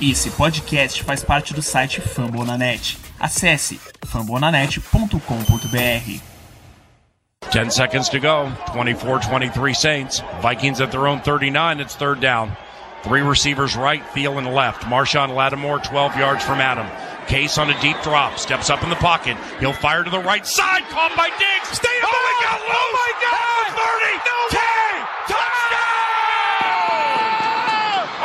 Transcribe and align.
Esse 0.00 0.30
podcast 0.30 1.02
faz 1.02 1.24
parte 1.24 1.52
do 1.52 1.60
site 1.60 2.00
Fambonanet. 2.00 2.96
Acesse 3.18 3.80
fambonanet.com.br. 4.06 6.20
10 7.50 7.70
seconds 7.72 8.08
to 8.08 8.20
go. 8.20 8.48
24 8.72 9.18
23 9.18 9.74
Saints. 9.74 10.22
Vikings 10.40 10.80
at 10.80 10.92
their 10.92 11.08
own 11.08 11.20
39. 11.20 11.80
It's 11.80 11.96
third 11.96 12.20
down. 12.20 12.56
Three 13.02 13.22
receivers 13.22 13.74
right, 13.74 14.04
Thielen 14.14 14.54
left. 14.54 14.82
Marshawn 14.82 15.34
Lattimore 15.34 15.80
12 15.80 16.16
yards 16.16 16.44
from 16.44 16.60
Adam. 16.60 16.86
Case 17.26 17.58
on 17.58 17.68
a 17.68 17.80
deep 17.80 18.00
drop. 18.02 18.38
Steps 18.38 18.70
up 18.70 18.84
in 18.84 18.90
the 18.90 18.96
pocket. 19.02 19.36
He'll 19.58 19.72
fire 19.72 20.04
to 20.04 20.10
the 20.10 20.20
right 20.20 20.46
side. 20.46 20.84
Caught 20.90 21.16
by 21.16 21.28
Diggs. 21.30 21.70
Stay 21.76 21.88
oh, 22.04 22.06
he 22.06 22.44
got 22.46 22.60
loose. 22.60 22.70
Oh, 22.70 22.90
my 22.94 23.12
oh, 23.16 23.20
God. 23.26 23.74
30. 23.74 24.30
No 24.30 24.38
10. 24.54 24.62
Touchdown. 25.26 25.90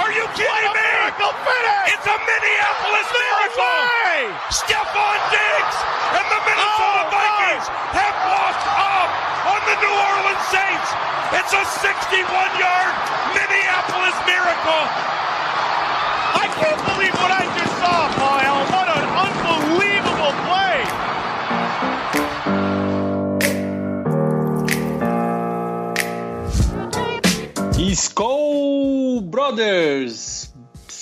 Are 0.05 0.13
you 0.13 0.27
kidding 0.37 0.73
me? 0.73 0.82
It's 1.13 2.07
a 2.09 2.17
Minneapolis 2.25 3.09
miracle. 3.13 3.77
Stephon 4.49 5.19
Diggs 5.29 5.77
and 6.17 6.25
the 6.25 6.41
Minnesota 6.41 7.05
oh, 7.05 7.13
Vikings 7.13 7.69
God. 7.69 8.01
have 8.01 8.17
walked 8.33 8.65
up 8.81 9.09
on 9.45 9.61
the 9.69 9.77
New 9.77 9.93
Orleans 9.93 10.45
Saints. 10.49 10.89
It's 11.37 11.53
a 11.53 11.61
61-yard 11.85 12.93
Minneapolis 13.29 14.17
miracle. 14.25 14.83
I 16.33 16.49
can't 16.57 16.81
believe 16.81 17.13
what 17.21 17.29
I 17.29 17.45
just 17.61 17.77
saw, 17.77 18.09
Paul 18.17 18.41
What 18.73 18.89
an 18.89 19.05
unbelievable 19.13 20.33
play. 20.49 20.81
Skull 27.93 29.21
Brothers 29.21 30.42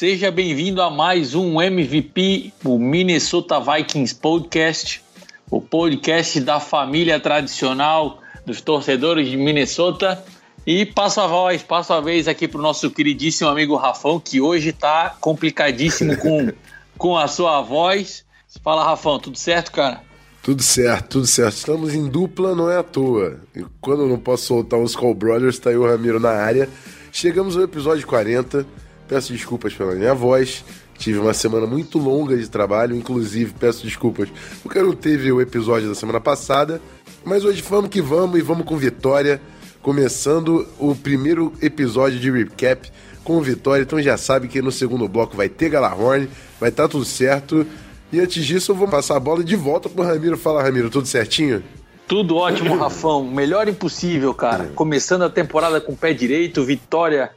Seja 0.01 0.31
bem-vindo 0.31 0.81
a 0.81 0.89
mais 0.89 1.35
um 1.35 1.61
MVP, 1.61 2.51
o 2.65 2.79
Minnesota 2.79 3.59
Vikings 3.59 4.15
Podcast, 4.15 5.03
o 5.47 5.61
podcast 5.61 6.41
da 6.41 6.59
família 6.59 7.19
tradicional 7.19 8.19
dos 8.43 8.61
torcedores 8.61 9.29
de 9.29 9.37
Minnesota. 9.37 10.25
E 10.65 10.87
passo 10.87 11.21
a 11.21 11.27
voz, 11.27 11.61
passo 11.61 11.93
a 11.93 12.01
vez 12.01 12.27
aqui 12.27 12.47
para 12.47 12.57
o 12.57 12.63
nosso 12.63 12.89
queridíssimo 12.89 13.47
amigo 13.47 13.75
Rafão, 13.75 14.19
que 14.19 14.41
hoje 14.41 14.69
está 14.69 15.15
complicadíssimo 15.21 16.17
com, 16.17 16.51
com 16.97 17.15
a 17.15 17.27
sua 17.27 17.61
voz. 17.61 18.25
Fala, 18.63 18.83
Rafão, 18.83 19.19
tudo 19.19 19.37
certo, 19.37 19.71
cara? 19.71 20.01
Tudo 20.41 20.63
certo, 20.63 21.09
tudo 21.09 21.27
certo. 21.27 21.57
Estamos 21.57 21.93
em 21.93 22.09
dupla, 22.09 22.55
não 22.55 22.71
é 22.71 22.77
à 22.77 22.83
toa. 22.83 23.39
E 23.55 23.63
quando 23.79 24.01
eu 24.01 24.07
não 24.07 24.17
posso 24.17 24.47
soltar 24.47 24.79
os 24.79 24.95
Call 24.95 25.13
Brothers, 25.13 25.59
tá 25.59 25.69
aí 25.69 25.77
o 25.77 25.85
Ramiro 25.85 26.19
na 26.19 26.31
área. 26.31 26.67
Chegamos 27.11 27.55
ao 27.55 27.61
episódio 27.61 28.07
40 28.07 28.65
Peço 29.11 29.33
desculpas 29.33 29.73
pela 29.73 29.93
minha 29.93 30.13
voz. 30.13 30.63
Tive 30.97 31.19
uma 31.19 31.33
semana 31.33 31.67
muito 31.67 31.97
longa 31.97 32.37
de 32.37 32.49
trabalho, 32.49 32.95
inclusive 32.95 33.53
peço 33.59 33.83
desculpas 33.83 34.29
porque 34.63 34.81
não 34.81 34.93
teve 34.93 35.29
o 35.29 35.41
episódio 35.41 35.89
da 35.89 35.95
semana 35.95 36.21
passada. 36.21 36.81
Mas 37.25 37.43
hoje 37.43 37.61
vamos 37.61 37.89
que 37.89 38.01
vamos 38.01 38.39
e 38.39 38.41
vamos 38.41 38.65
com 38.65 38.77
vitória. 38.77 39.41
Começando 39.81 40.65
o 40.79 40.95
primeiro 40.95 41.51
episódio 41.61 42.21
de 42.21 42.31
recap 42.31 42.89
com 43.21 43.41
vitória. 43.41 43.83
Então 43.83 44.01
já 44.01 44.15
sabe 44.15 44.47
que 44.47 44.61
no 44.61 44.71
segundo 44.71 45.09
bloco 45.09 45.35
vai 45.35 45.49
ter 45.49 45.67
Galahorn, 45.67 46.29
vai 46.57 46.69
estar 46.69 46.83
tá 46.83 46.89
tudo 46.89 47.03
certo. 47.03 47.67
E 48.13 48.19
antes 48.21 48.45
disso, 48.45 48.71
eu 48.71 48.75
vou 48.77 48.87
passar 48.87 49.17
a 49.17 49.19
bola 49.19 49.43
de 49.43 49.57
volta 49.57 49.89
pro 49.89 50.05
Ramiro. 50.05 50.37
Fala, 50.37 50.63
Ramiro, 50.63 50.89
tudo 50.89 51.05
certinho? 51.05 51.61
Tudo 52.07 52.37
ótimo, 52.37 52.77
Rafão. 52.79 53.25
Melhor 53.25 53.67
impossível, 53.67 54.33
cara. 54.33 54.71
Começando 54.73 55.23
a 55.23 55.29
temporada 55.29 55.81
com 55.81 55.91
o 55.91 55.97
pé 55.97 56.13
direito, 56.13 56.63
vitória 56.63 57.29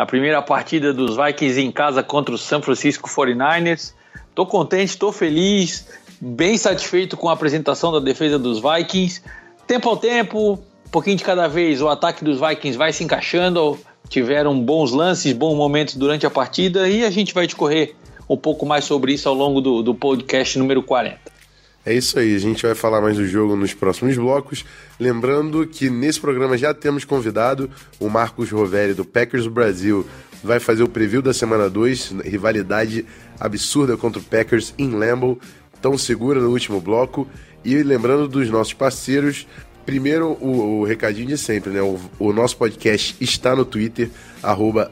na 0.00 0.06
primeira 0.06 0.40
partida 0.40 0.94
dos 0.94 1.14
Vikings 1.14 1.60
em 1.60 1.70
casa 1.70 2.02
contra 2.02 2.34
o 2.34 2.38
San 2.38 2.62
Francisco 2.62 3.06
49ers. 3.06 3.92
Tô 4.34 4.46
contente, 4.46 4.96
tô 4.96 5.12
feliz, 5.12 5.88
bem 6.18 6.56
satisfeito 6.56 7.18
com 7.18 7.28
a 7.28 7.34
apresentação 7.34 7.92
da 7.92 8.00
defesa 8.00 8.38
dos 8.38 8.62
Vikings. 8.62 9.20
Tempo 9.66 9.90
ao 9.90 9.98
tempo, 9.98 10.54
um 10.86 10.90
pouquinho 10.90 11.18
de 11.18 11.22
cada 11.22 11.46
vez, 11.48 11.82
o 11.82 11.88
ataque 11.90 12.24
dos 12.24 12.40
Vikings 12.40 12.78
vai 12.78 12.94
se 12.94 13.04
encaixando. 13.04 13.78
Tiveram 14.08 14.58
bons 14.58 14.90
lances, 14.90 15.34
bons 15.34 15.54
momentos 15.54 15.94
durante 15.96 16.24
a 16.24 16.30
partida 16.30 16.88
e 16.88 17.04
a 17.04 17.10
gente 17.10 17.34
vai 17.34 17.44
discorrer 17.44 17.94
um 18.26 18.38
pouco 18.38 18.64
mais 18.64 18.86
sobre 18.86 19.12
isso 19.12 19.28
ao 19.28 19.34
longo 19.34 19.60
do, 19.60 19.82
do 19.82 19.94
podcast 19.94 20.58
número 20.58 20.82
40. 20.82 21.39
É 21.84 21.94
isso 21.94 22.18
aí, 22.18 22.34
a 22.34 22.38
gente 22.38 22.62
vai 22.62 22.74
falar 22.74 23.00
mais 23.00 23.16
do 23.16 23.26
jogo 23.26 23.56
nos 23.56 23.72
próximos 23.72 24.14
blocos. 24.16 24.66
Lembrando 24.98 25.66
que 25.66 25.88
nesse 25.88 26.20
programa 26.20 26.58
já 26.58 26.74
temos 26.74 27.06
convidado 27.06 27.70
o 27.98 28.10
Marcos 28.10 28.50
Rovelli 28.50 28.92
do 28.92 29.04
Packers 29.04 29.46
Brasil. 29.46 30.06
Vai 30.44 30.60
fazer 30.60 30.82
o 30.82 30.88
preview 30.88 31.22
da 31.22 31.32
semana 31.32 31.70
2, 31.70 32.16
rivalidade 32.24 33.06
absurda 33.38 33.96
contra 33.96 34.20
o 34.20 34.24
Packers 34.24 34.74
em 34.78 34.90
Lambeau. 34.90 35.38
Tão 35.80 35.96
segura 35.96 36.38
no 36.38 36.50
último 36.50 36.82
bloco. 36.82 37.26
E 37.64 37.82
lembrando 37.82 38.28
dos 38.28 38.50
nossos 38.50 38.74
parceiros, 38.74 39.46
primeiro 39.86 40.36
o, 40.40 40.80
o 40.80 40.84
recadinho 40.84 41.28
de 41.28 41.38
sempre, 41.38 41.70
né? 41.70 41.80
O, 41.80 41.98
o, 42.18 42.32
nosso 42.32 42.58
podcast 42.58 43.16
está 43.20 43.56
no 43.56 43.64
Twitter, 43.64 44.10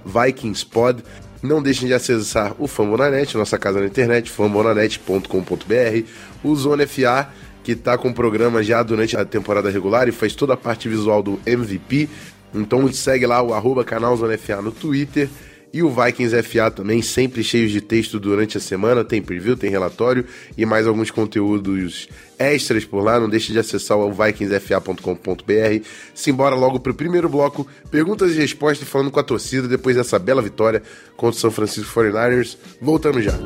VikingsPod. 0.05 1.03
Não 1.43 1.63
deixem 1.63 1.87
de 1.87 1.95
acessar 1.95 2.55
o 2.59 2.67
Fambonanet, 2.67 3.37
nossa 3.37 3.57
casa 3.57 3.79
na 3.81 3.87
internet, 3.87 4.31
fambonanet.com.br, 4.31 6.05
o 6.43 6.57
Zona 6.57 6.87
FA, 6.87 7.29
que 7.63 7.73
está 7.73 7.97
com 7.97 8.09
o 8.09 8.15
programa 8.15 8.63
já 8.63 8.83
durante 8.83 9.17
a 9.17 9.25
temporada 9.25 9.71
regular 9.71 10.09
e 10.09 10.13
faz 10.13 10.35
toda 10.35 10.55
a 10.55 10.57
parte 10.57 10.89
visual 10.89 11.23
do 11.23 11.39
MVP. 11.47 12.09
Então 12.53 12.91
segue 12.93 13.27
lá 13.27 13.41
o 13.43 13.55
arroba 13.55 13.85
canal 13.85 14.17
Zona 14.17 14.37
FA 14.37 14.61
no 14.61 14.73
Twitter 14.73 15.29
e 15.73 15.83
o 15.83 15.91
Vikings 15.91 16.43
FA 16.43 16.71
também, 16.71 17.03
sempre 17.03 17.43
cheios 17.43 17.71
de 17.71 17.81
texto 17.81 18.19
durante 18.19 18.57
a 18.57 18.61
semana, 18.61 19.05
tem 19.05 19.21
preview, 19.21 19.57
tem 19.57 19.71
relatório 19.71 20.25
e 20.57 20.65
mais 20.65 20.87
alguns 20.87 21.11
conteúdos 21.11 22.09
extras 22.39 22.85
por 22.85 23.03
lá. 23.03 23.21
Não 23.21 23.29
deixe 23.29 23.53
de 23.53 23.59
acessar 23.59 23.99
o 23.99 24.13
vikingsfa.com.br. 24.13 25.85
Simbora 26.15 26.55
logo 26.55 26.81
para 26.81 26.93
o 26.93 26.95
primeiro 26.95 27.29
bloco, 27.29 27.67
perguntas 27.91 28.33
e 28.33 28.39
respostas 28.39 28.89
falando 28.89 29.11
com 29.11 29.21
a 29.21 29.25
torcida 29.25 29.69
depois 29.69 29.97
dessa 29.97 30.19
bela 30.19 30.41
vitória 30.41 30.83
contra 31.17 31.37
o 31.37 31.41
São 31.41 31.51
Francisco 31.51 32.01
49ers. 32.01 32.57
Voltando 32.81 33.21
já. 33.21 33.39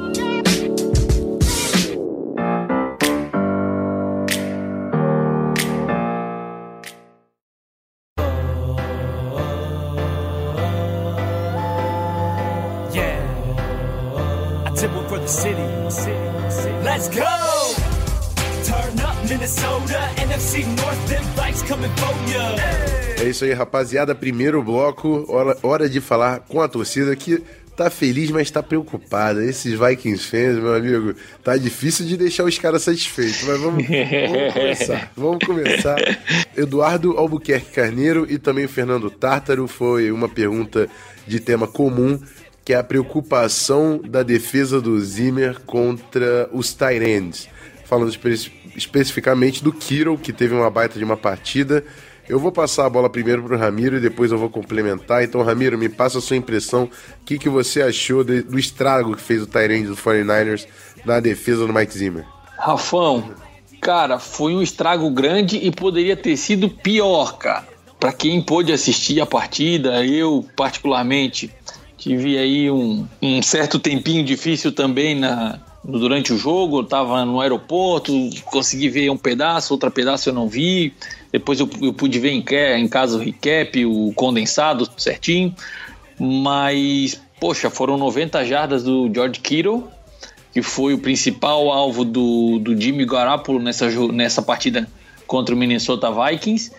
Isso 23.33 23.45
aí, 23.45 23.53
rapaziada. 23.53 24.15
Primeiro 24.15 24.63
bloco, 24.63 25.25
hora, 25.29 25.59
hora 25.63 25.89
de 25.89 26.01
falar 26.01 26.41
com 26.41 26.61
a 26.61 26.69
torcida 26.69 27.17
que 27.17 27.43
tá 27.77 27.91
feliz, 27.91 28.31
mas 28.31 28.51
tá 28.51 28.63
preocupada. 28.63 29.45
Esses 29.45 29.79
Vikings 29.79 30.27
fans, 30.27 30.59
meu 30.59 30.75
amigo, 30.75 31.15
tá 31.43 31.57
difícil 31.57 32.07
de 32.07 32.17
deixar 32.17 32.45
os 32.45 32.59
caras 32.59 32.83
satisfeitos. 32.83 33.43
Mas 33.43 33.59
vamos, 33.59 33.85
vamos 33.87 34.53
começar. 34.55 35.13
Vamos 35.17 35.45
começar. 35.45 35.97
Eduardo 36.57 37.17
Albuquerque 37.17 37.73
Carneiro 37.73 38.27
e 38.29 38.39
também 38.39 38.69
Fernando 38.69 39.11
Tártaro 39.11 39.67
foi 39.67 40.13
uma 40.13 40.29
pergunta 40.29 40.89
de 41.27 41.41
tema 41.41 41.67
comum, 41.67 42.21
que 42.65 42.73
é 42.73 42.77
a 42.77 42.85
preocupação 42.85 44.01
da 44.05 44.23
defesa 44.23 44.81
do 44.81 45.01
Zimmer 45.01 45.61
contra 45.61 46.49
os 46.53 46.73
Tyrants. 46.75 47.49
Falando 47.85 48.11
espe 48.11 48.53
especificamente 48.77 49.63
do 49.63 49.73
Kiro, 49.73 50.17
que 50.17 50.33
teve 50.33 50.55
uma 50.55 50.71
baita 50.71 50.99
de 50.99 51.05
uma 51.05 51.17
partida 51.17 51.85
eu 52.29 52.39
vou 52.39 52.53
passar 52.53 52.87
a 52.87 52.91
bola 52.91 53.11
primeiro 53.11 53.43
para 53.43 53.57
o 53.57 53.59
Ramiro 53.59 53.97
e 53.97 54.01
depois 54.01 54.31
eu 54.31 54.39
vou 54.39 54.49
complementar. 54.49 55.25
Então, 55.25 55.43
Ramiro, 55.43 55.77
me 55.77 55.89
passa 55.89 56.19
a 56.19 56.21
sua 56.21 56.37
impressão. 56.37 56.85
O 56.85 57.25
que, 57.25 57.39
que 57.39 57.49
você 57.49 57.83
achou 57.83 58.23
de, 58.23 58.43
do 58.43 58.59
estrago 58.59 59.17
que 59.17 59.23
fez 59.23 59.43
o 59.43 59.47
Tyrande 59.47 59.89
do 59.89 59.97
49ers 59.97 60.67
na 61.05 61.21
defesa 61.21 61.67
do 61.67 61.73
Mike 61.73 61.97
Zimmer? 61.97 62.25
Rafão, 62.57 63.31
cara, 63.81 64.19
foi 64.19 64.55
um 64.55 64.63
estrago 64.63 65.11
grande 65.11 65.57
e 65.57 65.71
poderia 65.71 66.17
ter 66.17 66.37
sido 66.37 66.69
pior, 66.69 67.37
cara. 67.39 67.67
Para 67.99 68.13
quem 68.13 68.41
pôde 68.41 68.73
assistir 68.73 69.21
a 69.21 69.27
partida, 69.27 70.05
eu 70.05 70.45
particularmente 70.57 71.51
tive 71.97 72.37
aí 72.39 72.71
um, 72.71 73.07
um 73.21 73.43
certo 73.43 73.79
tempinho 73.79 74.25
difícil 74.25 74.73
também 74.73 75.15
na, 75.15 75.61
durante 75.85 76.33
o 76.33 76.39
jogo. 76.39 76.81
Eu 76.81 76.85
tava 76.85 77.25
no 77.25 77.41
aeroporto, 77.41 78.13
consegui 78.47 78.89
ver 78.89 79.11
um 79.11 79.17
pedaço, 79.17 79.75
outro 79.75 79.91
pedaço 79.91 80.29
eu 80.29 80.33
não 80.33 80.49
vi. 80.49 80.95
Depois 81.33 81.59
eu, 81.59 81.69
eu 81.81 81.95
pude 81.95 82.19
ver 82.19 82.31
em, 82.31 82.45
em 82.77 82.89
casa 82.89 83.17
o 83.17 83.21
recap, 83.21 83.85
o 83.87 84.13
condensado 84.15 84.89
certinho. 84.99 85.55
Mas, 86.19 87.21
poxa, 87.41 87.71
foram 87.71 87.97
90 87.97 88.45
jardas 88.45 88.85
do 88.85 89.11
George 89.13 89.41
Kittle, 89.41 89.89
que 90.53 90.61
foi 90.61 90.93
o 90.93 90.99
principal 90.99 91.73
alvo 91.73 92.05
do, 92.05 92.59
do 92.59 92.79
Jimmy 92.79 93.07
Garoppolo 93.07 93.59
nessa, 93.59 93.89
nessa 94.13 94.43
partida 94.43 94.87
contra 95.27 95.55
o 95.55 95.59
Minnesota 95.59 96.11
Vikings. 96.13 96.71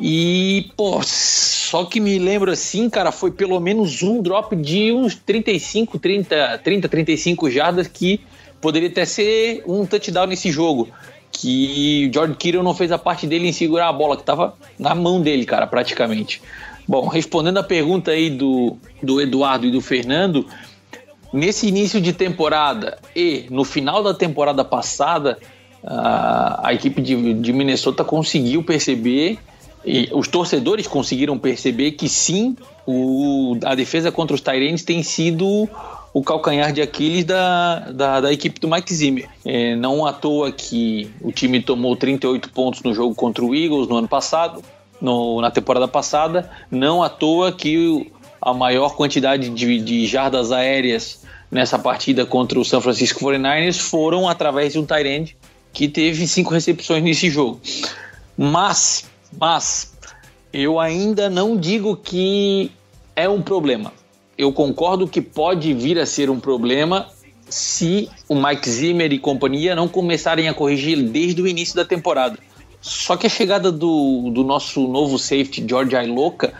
E, 0.00 0.70
pô, 0.76 1.02
Só 1.02 1.84
que 1.84 1.98
me 1.98 2.18
lembro 2.20 2.52
assim, 2.52 2.88
cara, 2.88 3.10
foi 3.10 3.32
pelo 3.32 3.58
menos 3.58 4.00
um 4.00 4.22
drop 4.22 4.54
de 4.54 4.92
uns 4.92 5.16
35, 5.16 5.98
30, 5.98 6.60
30, 6.62 6.88
35 6.88 7.50
jardas 7.50 7.88
que 7.88 8.20
poderia 8.60 8.88
até 8.88 9.04
ser 9.04 9.64
um 9.66 9.84
touchdown 9.84 10.26
nesse 10.26 10.52
jogo. 10.52 10.88
Que 11.30 12.08
o 12.08 12.12
George 12.12 12.34
Kittle 12.34 12.62
não 12.62 12.74
fez 12.74 12.90
a 12.90 12.98
parte 12.98 13.26
dele 13.26 13.48
em 13.48 13.52
segurar 13.52 13.88
a 13.88 13.92
bola, 13.92 14.16
que 14.16 14.22
estava 14.22 14.54
na 14.78 14.94
mão 14.94 15.20
dele, 15.20 15.44
cara, 15.44 15.66
praticamente. 15.66 16.42
Bom, 16.86 17.06
respondendo 17.06 17.58
a 17.58 17.62
pergunta 17.62 18.10
aí 18.10 18.30
do, 18.30 18.76
do 19.02 19.20
Eduardo 19.20 19.66
e 19.66 19.70
do 19.70 19.80
Fernando, 19.80 20.46
nesse 21.32 21.68
início 21.68 22.00
de 22.00 22.12
temporada 22.12 22.98
e 23.14 23.46
no 23.50 23.64
final 23.64 24.02
da 24.02 24.14
temporada 24.14 24.64
passada, 24.64 25.38
a, 25.84 26.68
a 26.68 26.74
equipe 26.74 27.00
de, 27.02 27.34
de 27.34 27.52
Minnesota 27.52 28.02
conseguiu 28.04 28.62
perceber 28.62 29.38
e 29.84 30.08
os 30.12 30.28
torcedores 30.28 30.86
conseguiram 30.86 31.38
perceber 31.38 31.92
que 31.92 32.08
sim, 32.08 32.56
o, 32.86 33.56
a 33.64 33.74
defesa 33.74 34.10
contra 34.10 34.34
os 34.34 34.40
Tyrants 34.40 34.82
tem 34.82 35.02
sido 35.02 35.68
o 36.18 36.22
calcanhar 36.22 36.72
de 36.72 36.82
Aquiles 36.82 37.24
da, 37.24 37.78
da, 37.92 38.20
da 38.20 38.32
equipe 38.32 38.58
do 38.58 38.66
Mike 38.68 38.92
Zimmer. 38.92 39.28
É, 39.44 39.76
não 39.76 40.04
à 40.04 40.12
toa 40.12 40.50
que 40.50 41.08
o 41.20 41.30
time 41.30 41.62
tomou 41.62 41.94
38 41.94 42.50
pontos 42.50 42.82
no 42.82 42.92
jogo 42.92 43.14
contra 43.14 43.44
o 43.44 43.54
Eagles 43.54 43.86
no 43.86 43.96
ano 43.96 44.08
passado, 44.08 44.60
no, 45.00 45.40
na 45.40 45.48
temporada 45.48 45.86
passada, 45.86 46.50
não 46.72 47.04
à 47.04 47.08
toa 47.08 47.52
que 47.52 48.10
a 48.42 48.52
maior 48.52 48.96
quantidade 48.96 49.48
de, 49.48 49.80
de 49.80 50.06
jardas 50.08 50.50
aéreas 50.50 51.24
nessa 51.48 51.78
partida 51.78 52.26
contra 52.26 52.58
o 52.58 52.64
San 52.64 52.80
Francisco 52.80 53.20
49ers 53.20 53.78
foram 53.78 54.28
através 54.28 54.72
de 54.72 54.80
um 54.80 54.84
Tyrande 54.84 55.36
que 55.72 55.86
teve 55.86 56.26
cinco 56.26 56.52
recepções 56.52 57.00
nesse 57.00 57.30
jogo. 57.30 57.60
Mas, 58.36 59.04
mas, 59.38 59.94
eu 60.52 60.80
ainda 60.80 61.30
não 61.30 61.56
digo 61.56 61.96
que 61.96 62.72
é 63.14 63.28
um 63.28 63.40
problema. 63.40 63.92
Eu 64.38 64.52
concordo 64.52 65.08
que 65.08 65.20
pode 65.20 65.74
vir 65.74 65.98
a 65.98 66.06
ser 66.06 66.30
um 66.30 66.38
problema 66.38 67.08
se 67.48 68.08
o 68.28 68.36
Mike 68.36 68.70
Zimmer 68.70 69.12
e 69.12 69.18
companhia 69.18 69.74
não 69.74 69.88
começarem 69.88 70.48
a 70.48 70.54
corrigir 70.54 71.02
desde 71.02 71.42
o 71.42 71.48
início 71.48 71.74
da 71.74 71.84
temporada. 71.84 72.38
Só 72.80 73.16
que 73.16 73.26
a 73.26 73.30
chegada 73.30 73.72
do, 73.72 74.30
do 74.30 74.44
nosso 74.44 74.86
novo 74.86 75.18
safety, 75.18 75.64
George 75.68 75.96
Ailoka, 75.96 76.54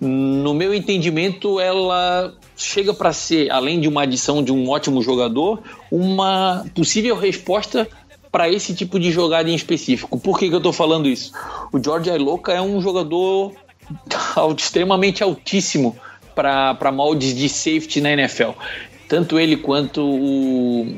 no 0.00 0.54
meu 0.54 0.72
entendimento, 0.72 1.58
ela 1.58 2.32
chega 2.56 2.94
para 2.94 3.12
ser, 3.12 3.50
além 3.50 3.80
de 3.80 3.88
uma 3.88 4.02
adição 4.02 4.42
de 4.42 4.52
um 4.52 4.68
ótimo 4.68 5.02
jogador, 5.02 5.60
uma 5.90 6.64
possível 6.72 7.16
resposta 7.16 7.88
para 8.30 8.48
esse 8.48 8.74
tipo 8.74 8.98
de 9.00 9.10
jogada 9.10 9.50
em 9.50 9.54
específico. 9.54 10.18
Por 10.20 10.38
que, 10.38 10.48
que 10.48 10.54
eu 10.54 10.58
estou 10.58 10.72
falando 10.72 11.08
isso? 11.08 11.32
O 11.72 11.82
George 11.82 12.10
Ailoka 12.10 12.52
é 12.52 12.60
um 12.60 12.80
jogador 12.80 13.52
extremamente 14.56 15.22
altíssimo 15.22 15.96
para 16.34 16.92
moldes 16.92 17.34
de 17.34 17.48
safety 17.48 18.00
na 18.00 18.12
NFL. 18.12 18.50
Tanto 19.08 19.38
ele 19.38 19.56
quanto 19.56 20.02
o 20.02 20.96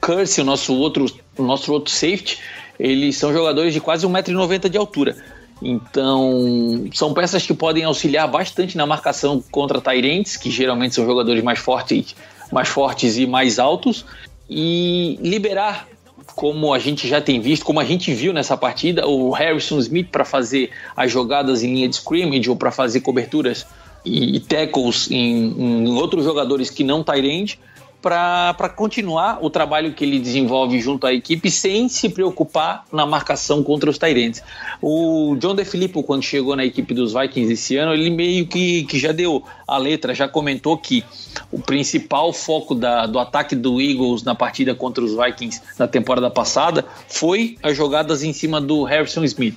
Curse, 0.00 0.40
o 0.40 0.44
nosso 0.44 0.74
outro, 0.74 1.06
o 1.36 1.42
nosso 1.42 1.72
outro 1.72 1.92
safety, 1.92 2.38
eles 2.78 3.16
são 3.16 3.32
jogadores 3.32 3.74
de 3.74 3.80
quase 3.80 4.06
1,90m 4.06 4.68
de 4.68 4.78
altura. 4.78 5.16
Então, 5.60 6.86
são 6.94 7.12
peças 7.12 7.44
que 7.44 7.52
podem 7.52 7.84
auxiliar 7.84 8.28
bastante 8.28 8.76
na 8.76 8.86
marcação 8.86 9.42
contra 9.50 9.80
Tyrants, 9.80 10.36
que 10.36 10.50
geralmente 10.50 10.94
são 10.94 11.04
jogadores 11.04 11.42
mais 11.42 11.58
fortes, 11.58 12.14
mais 12.52 12.68
fortes 12.68 13.16
e 13.16 13.26
mais 13.26 13.58
altos, 13.58 14.04
e 14.48 15.18
liberar 15.20 15.88
como 16.34 16.72
a 16.72 16.78
gente 16.78 17.08
já 17.08 17.20
tem 17.20 17.40
visto, 17.40 17.64
como 17.64 17.80
a 17.80 17.84
gente 17.84 18.14
viu 18.14 18.32
nessa 18.32 18.56
partida, 18.56 19.06
o 19.06 19.30
Harrison 19.32 19.78
Smith 19.78 20.08
para 20.10 20.24
fazer 20.24 20.70
as 20.96 21.10
jogadas 21.10 21.64
em 21.64 21.74
linha 21.74 21.88
de 21.88 21.96
scrimmage 21.96 22.48
ou 22.48 22.54
para 22.54 22.70
fazer 22.70 23.00
coberturas 23.00 23.66
e, 24.08 24.40
tackles 24.40 25.10
em, 25.10 25.54
em, 25.58 25.88
outros 25.92 26.24
jogadores 26.24 26.70
que 26.70 26.82
não 26.82 27.02
Tyrande, 27.02 27.58
para 28.00 28.68
continuar 28.76 29.38
o 29.42 29.50
trabalho 29.50 29.92
que 29.92 30.04
ele 30.04 30.20
desenvolve 30.20 30.80
junto 30.80 31.06
à 31.06 31.12
equipe 31.12 31.50
sem 31.50 31.88
se 31.88 32.08
preocupar 32.08 32.84
na 32.92 33.04
marcação 33.04 33.62
contra 33.62 33.90
os 33.90 33.98
Tyrants. 33.98 34.42
O 34.80 35.36
John 35.40 35.54
DeFilippo, 35.54 36.02
quando 36.04 36.22
chegou 36.22 36.54
na 36.54 36.64
equipe 36.64 36.94
dos 36.94 37.12
Vikings 37.12 37.52
esse 37.52 37.76
ano, 37.76 37.92
ele 37.92 38.08
meio 38.08 38.46
que, 38.46 38.84
que 38.84 38.98
já 38.98 39.10
deu 39.10 39.42
a 39.66 39.76
letra, 39.78 40.14
já 40.14 40.28
comentou 40.28 40.78
que 40.78 41.04
o 41.50 41.58
principal 41.58 42.32
foco 42.32 42.74
da, 42.74 43.04
do 43.06 43.18
ataque 43.18 43.56
do 43.56 43.80
Eagles 43.80 44.22
na 44.22 44.34
partida 44.34 44.74
contra 44.74 45.02
os 45.02 45.16
Vikings 45.16 45.60
na 45.76 45.88
temporada 45.88 46.30
passada 46.30 46.84
foi 47.08 47.56
as 47.62 47.76
jogadas 47.76 48.22
em 48.22 48.32
cima 48.32 48.60
do 48.60 48.84
Harrison 48.84 49.24
Smith. 49.24 49.56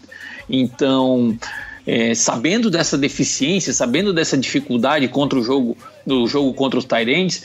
Então, 0.49 1.37
é, 1.93 2.15
sabendo 2.15 2.69
dessa 2.69 2.97
deficiência, 2.97 3.73
sabendo 3.73 4.13
dessa 4.13 4.37
dificuldade 4.37 5.07
contra 5.07 5.37
o 5.37 5.43
jogo, 5.43 5.77
do 6.05 6.25
jogo 6.27 6.53
contra 6.53 6.79
os 6.79 6.85
Tyrants, 6.85 7.43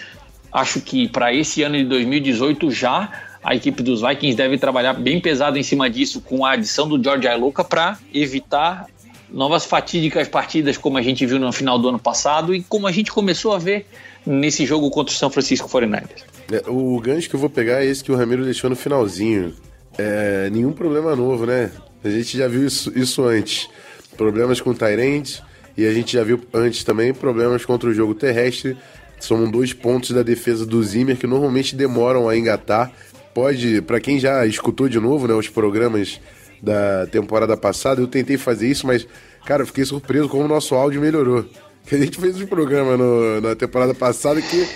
Acho 0.56 0.81
que 0.81 1.06
para 1.06 1.34
esse 1.34 1.62
ano 1.62 1.76
de 1.76 1.84
2018 1.84 2.70
já 2.70 3.12
a 3.44 3.54
equipe 3.54 3.82
dos 3.82 4.00
Vikings 4.00 4.34
deve 4.34 4.56
trabalhar 4.56 4.94
bem 4.94 5.20
pesado 5.20 5.58
em 5.58 5.62
cima 5.62 5.90
disso 5.90 6.22
com 6.22 6.46
a 6.46 6.52
adição 6.52 6.88
do 6.88 7.02
George 7.02 7.28
Iloka 7.28 7.62
para 7.62 7.98
evitar 8.14 8.87
novas 9.31 9.66
fatídicas 9.66 10.28
partidas 10.28 10.78
como 10.78 10.96
a 10.96 11.02
gente 11.02 11.26
viu 11.26 11.38
no 11.38 11.52
final 11.52 11.78
do 11.78 11.90
ano 11.90 11.98
passado 11.98 12.54
e 12.54 12.62
como 12.62 12.87
a 12.87 12.93
gente 12.93 13.12
começou 13.12 13.52
a 13.52 13.58
ver 13.58 13.87
nesse 14.25 14.64
jogo 14.64 14.88
contra 14.88 15.14
o 15.14 15.16
São 15.16 15.28
Francisco 15.28 15.69
49ers. 15.69 16.25
É, 16.50 16.62
o 16.66 16.98
gancho 17.00 17.28
que 17.28 17.37
eu 17.37 17.40
vou 17.40 17.50
pegar 17.50 17.84
é 17.84 17.87
esse 17.87 18.02
que 18.02 18.10
o 18.10 18.16
Ramiro 18.16 18.43
deixou 18.43 18.70
no 18.70 18.76
finalzinho. 18.76 19.52
É, 19.98 20.48
nenhum 20.50 20.72
problema 20.72 21.14
novo, 21.14 21.44
né? 21.44 21.70
A 22.02 22.08
gente 22.08 22.38
já 22.38 22.48
viu 22.48 22.66
isso, 22.66 22.90
isso 22.98 23.22
antes. 23.25 23.69
Problemas 24.17 24.61
com 24.61 24.71
o 24.71 24.75
Tyrant 24.75 25.41
e 25.77 25.87
a 25.87 25.93
gente 25.93 26.15
já 26.15 26.25
viu 26.25 26.41
antes 26.53 26.83
também 26.83 27.13
problemas 27.13 27.65
contra 27.65 27.89
o 27.89 27.95
jogo 27.95 28.15
terrestre 28.15 28.77
são 29.21 29.51
dois 29.51 29.73
pontos 29.73 30.11
da 30.11 30.23
defesa 30.23 30.67
do 30.67 30.83
Zimmer 30.83 31.17
que 31.17 31.27
normalmente 31.27 31.75
demoram 31.75 32.29
a 32.29 32.37
engatar. 32.37 32.93
Pode, 33.35 33.83
para 33.83 34.01
quem 34.01 34.19
já 34.19 34.47
escutou 34.47 34.89
de 34.89 34.99
novo, 34.99 35.27
né, 35.27 35.35
os 35.35 35.49
programas 35.49 36.21
da 36.63 37.07
temporada 37.07 37.57
passada, 37.57 38.01
eu 38.01 38.07
tentei 38.07 38.37
fazer 38.37 38.69
isso, 38.69 38.87
mas, 38.87 39.07
cara, 39.45 39.63
eu 39.63 39.67
fiquei 39.67 39.85
surpreso 39.85 40.29
como 40.29 40.45
o 40.45 40.49
nosso 40.49 40.75
áudio 40.75 41.01
melhorou. 41.01 41.45
Que 41.87 41.95
a 41.97 41.99
gente 41.99 42.19
fez 42.19 42.41
um 42.41 42.47
programa 42.47 42.97
no, 42.97 43.41
na 43.41 43.55
temporada 43.55 43.95
passada 43.95 44.41
que 44.41 44.67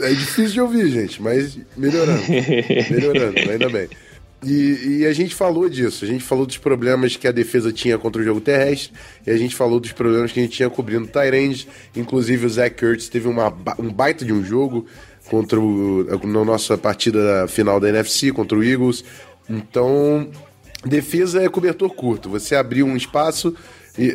é 0.00 0.10
difícil 0.10 0.52
de 0.52 0.60
ouvir, 0.60 0.88
gente, 0.88 1.20
mas 1.20 1.58
melhorando. 1.76 2.22
melhorando, 2.90 3.50
ainda 3.50 3.68
bem. 3.68 3.88
E, 4.44 4.98
e, 5.00 5.06
a 5.06 5.12
gente 5.12 5.34
falou 5.34 5.68
disso, 5.68 6.04
a 6.04 6.08
gente 6.08 6.22
falou 6.22 6.44
dos 6.44 6.58
problemas 6.58 7.16
que 7.16 7.26
a 7.26 7.32
defesa 7.32 7.72
tinha 7.72 7.96
contra 7.96 8.20
o 8.20 8.24
jogo 8.24 8.40
terrestre, 8.40 8.92
e 9.26 9.30
a 9.30 9.36
gente 9.36 9.54
falou 9.54 9.80
dos 9.80 9.92
problemas 9.92 10.32
que 10.32 10.40
a 10.40 10.42
gente 10.42 10.54
tinha 10.54 10.68
cobrindo 10.68 11.06
Tyrande, 11.06 11.66
inclusive 11.96 12.44
o 12.44 12.48
Zach 12.48 12.76
Kurtz 12.76 13.08
teve 13.08 13.26
uma, 13.26 13.52
um 13.78 13.90
baita 13.90 14.24
de 14.24 14.32
um 14.32 14.44
jogo 14.44 14.86
contra 15.30 15.58
o, 15.58 16.04
na 16.26 16.44
nossa 16.44 16.76
partida 16.76 17.46
final 17.48 17.80
da 17.80 17.88
NFC 17.88 18.32
contra 18.32 18.58
o 18.58 18.62
Eagles. 18.62 19.02
Então, 19.48 20.28
defesa 20.84 21.42
é 21.42 21.48
cobertor 21.48 21.90
curto, 21.94 22.28
você 22.28 22.54
abriu 22.54 22.86
um 22.86 22.96
espaço, 22.96 23.54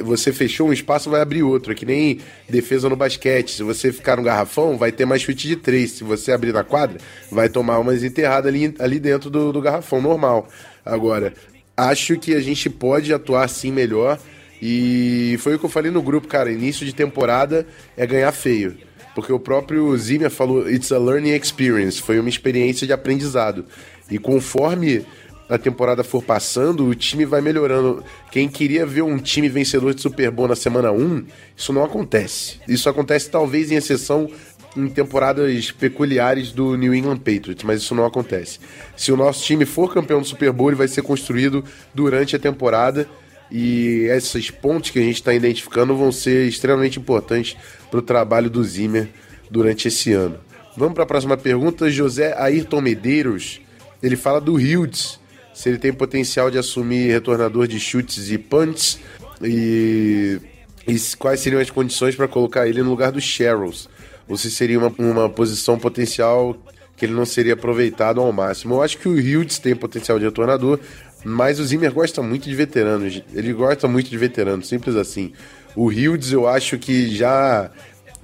você 0.03 0.33
fechou 0.33 0.69
um 0.69 0.73
espaço, 0.73 1.09
vai 1.09 1.21
abrir 1.21 1.43
outro. 1.43 1.71
É 1.71 1.75
que 1.75 1.85
nem 1.85 2.19
defesa 2.49 2.89
no 2.89 2.95
basquete. 2.95 3.51
Se 3.51 3.63
você 3.63 3.91
ficar 3.91 4.17
no 4.17 4.23
garrafão, 4.23 4.77
vai 4.77 4.91
ter 4.91 5.05
mais 5.05 5.21
chute 5.21 5.47
de 5.47 5.55
três. 5.55 5.91
Se 5.91 6.03
você 6.03 6.31
abrir 6.31 6.53
na 6.53 6.63
quadra, 6.63 6.97
vai 7.31 7.47
tomar 7.47 7.79
umas 7.79 8.03
enterradas 8.03 8.47
ali, 8.53 8.73
ali 8.79 8.99
dentro 8.99 9.29
do, 9.29 9.53
do 9.53 9.61
garrafão, 9.61 10.01
normal. 10.01 10.49
Agora, 10.85 11.33
acho 11.77 12.17
que 12.17 12.35
a 12.35 12.41
gente 12.41 12.69
pode 12.69 13.13
atuar 13.13 13.45
assim 13.45 13.71
melhor. 13.71 14.19
E 14.61 15.37
foi 15.39 15.55
o 15.55 15.59
que 15.59 15.65
eu 15.65 15.69
falei 15.69 15.89
no 15.89 16.01
grupo, 16.01 16.27
cara. 16.27 16.51
Início 16.51 16.85
de 16.85 16.93
temporada 16.93 17.65
é 17.95 18.05
ganhar 18.05 18.31
feio. 18.33 18.77
Porque 19.15 19.31
o 19.31 19.39
próprio 19.39 19.97
Zimmer 19.97 20.29
falou, 20.29 20.69
it's 20.69 20.91
a 20.91 20.97
learning 20.97 21.31
experience. 21.35 22.01
Foi 22.01 22.19
uma 22.19 22.29
experiência 22.29 22.85
de 22.85 22.91
aprendizado. 22.91 23.65
E 24.11 24.17
conforme 24.17 25.05
a 25.49 25.57
temporada 25.57 26.03
for 26.03 26.23
passando, 26.23 26.85
o 26.85 26.93
time 26.93 27.25
vai 27.25 27.41
melhorando. 27.41 28.03
Quem 28.31 28.47
queria 28.47 28.85
ver 28.85 29.01
um 29.01 29.17
time 29.17 29.49
vencedor 29.49 29.95
de 29.95 30.01
Super 30.01 30.29
Bowl 30.29 30.47
na 30.47 30.55
semana 30.55 30.91
1, 30.91 31.25
isso 31.57 31.73
não 31.73 31.83
acontece. 31.83 32.59
Isso 32.67 32.87
acontece 32.87 33.29
talvez 33.31 33.71
em 33.71 33.75
exceção 33.75 34.29
em 34.77 34.87
temporadas 34.87 35.71
peculiares 35.71 36.51
do 36.51 36.77
New 36.77 36.93
England 36.93 37.17
Patriots, 37.17 37.63
mas 37.63 37.81
isso 37.81 37.95
não 37.95 38.05
acontece. 38.05 38.59
Se 38.95 39.11
o 39.11 39.17
nosso 39.17 39.43
time 39.43 39.65
for 39.65 39.91
campeão 39.91 40.21
do 40.21 40.27
Super 40.27 40.51
Bowl, 40.51 40.69
ele 40.69 40.77
vai 40.77 40.87
ser 40.87 41.01
construído 41.01 41.63
durante 41.95 42.35
a 42.35 42.39
temporada 42.39 43.09
e 43.51 44.07
esses 44.11 44.51
pontos 44.51 44.91
que 44.91 44.99
a 44.99 45.01
gente 45.01 45.15
está 45.15 45.33
identificando 45.33 45.95
vão 45.95 46.11
ser 46.11 46.47
extremamente 46.47 46.99
importantes 46.99 47.57
para 47.89 47.99
o 47.99 48.03
trabalho 48.03 48.51
do 48.51 48.63
Zimmer 48.63 49.09
durante 49.49 49.87
esse 49.87 50.13
ano. 50.13 50.37
Vamos 50.77 50.93
para 50.93 51.03
a 51.03 51.07
próxima 51.07 51.35
pergunta. 51.35 51.89
José 51.89 52.35
Ayrton 52.37 52.81
Medeiros, 52.81 53.59
ele 54.03 54.15
fala 54.15 54.39
do 54.39 54.59
Hildes 54.59 55.19
se 55.59 55.67
ele 55.67 55.77
tem 55.77 55.91
potencial 55.91 56.49
de 56.49 56.57
assumir 56.57 57.11
retornador 57.11 57.67
de 57.67 57.81
chutes 57.81 58.31
e 58.31 58.37
punts 58.37 58.97
e, 59.41 60.39
e 60.87 60.97
quais 61.17 61.41
seriam 61.41 61.61
as 61.61 61.69
condições 61.69 62.15
para 62.15 62.29
colocar 62.29 62.65
ele 62.65 62.81
no 62.81 62.89
lugar 62.89 63.11
do 63.11 63.19
Sherrills, 63.19 63.89
ou 64.25 64.37
se 64.37 64.49
seria 64.49 64.79
uma, 64.79 64.87
uma 64.97 65.29
posição 65.29 65.77
potencial 65.77 66.55
que 66.95 67.05
ele 67.05 67.11
não 67.11 67.25
seria 67.25 67.55
aproveitado 67.55 68.21
ao 68.21 68.31
máximo. 68.31 68.75
Eu 68.75 68.81
acho 68.81 68.99
que 68.99 69.09
o 69.09 69.11
Hughes 69.11 69.59
tem 69.59 69.75
potencial 69.75 70.17
de 70.17 70.23
retornador, 70.23 70.79
mas 71.25 71.59
o 71.59 71.65
Zimmer 71.65 71.91
gosta 71.91 72.21
muito 72.21 72.47
de 72.47 72.55
veteranos. 72.55 73.21
Ele 73.33 73.51
gosta 73.51 73.85
muito 73.85 74.09
de 74.09 74.17
veteranos, 74.17 74.65
simples 74.65 74.95
assim. 74.95 75.33
O 75.75 75.91
Hildes 75.91 76.31
eu 76.31 76.47
acho 76.47 76.77
que 76.77 77.13
já 77.13 77.69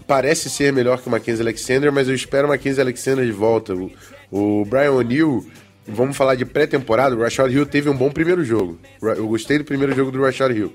parece 0.08 0.50
ser 0.50 0.72
melhor 0.72 1.02
que 1.02 1.08
o 1.10 1.12
Mackenzie 1.12 1.42
Alexander, 1.42 1.92
mas 1.92 2.08
eu 2.08 2.16
espero 2.16 2.48
o 2.48 2.50
Mackenzie 2.50 2.80
Alexander 2.80 3.26
de 3.26 3.34
volta. 3.34 3.74
O, 3.74 3.92
o 4.32 4.64
Brian 4.64 4.94
O'Neill, 4.94 5.46
vamos 5.88 6.18
falar 6.18 6.36
de 6.36 6.46
pré-temporada, 6.46 7.16
o 7.16 7.22
Rashad 7.22 7.52
Hill 7.52 7.66
teve 7.66 7.90
um 7.90 7.96
bom 7.96 8.12
primeiro 8.12 8.44
jogo. 8.44 8.78
Eu 9.02 9.28
gostei 9.28 9.58
do 9.58 9.64
primeiro 9.64 9.96
jogo 9.96 10.12
do 10.12 10.22
Rashad 10.22 10.56
Hill. 10.56 10.74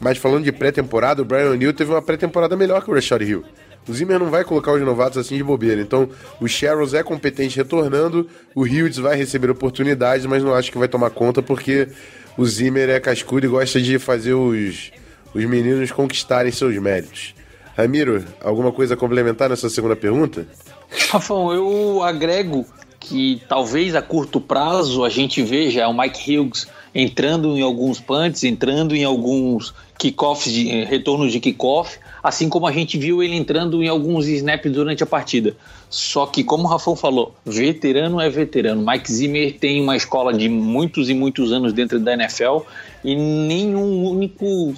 Mas 0.00 0.18
falando 0.18 0.44
de 0.44 0.52
pré-temporada, 0.52 1.22
o 1.22 1.24
Brian 1.24 1.50
O'Neill 1.50 1.72
teve 1.72 1.90
uma 1.90 2.02
pré-temporada 2.02 2.56
melhor 2.56 2.82
que 2.82 2.90
o 2.90 2.94
Rashad 2.94 3.22
Hill. 3.22 3.44
O 3.88 3.92
Zimmer 3.92 4.18
não 4.18 4.30
vai 4.30 4.44
colocar 4.44 4.72
os 4.72 4.82
novatos 4.82 5.16
assim 5.16 5.36
de 5.36 5.44
bobeira. 5.44 5.80
Então, 5.80 6.08
o 6.40 6.48
Sherrills 6.48 6.96
é 6.96 7.02
competente 7.02 7.56
retornando, 7.56 8.28
o 8.54 8.66
Hildes 8.66 8.98
vai 8.98 9.16
receber 9.16 9.48
oportunidades, 9.50 10.26
mas 10.26 10.42
não 10.42 10.54
acho 10.54 10.72
que 10.72 10.78
vai 10.78 10.88
tomar 10.88 11.10
conta 11.10 11.40
porque 11.40 11.88
o 12.36 12.44
Zimmer 12.44 12.90
é 12.90 12.98
cascudo 12.98 13.46
e 13.46 13.48
gosta 13.48 13.80
de 13.80 13.98
fazer 13.98 14.34
os, 14.34 14.90
os 15.32 15.44
meninos 15.44 15.92
conquistarem 15.92 16.50
seus 16.50 16.76
méritos. 16.78 17.34
Ramiro, 17.76 18.24
alguma 18.40 18.72
coisa 18.72 18.94
a 18.94 18.96
complementar 18.96 19.50
nessa 19.50 19.70
segunda 19.70 19.94
pergunta? 19.94 20.46
Rafão, 21.10 21.52
eu 21.52 22.02
agrego 22.02 22.66
que 23.08 23.40
talvez 23.48 23.94
a 23.94 24.02
curto 24.02 24.40
prazo 24.40 25.04
a 25.04 25.08
gente 25.08 25.40
veja 25.40 25.86
o 25.88 25.96
Mike 25.96 26.38
Hughes 26.38 26.66
entrando 26.92 27.56
em 27.56 27.62
alguns 27.62 28.00
punts, 28.00 28.42
entrando 28.42 28.96
em 28.96 29.04
alguns 29.04 29.72
kickoffs, 29.96 30.52
de, 30.52 30.70
eh, 30.70 30.84
retornos 30.84 31.30
de 31.30 31.38
kickoff, 31.38 31.98
assim 32.22 32.48
como 32.48 32.66
a 32.66 32.72
gente 32.72 32.98
viu 32.98 33.22
ele 33.22 33.36
entrando 33.36 33.82
em 33.82 33.88
alguns 33.88 34.26
snaps 34.26 34.72
durante 34.72 35.02
a 35.02 35.06
partida. 35.06 35.54
Só 35.88 36.26
que, 36.26 36.42
como 36.42 36.64
o 36.64 36.66
Rafão 36.66 36.96
falou, 36.96 37.34
veterano 37.44 38.20
é 38.20 38.28
veterano. 38.28 38.84
Mike 38.84 39.12
Zimmer 39.12 39.56
tem 39.58 39.80
uma 39.80 39.96
escola 39.96 40.32
de 40.32 40.48
muitos 40.48 41.08
e 41.08 41.14
muitos 41.14 41.52
anos 41.52 41.72
dentro 41.72 42.00
da 42.00 42.14
NFL 42.14 42.62
e 43.04 43.14
nenhum 43.14 44.04
único, 44.04 44.74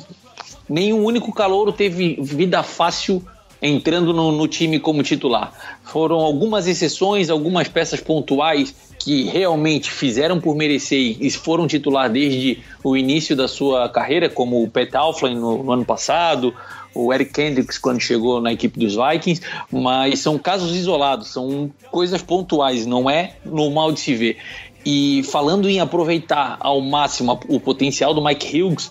nenhum 0.69 1.05
único 1.05 1.33
calouro 1.33 1.73
teve 1.73 2.19
vida 2.21 2.63
fácil 2.63 3.25
entrando 3.61 4.13
no, 4.13 4.33
no 4.33 4.47
time 4.47 4.79
como 4.79 5.03
titular. 5.03 5.53
Foram 5.85 6.17
algumas 6.17 6.67
exceções, 6.67 7.31
algumas 7.31 7.69
peças 7.69 8.01
pontuais 8.01 8.75
que 8.99 9.25
realmente 9.25 9.91
fizeram 9.91 10.41
por 10.41 10.57
merecer 10.57 11.17
e 11.21 11.31
foram 11.31 11.67
titular 11.67 12.11
desde 12.11 12.59
o 12.83 12.97
início 12.97 13.37
da 13.37 13.47
sua 13.47 13.89
carreira, 13.89 14.29
como 14.29 14.63
o 14.63 14.69
Pat 14.69 14.95
Alflin 14.95 15.35
no, 15.35 15.63
no 15.63 15.73
ano 15.73 15.85
passado, 15.85 16.53
o 16.95 17.13
Eric 17.13 17.33
Kendricks 17.33 17.79
quando 17.79 18.01
chegou 18.01 18.41
na 18.41 18.53
equipe 18.53 18.79
dos 18.79 18.97
Vikings, 18.97 19.41
mas 19.71 20.19
são 20.19 20.39
casos 20.39 20.75
isolados, 20.75 21.29
são 21.29 21.71
coisas 21.91 22.23
pontuais, 22.23 22.87
não 22.87 23.09
é 23.09 23.37
normal 23.45 23.93
de 23.93 24.01
se 24.01 24.15
ver. 24.15 24.37
E 24.85 25.23
falando 25.25 25.69
em 25.69 25.81
aproveitar 25.81 26.57
ao 26.61 26.81
máximo 26.81 27.39
o 27.49 27.61
potencial 27.61 28.15
do 28.15 28.25
Mike 28.25 28.63
Hughes, 28.63 28.91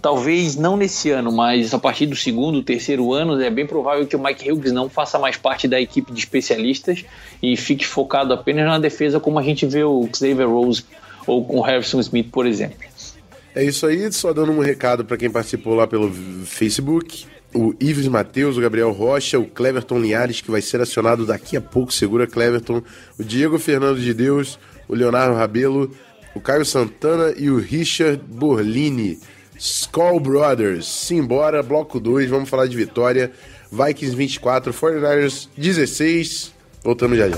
talvez 0.00 0.56
não 0.56 0.76
nesse 0.76 1.10
ano, 1.10 1.32
mas 1.32 1.72
a 1.72 1.78
partir 1.78 2.06
do 2.06 2.16
segundo, 2.16 2.62
terceiro 2.62 3.12
ano, 3.12 3.40
é 3.40 3.50
bem 3.50 3.66
provável 3.66 4.06
que 4.06 4.16
o 4.16 4.22
Mike 4.22 4.50
Hughes 4.50 4.72
não 4.72 4.88
faça 4.88 5.18
mais 5.18 5.36
parte 5.36 5.66
da 5.66 5.80
equipe 5.80 6.12
de 6.12 6.18
especialistas 6.18 7.04
e 7.42 7.56
fique 7.56 7.86
focado 7.86 8.32
apenas 8.32 8.66
na 8.66 8.78
defesa, 8.78 9.20
como 9.20 9.38
a 9.38 9.42
gente 9.42 9.66
vê 9.66 9.84
o 9.84 10.08
Xavier 10.12 10.48
Rose 10.48 10.84
ou 11.26 11.44
com 11.44 11.58
o 11.58 11.62
Harrison 11.62 12.00
Smith, 12.00 12.30
por 12.30 12.46
exemplo. 12.46 12.78
É 13.54 13.64
isso 13.64 13.84
aí, 13.86 14.10
só 14.12 14.32
dando 14.32 14.52
um 14.52 14.60
recado 14.60 15.04
para 15.04 15.16
quem 15.16 15.30
participou 15.30 15.74
lá 15.74 15.86
pelo 15.86 16.10
Facebook. 16.44 17.26
O 17.52 17.74
Ives 17.80 18.06
Matheus, 18.06 18.56
o 18.56 18.60
Gabriel 18.60 18.92
Rocha, 18.92 19.38
o 19.38 19.44
Cleverton 19.44 19.98
Linhares, 19.98 20.40
que 20.40 20.52
vai 20.52 20.62
ser 20.62 20.80
acionado 20.80 21.26
daqui 21.26 21.56
a 21.56 21.60
pouco, 21.60 21.92
segura 21.92 22.28
Cleverton, 22.28 22.80
o 23.18 23.24
Diego 23.24 23.58
Fernando 23.58 23.98
de 23.98 24.14
Deus, 24.14 24.56
o 24.88 24.94
Leonardo 24.94 25.34
Rabelo, 25.34 25.90
o 26.32 26.40
Caio 26.40 26.64
Santana 26.64 27.34
e 27.36 27.50
o 27.50 27.58
Richard 27.58 28.22
Borlini. 28.24 29.18
Skull 29.60 30.20
Brothers, 30.20 30.86
simbora, 30.86 31.62
bloco 31.62 32.00
2, 32.00 32.30
vamos 32.30 32.48
falar 32.48 32.66
de 32.66 32.74
vitória. 32.74 33.30
Vikings 33.70 34.16
24, 34.16 34.72
49ers 34.72 35.48
16. 35.54 36.54
Voltamos 36.82 37.18
já 37.18 37.28
já. 37.28 37.36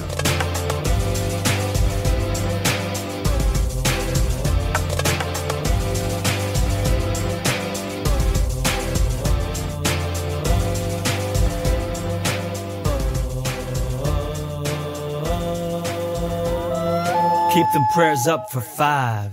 Keep 17.52 17.66
them 17.72 17.84
prayers 17.92 18.28
up 18.28 18.50
for 18.52 18.62
five. 18.62 19.32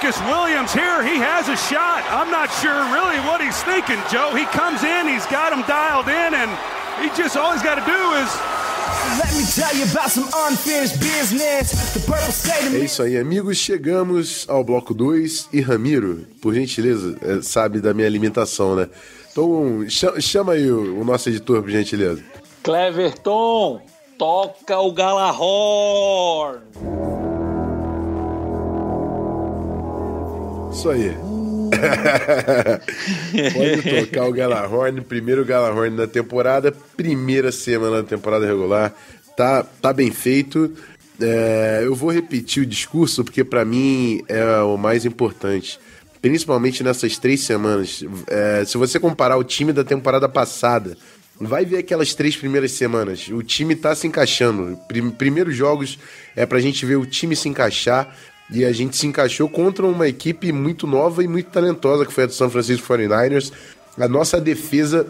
Marcus 0.00 0.22
Williams 0.22 0.72
here. 0.72 1.02
He 1.02 1.18
has 1.18 1.50
a 1.50 1.56
shot. 1.56 2.02
I'm 2.08 2.30
not 2.30 2.50
sure 2.62 2.72
really 2.90 3.20
what 3.28 3.42
he's 3.42 3.62
thinking, 3.64 3.98
Joe. 4.10 4.34
He 4.34 4.46
comes 4.46 4.82
in, 4.82 5.06
he's 5.06 5.26
got 5.26 5.52
him 5.52 5.60
dialed 5.68 6.08
in, 6.08 6.32
and 6.32 6.50
he 7.02 7.14
just 7.14 7.36
all 7.36 7.52
he's 7.52 7.62
got 7.62 7.74
to 7.74 7.84
do 7.84 8.14
is 8.14 8.30
É 12.72 12.78
isso 12.78 13.02
aí, 13.02 13.18
amigos. 13.18 13.58
Chegamos 13.58 14.46
ao 14.48 14.64
bloco 14.64 14.94
2 14.94 15.50
e 15.52 15.60
Ramiro, 15.60 16.24
por 16.40 16.54
gentileza, 16.54 17.18
é, 17.20 17.42
sabe 17.42 17.80
da 17.80 17.92
minha 17.92 18.06
alimentação, 18.06 18.74
né? 18.74 18.88
Então, 19.30 19.84
chama 19.88 20.54
aí 20.54 20.70
o, 20.70 20.98
o 20.98 21.04
nosso 21.04 21.28
editor, 21.28 21.60
por 21.60 21.70
gentileza. 21.70 22.24
Cleverton, 22.62 23.82
toca 24.16 24.78
o 24.78 24.92
Galahorn. 24.92 26.60
Isso 30.72 30.88
aí. 30.88 31.16
Pode 33.52 34.06
tocar 34.06 34.28
o 34.28 34.32
Galahorn, 34.32 35.00
primeiro 35.02 35.44
Galahorn 35.44 35.96
da 35.96 36.06
temporada, 36.06 36.72
primeira 36.96 37.50
semana 37.50 38.02
da 38.02 38.08
temporada 38.08 38.46
regular. 38.46 38.94
Tá, 39.36 39.62
tá 39.62 39.92
bem 39.92 40.10
feito. 40.10 40.72
É, 41.20 41.82
eu 41.84 41.94
vou 41.94 42.10
repetir 42.10 42.62
o 42.62 42.66
discurso 42.66 43.24
porque 43.24 43.44
para 43.44 43.64
mim 43.64 44.22
é 44.28 44.60
o 44.62 44.76
mais 44.76 45.04
importante. 45.04 45.78
Principalmente 46.22 46.82
nessas 46.82 47.18
três 47.18 47.40
semanas. 47.40 48.04
É, 48.26 48.64
se 48.64 48.76
você 48.76 49.00
comparar 49.00 49.36
o 49.36 49.44
time 49.44 49.72
da 49.72 49.82
temporada 49.82 50.28
passada, 50.28 50.96
vai 51.40 51.64
ver 51.64 51.78
aquelas 51.78 52.14
três 52.14 52.36
primeiras 52.36 52.72
semanas. 52.72 53.28
O 53.28 53.42
time 53.42 53.74
tá 53.74 53.94
se 53.94 54.06
encaixando. 54.06 54.78
Primeiros 55.16 55.56
jogos 55.56 55.98
é 56.36 56.44
pra 56.44 56.60
gente 56.60 56.84
ver 56.84 56.96
o 56.96 57.06
time 57.06 57.34
se 57.34 57.48
encaixar. 57.48 58.14
E 58.52 58.64
a 58.64 58.72
gente 58.72 58.96
se 58.96 59.06
encaixou 59.06 59.48
contra 59.48 59.86
uma 59.86 60.08
equipe 60.08 60.52
muito 60.52 60.86
nova 60.86 61.22
e 61.22 61.28
muito 61.28 61.50
talentosa, 61.50 62.04
que 62.04 62.12
foi 62.12 62.24
a 62.24 62.26
do 62.26 62.32
San 62.32 62.50
Francisco 62.50 62.86
49ers. 62.86 63.52
A 63.96 64.08
nossa 64.08 64.40
defesa 64.40 65.06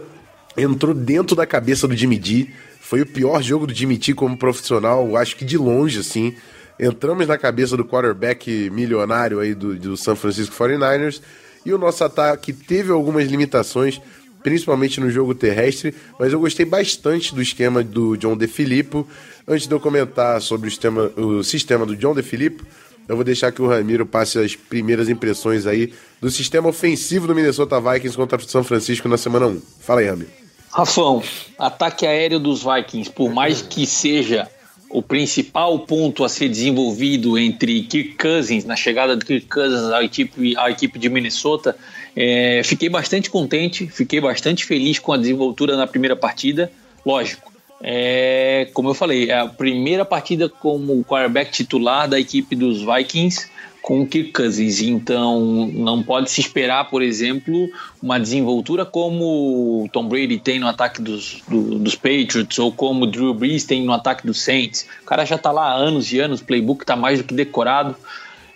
entrou 0.56 0.92
dentro 0.92 1.34
da 1.34 1.46
cabeça 1.46 1.88
do 1.88 1.96
Jimmy 1.96 2.18
D. 2.18 2.48
Foi 2.80 3.00
o 3.00 3.06
pior 3.06 3.42
jogo 3.42 3.66
do 3.66 3.74
Jimmy 3.74 3.98
como 4.14 4.36
profissional, 4.36 5.16
acho 5.16 5.36
que 5.36 5.44
de 5.44 5.56
longe, 5.56 6.00
assim. 6.00 6.34
Entramos 6.78 7.26
na 7.26 7.38
cabeça 7.38 7.76
do 7.76 7.84
quarterback 7.84 8.70
milionário 8.70 9.38
aí 9.38 9.54
do, 9.54 9.74
do 9.74 9.96
San 9.96 10.16
Francisco 10.16 10.54
49ers. 10.54 11.20
E 11.64 11.72
o 11.72 11.78
nosso 11.78 12.02
ataque 12.04 12.52
teve 12.52 12.90
algumas 12.90 13.28
limitações, 13.28 14.00
principalmente 14.42 14.98
no 14.98 15.10
jogo 15.10 15.34
terrestre, 15.34 15.94
mas 16.18 16.32
eu 16.32 16.40
gostei 16.40 16.64
bastante 16.64 17.34
do 17.34 17.42
esquema 17.42 17.82
do 17.82 18.16
John 18.16 18.36
DeFilippo. 18.36 19.06
Antes 19.46 19.66
de 19.66 19.74
eu 19.74 19.80
comentar 19.80 20.40
sobre 20.40 20.68
o 20.68 20.70
sistema, 20.70 21.12
o 21.16 21.42
sistema 21.42 21.84
do 21.84 21.94
John 21.94 22.14
DeFilippo, 22.14 22.64
eu 23.10 23.16
vou 23.16 23.24
deixar 23.24 23.50
que 23.50 23.60
o 23.60 23.66
Ramiro 23.66 24.06
passe 24.06 24.38
as 24.38 24.54
primeiras 24.54 25.08
impressões 25.08 25.66
aí 25.66 25.92
do 26.20 26.30
sistema 26.30 26.68
ofensivo 26.68 27.26
do 27.26 27.34
Minnesota 27.34 27.80
Vikings 27.80 28.16
contra 28.16 28.38
o 28.38 28.42
São 28.42 28.62
Francisco 28.62 29.08
na 29.08 29.16
semana 29.16 29.48
1. 29.48 29.62
Fala 29.80 30.00
aí, 30.00 30.08
Ramiro. 30.08 30.30
Rafão, 30.70 31.20
ataque 31.58 32.06
aéreo 32.06 32.38
dos 32.38 32.62
Vikings, 32.62 33.10
por 33.10 33.28
mais 33.28 33.62
que 33.62 33.84
seja 33.84 34.46
o 34.88 35.02
principal 35.02 35.76
ponto 35.80 36.22
a 36.22 36.28
ser 36.28 36.48
desenvolvido 36.48 37.36
entre 37.36 37.82
Kirk 37.82 38.14
Cousins, 38.14 38.64
na 38.64 38.76
chegada 38.76 39.16
do 39.16 39.26
Kirk 39.26 39.48
Cousins 39.48 39.90
à 39.90 40.04
equipe, 40.04 40.56
à 40.56 40.70
equipe 40.70 40.96
de 40.96 41.08
Minnesota, 41.08 41.76
é, 42.14 42.62
fiquei 42.64 42.88
bastante 42.88 43.28
contente, 43.28 43.88
fiquei 43.88 44.20
bastante 44.20 44.64
feliz 44.64 45.00
com 45.00 45.12
a 45.12 45.16
desenvoltura 45.16 45.76
na 45.76 45.88
primeira 45.88 46.14
partida. 46.14 46.70
Lógico, 47.04 47.49
é, 47.82 48.68
como 48.74 48.90
eu 48.90 48.94
falei, 48.94 49.30
é 49.30 49.40
a 49.40 49.46
primeira 49.46 50.04
partida 50.04 50.48
como 50.48 51.02
quarterback 51.04 51.50
titular 51.50 52.08
da 52.08 52.20
equipe 52.20 52.54
dos 52.54 52.82
Vikings 52.82 53.48
com 53.80 54.02
o 54.02 54.06
Kirk 54.06 54.32
Cousins. 54.32 54.80
Então, 54.80 55.66
não 55.72 56.02
pode 56.02 56.30
se 56.30 56.40
esperar, 56.40 56.90
por 56.90 57.02
exemplo, 57.02 57.70
uma 58.02 58.20
desenvoltura 58.20 58.84
como 58.84 59.88
Tom 59.92 60.06
Brady 60.06 60.38
tem 60.38 60.58
no 60.58 60.68
ataque 60.68 61.00
dos, 61.00 61.42
do, 61.48 61.78
dos 61.78 61.94
Patriots 61.94 62.58
ou 62.58 62.70
como 62.70 63.06
Drew 63.06 63.32
Brees 63.32 63.64
tem 63.64 63.82
no 63.82 63.92
ataque 63.92 64.26
dos 64.26 64.42
Saints. 64.42 64.86
O 65.02 65.06
cara 65.06 65.24
já 65.24 65.36
está 65.36 65.50
lá 65.50 65.72
há 65.72 65.74
anos 65.74 66.12
e 66.12 66.20
anos, 66.20 66.42
playbook 66.42 66.82
está 66.82 66.94
mais 66.94 67.18
do 67.18 67.24
que 67.24 67.34
decorado. 67.34 67.96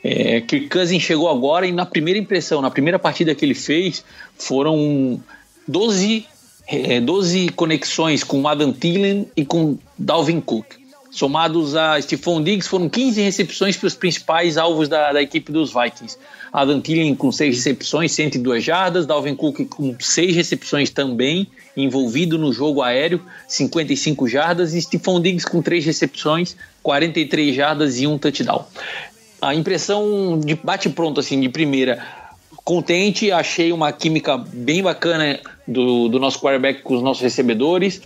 É, 0.03 0.43
Kirk 0.43 0.69
Cousins 0.69 1.03
chegou 1.03 1.31
agora 1.31 1.67
e 1.67 1.73
na 1.73 1.87
primeira 1.87 2.21
impressão, 2.21 2.61
na 2.61 2.71
primeira 2.71 2.99
partida 2.99 3.35
que 3.35 3.43
ele 3.43 3.55
fez, 3.55 4.05
foram 4.37 5.19
12, 5.67 6.27
é, 6.67 7.01
12 7.01 7.51
conexões 7.51 8.25
com 8.25 8.47
Adam 8.49 8.73
Thielen 8.73 9.27
e 9.37 9.45
com 9.45 9.79
Dalvin 9.99 10.41
Cook. 10.41 10.67
Somados 11.11 11.77
a 11.77 12.01
Stephon 12.03 12.43
Diggs, 12.43 12.69
foram 12.69 12.89
15 12.89 13.21
recepções 13.21 13.77
para 13.77 13.87
os 13.87 13.95
principais 13.95 14.57
alvos 14.57 14.89
da, 14.89 15.13
da 15.13 15.23
equipe 15.23 15.53
dos 15.53 15.73
Vikings. 15.73 16.19
Adam 16.53 16.81
Thielen 16.81 17.15
com 17.15 17.31
6 17.31 17.55
recepções, 17.55 18.11
102 18.13 18.65
jardas. 18.65 19.07
Dalvin 19.07 19.37
Cook 19.37 19.65
com 19.67 19.95
6 19.99 20.35
recepções 20.35 20.91
também, 20.91 21.47
envolvido 21.77 22.37
no 22.37 22.53
jogo 22.53 22.83
aéreo, 22.83 23.21
55 23.47 24.27
jardas. 24.27 24.75
E 24.75 24.83
Stephon 24.83 25.21
Diggs 25.21 25.49
com 25.49 25.63
3 25.63 25.85
recepções, 25.85 26.57
43 26.83 27.55
jardas 27.55 28.01
e 28.01 28.09
um 28.09 28.19
touchdown. 28.19 28.65
A 29.41 29.55
impressão 29.55 30.41
de 30.41 30.57
bate-pronto, 30.57 31.21
assim, 31.21 31.41
de 31.41 31.49
primeira, 31.49 32.05
contente, 32.65 33.31
achei 33.31 33.73
uma 33.73 33.93
química 33.93 34.39
bem 34.39 34.83
bacana 34.83 35.39
do, 35.69 36.09
do 36.09 36.19
nosso 36.19 36.41
quarterback 36.41 36.83
com 36.83 36.95
os 36.95 37.03
nossos 37.03 37.23
recebedores 37.23 38.01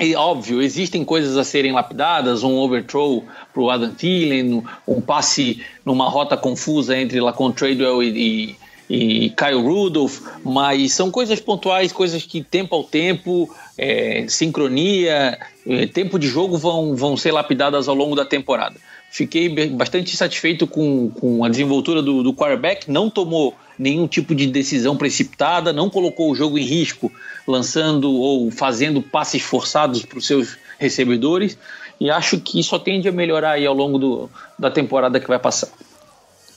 e, 0.00 0.14
óbvio, 0.14 0.62
existem 0.62 1.04
coisas 1.04 1.36
a 1.36 1.44
serem 1.44 1.72
lapidadas, 1.72 2.42
um 2.42 2.56
overthrow 2.56 3.22
para 3.52 3.62
o 3.62 3.70
Adam 3.70 3.90
Thielen, 3.90 4.64
um 4.88 5.00
passe 5.00 5.62
numa 5.84 6.08
rota 6.08 6.38
confusa 6.38 6.96
entre 6.96 7.20
Lacon 7.20 7.52
Tradewell 7.52 8.02
e, 8.02 8.56
e, 8.88 9.26
e 9.26 9.30
Kyle 9.30 9.60
Rudolph, 9.60 10.20
mas 10.42 10.94
são 10.94 11.10
coisas 11.10 11.38
pontuais, 11.38 11.92
coisas 11.92 12.24
que 12.24 12.42
tempo 12.42 12.74
ao 12.74 12.82
tempo, 12.82 13.54
é, 13.76 14.24
sincronia, 14.26 15.38
é, 15.66 15.86
tempo 15.86 16.18
de 16.18 16.28
jogo 16.28 16.56
vão, 16.56 16.96
vão 16.96 17.14
ser 17.14 17.32
lapidadas 17.32 17.86
ao 17.86 17.94
longo 17.94 18.16
da 18.16 18.24
temporada. 18.24 18.76
Fiquei 19.10 19.48
bastante 19.68 20.16
satisfeito 20.16 20.66
com, 20.66 21.10
com 21.10 21.44
a 21.44 21.48
desenvoltura 21.50 22.00
do, 22.00 22.22
do 22.22 22.32
quarterback, 22.32 22.90
não 22.90 23.10
tomou 23.10 23.54
nenhum 23.80 24.06
tipo 24.06 24.34
de 24.34 24.46
decisão 24.46 24.94
precipitada, 24.94 25.72
não 25.72 25.88
colocou 25.88 26.30
o 26.30 26.34
jogo 26.34 26.58
em 26.58 26.64
risco, 26.64 27.10
lançando 27.48 28.12
ou 28.12 28.50
fazendo 28.50 29.00
passes 29.00 29.40
forçados 29.40 30.04
para 30.04 30.18
os 30.18 30.26
seus 30.26 30.58
recebedores, 30.78 31.56
e 31.98 32.10
acho 32.10 32.38
que 32.38 32.62
só 32.62 32.78
tende 32.78 33.08
a 33.08 33.12
melhorar 33.12 33.52
aí 33.52 33.64
ao 33.64 33.74
longo 33.74 33.98
do, 33.98 34.30
da 34.58 34.70
temporada 34.70 35.18
que 35.18 35.26
vai 35.26 35.38
passar. 35.38 35.70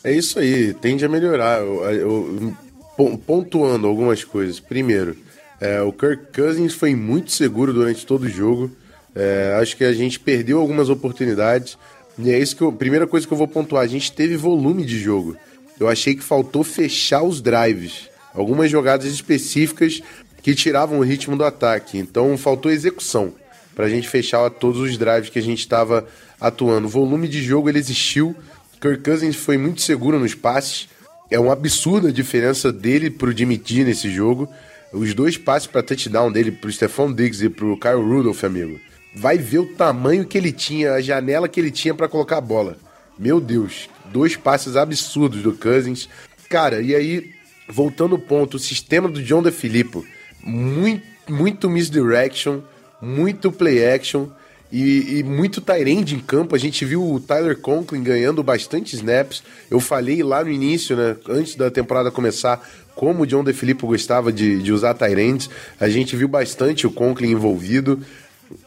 É 0.04 0.12
isso 0.12 0.38
aí, 0.38 0.74
tende 0.74 1.06
a 1.06 1.10
melhorar. 1.10 1.62
Eu, 1.62 2.54
eu, 2.98 3.18
pontuando 3.26 3.88
algumas 3.88 4.26
coisas. 4.26 4.60
Primeiro, 4.60 5.16
é, 5.62 5.82
o 5.82 5.94
Kirk 5.94 6.26
Cousins 6.36 6.74
foi 6.74 6.94
muito 6.94 7.32
seguro 7.32 7.74
durante 7.74 8.06
todo 8.06 8.24
o 8.24 8.30
jogo. 8.30 8.70
É, 9.16 9.58
acho 9.62 9.78
que 9.78 9.86
a 9.86 9.94
gente 9.94 10.20
perdeu 10.20 10.60
algumas 10.60 10.90
oportunidades. 10.90 11.78
E 12.20 12.30
é 12.30 12.38
isso 12.38 12.56
que 12.56 12.62
eu, 12.62 12.72
primeira 12.72 13.08
coisa 13.08 13.26
que 13.26 13.32
eu 13.32 13.38
vou 13.38 13.48
pontuar. 13.48 13.84
A 13.84 13.88
gente 13.88 14.12
teve 14.12 14.36
volume 14.36 14.86
de 14.86 15.00
jogo 15.00 15.38
eu 15.80 15.88
achei 15.88 16.16
que 16.16 16.24
faltou 16.24 16.64
fechar 16.64 17.24
os 17.24 17.42
drives. 17.42 18.10
Algumas 18.34 18.70
jogadas 18.70 19.06
específicas 19.06 20.02
que 20.42 20.56
tiravam 20.56 21.00
o 21.00 21.04
ritmo 21.04 21.38
do 21.38 21.44
ataque. 21.44 21.98
Então 21.98 22.38
faltou 22.38 22.72
execução 22.72 23.34
para 23.76 23.86
a 23.86 23.90
gente 23.90 24.08
fechar 24.08 24.50
todos 24.50 24.80
os 24.80 24.98
drives 24.98 25.30
que 25.30 25.40
a 25.40 25.42
gente 25.42 25.60
estava 25.60 26.08
atuando. 26.40 26.88
O 26.88 26.90
volume 26.90 27.28
de 27.28 27.42
jogo 27.42 27.70
ele 27.70 27.80
existiu. 27.80 28.36
Kirk 28.82 29.04
Cousins 29.04 29.36
foi 29.36 29.58
muito 29.58 29.82
seguro 29.82 30.20
nos 30.20 30.36
passes. 30.36 30.90
É 31.32 31.40
um 31.40 31.52
absurdo 31.52 32.08
a 32.08 32.12
diferença 32.12 32.72
dele 32.72 33.10
para 33.10 33.30
o 33.30 33.36
Jimmy 33.36 33.62
G 33.64 33.84
nesse 33.84 34.12
jogo. 34.12 34.48
Os 34.92 35.14
dois 35.14 35.38
passes 35.38 35.68
para 35.68 35.82
touchdown 35.82 36.32
dele 36.32 36.52
para 36.52 36.68
o 36.68 36.72
Stephon 36.72 37.12
Diggs 37.12 37.44
e 37.44 37.50
para 37.50 37.66
o 37.66 37.80
Kyle 37.80 37.96
Rudolph, 37.96 38.44
amigo. 38.44 38.80
Vai 39.16 39.38
ver 39.38 39.60
o 39.60 39.74
tamanho 39.74 40.26
que 40.26 40.38
ele 40.38 40.52
tinha, 40.52 40.94
a 40.94 41.02
janela 41.02 41.48
que 41.48 41.60
ele 41.60 41.72
tinha 41.72 41.94
para 41.94 42.08
colocar 42.08 42.38
a 42.38 42.42
bola. 42.42 42.78
Meu 43.18 43.40
Deus, 43.40 43.90
dois 44.14 44.38
passes 44.38 44.76
absurdos 44.76 45.42
do 45.42 45.52
Cousins. 45.54 46.08
Cara, 46.48 46.82
e 46.82 46.96
aí, 46.96 47.32
voltando 47.68 48.16
ao 48.16 48.22
ponto, 48.22 48.56
o 48.58 48.60
sistema 48.60 49.10
do 49.10 49.22
John 49.22 49.42
DeFilippo, 49.42 50.06
muito, 50.44 51.04
muito 51.28 51.70
misdirection, 51.70 52.60
muito 53.02 53.52
play 53.52 53.92
action 53.92 54.28
e, 54.72 55.18
e 55.18 55.24
muito 55.24 55.60
Tyrande 55.60 56.16
em 56.16 56.20
campo. 56.20 56.56
A 56.56 56.60
gente 56.60 56.86
viu 56.86 57.04
o 57.04 57.20
Tyler 57.20 57.58
Conklin 57.58 58.04
ganhando 58.04 58.44
bastante 58.44 58.96
snaps. 58.96 59.44
Eu 59.70 59.80
falei 59.80 60.22
lá 60.22 60.44
no 60.44 60.52
início, 60.52 60.96
né, 60.96 61.18
antes 61.28 61.56
da 61.56 61.72
temporada 61.72 62.12
começar, 62.12 62.64
como 62.96 63.24
o 63.24 63.28
John 63.28 63.44
DeFilippo 63.44 63.88
gostava 63.88 64.32
de, 64.32 64.62
de 64.62 64.72
usar 64.72 64.94
Tyrands. 64.94 65.50
A 65.80 65.90
gente 65.90 66.16
viu 66.16 66.28
bastante 66.28 66.86
o 66.86 66.92
Conklin 66.92 67.32
envolvido 67.32 68.00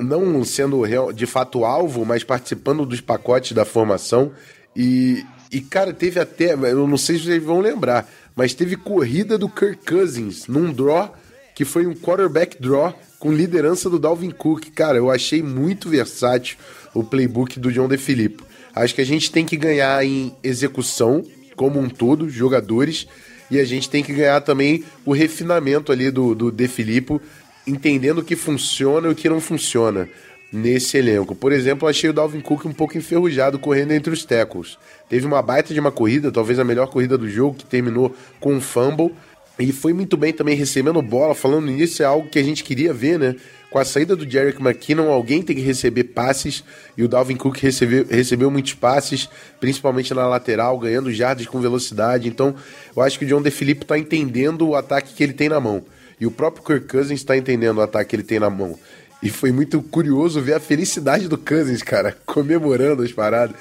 não 0.01 0.45
sendo 0.45 0.83
de 1.13 1.27
fato 1.27 1.65
alvo, 1.65 2.05
mas 2.05 2.25
participando 2.25 2.85
dos 2.85 3.01
pacotes 3.01 3.53
da 3.53 3.65
formação. 3.65 4.33
E, 4.75 5.25
e, 5.51 5.61
cara, 5.61 5.93
teve 5.93 6.19
até, 6.19 6.55
eu 6.55 6.87
não 6.87 6.97
sei 6.97 7.19
se 7.19 7.25
vocês 7.25 7.43
vão 7.43 7.61
lembrar, 7.61 8.09
mas 8.35 8.55
teve 8.55 8.77
corrida 8.77 9.39
do 9.39 9.49
Kirk 9.49 9.85
Cousins 9.87 10.47
num 10.47 10.73
draw 10.73 11.15
que 11.55 11.65
foi 11.65 11.87
um 11.87 11.95
quarterback 11.95 12.61
draw 12.61 12.95
com 13.19 13.33
liderança 13.33 13.89
do 13.89 13.99
Dalvin 13.99 14.31
Cook. 14.31 14.67
Cara, 14.75 14.99
eu 14.99 15.11
achei 15.11 15.43
muito 15.43 15.89
versátil 15.89 16.59
o 16.93 17.03
playbook 17.03 17.59
do 17.59 17.73
John 17.73 17.89
DeFilippo. 17.89 18.45
Acho 18.75 18.95
que 18.95 19.01
a 19.01 19.07
gente 19.07 19.33
tem 19.33 19.47
que 19.47 19.57
ganhar 19.57 20.05
em 20.05 20.37
execução 20.45 21.25
como 21.57 21.81
um 21.81 21.89
todo, 21.89 22.29
jogadores, 22.29 23.09
e 23.51 23.59
a 23.59 23.65
gente 23.65 23.89
tem 23.89 24.05
que 24.05 24.13
ganhar 24.13 24.43
também 24.43 24.85
o 25.03 25.15
refinamento 25.15 25.91
ali 25.91 26.11
do, 26.11 26.35
do 26.35 26.51
DeFilippo, 26.51 27.23
entendendo 27.67 28.19
o 28.19 28.25
que 28.25 28.37
funciona 28.37 29.09
e 29.09 29.13
o 29.13 29.15
que 29.15 29.27
não 29.27 29.41
funciona 29.41 30.07
nesse 30.53 30.97
elenco. 30.97 31.35
Por 31.35 31.53
exemplo, 31.53 31.89
achei 31.89 32.09
o 32.09 32.13
Dalvin 32.13 32.41
Cook 32.41 32.65
um 32.67 32.73
pouco 32.73 32.97
enferrujado 32.97 33.59
correndo 33.59 33.93
entre 33.93 34.13
os 34.13 34.25
tackles. 34.25 34.79
Teve 35.09 35.27
uma 35.27 35.43
baita 35.43 35.73
de 35.75 35.81
uma 35.81 35.93
corrida, 35.93 36.33
talvez 36.33 36.59
a 36.59 36.65
melhor 36.65 36.89
corrida 36.89 37.19
do 37.19 37.29
jogo, 37.29 37.57
que 37.57 37.67
terminou 37.67 38.15
com 38.41 38.55
um 38.55 38.61
fumble. 38.61 39.15
E 39.59 39.73
foi 39.73 39.93
muito 39.93 40.17
bem 40.17 40.33
também 40.33 40.55
recebendo 40.55 41.01
bola. 41.01 41.35
Falando 41.35 41.67
nisso, 41.67 42.03
é 42.03 42.07
algo 42.07 42.29
que 42.29 42.39
a 42.39 42.43
gente 42.43 42.63
queria 42.63 42.93
ver, 42.93 43.19
né? 43.19 43.37
Com 43.71 43.79
a 43.79 43.85
saída 43.85 44.15
do 44.15 44.29
Jerick 44.29 44.61
McKinnon, 44.61 45.11
alguém 45.11 45.43
tem 45.43 45.57
que 45.57 45.63
receber 45.63 46.05
passes. 46.05 46.63
E 46.97 47.03
o 47.03 47.09
Dalvin 47.09 47.37
Cook 47.37 47.57
recebeu, 47.59 48.07
recebeu 48.09 48.51
muitos 48.51 48.75
passes, 48.75 49.29
principalmente 49.59 50.13
na 50.15 50.27
lateral, 50.27 50.79
ganhando 50.79 51.13
jardas 51.13 51.47
com 51.47 51.61
velocidade. 51.61 52.29
Então, 52.29 52.55
eu 52.95 53.03
acho 53.03 53.19
que 53.19 53.25
o 53.25 53.29
John 53.29 53.43
DeFilippo 53.43 53.83
está 53.83 53.99
entendendo 53.99 54.69
o 54.69 54.75
ataque 54.75 55.15
que 55.15 55.23
ele 55.23 55.33
tem 55.33 55.49
na 55.49 55.59
mão. 55.59 55.85
E 56.19 56.27
o 56.27 56.31
próprio 56.31 56.65
Kirk 56.65 56.89
Cousins 56.89 57.21
está 57.21 57.37
entendendo 57.37 57.79
o 57.79 57.83
ataque 57.83 58.11
que 58.11 58.17
ele 58.17 58.23
tem 58.23 58.39
na 58.39 58.49
mão. 58.49 58.79
E 59.23 59.31
foi 59.31 59.51
muito 59.51 59.83
curioso 59.83 60.41
ver 60.43 60.55
a 60.55 60.61
felicidade 60.61 61.27
do 61.27 61.39
Cousins, 61.39 61.83
cara, 61.83 62.17
comemorando 62.27 63.03
as 63.03 63.13
paradas. 63.13 63.57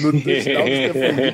No 0.00 0.12
touchdown 0.12 0.64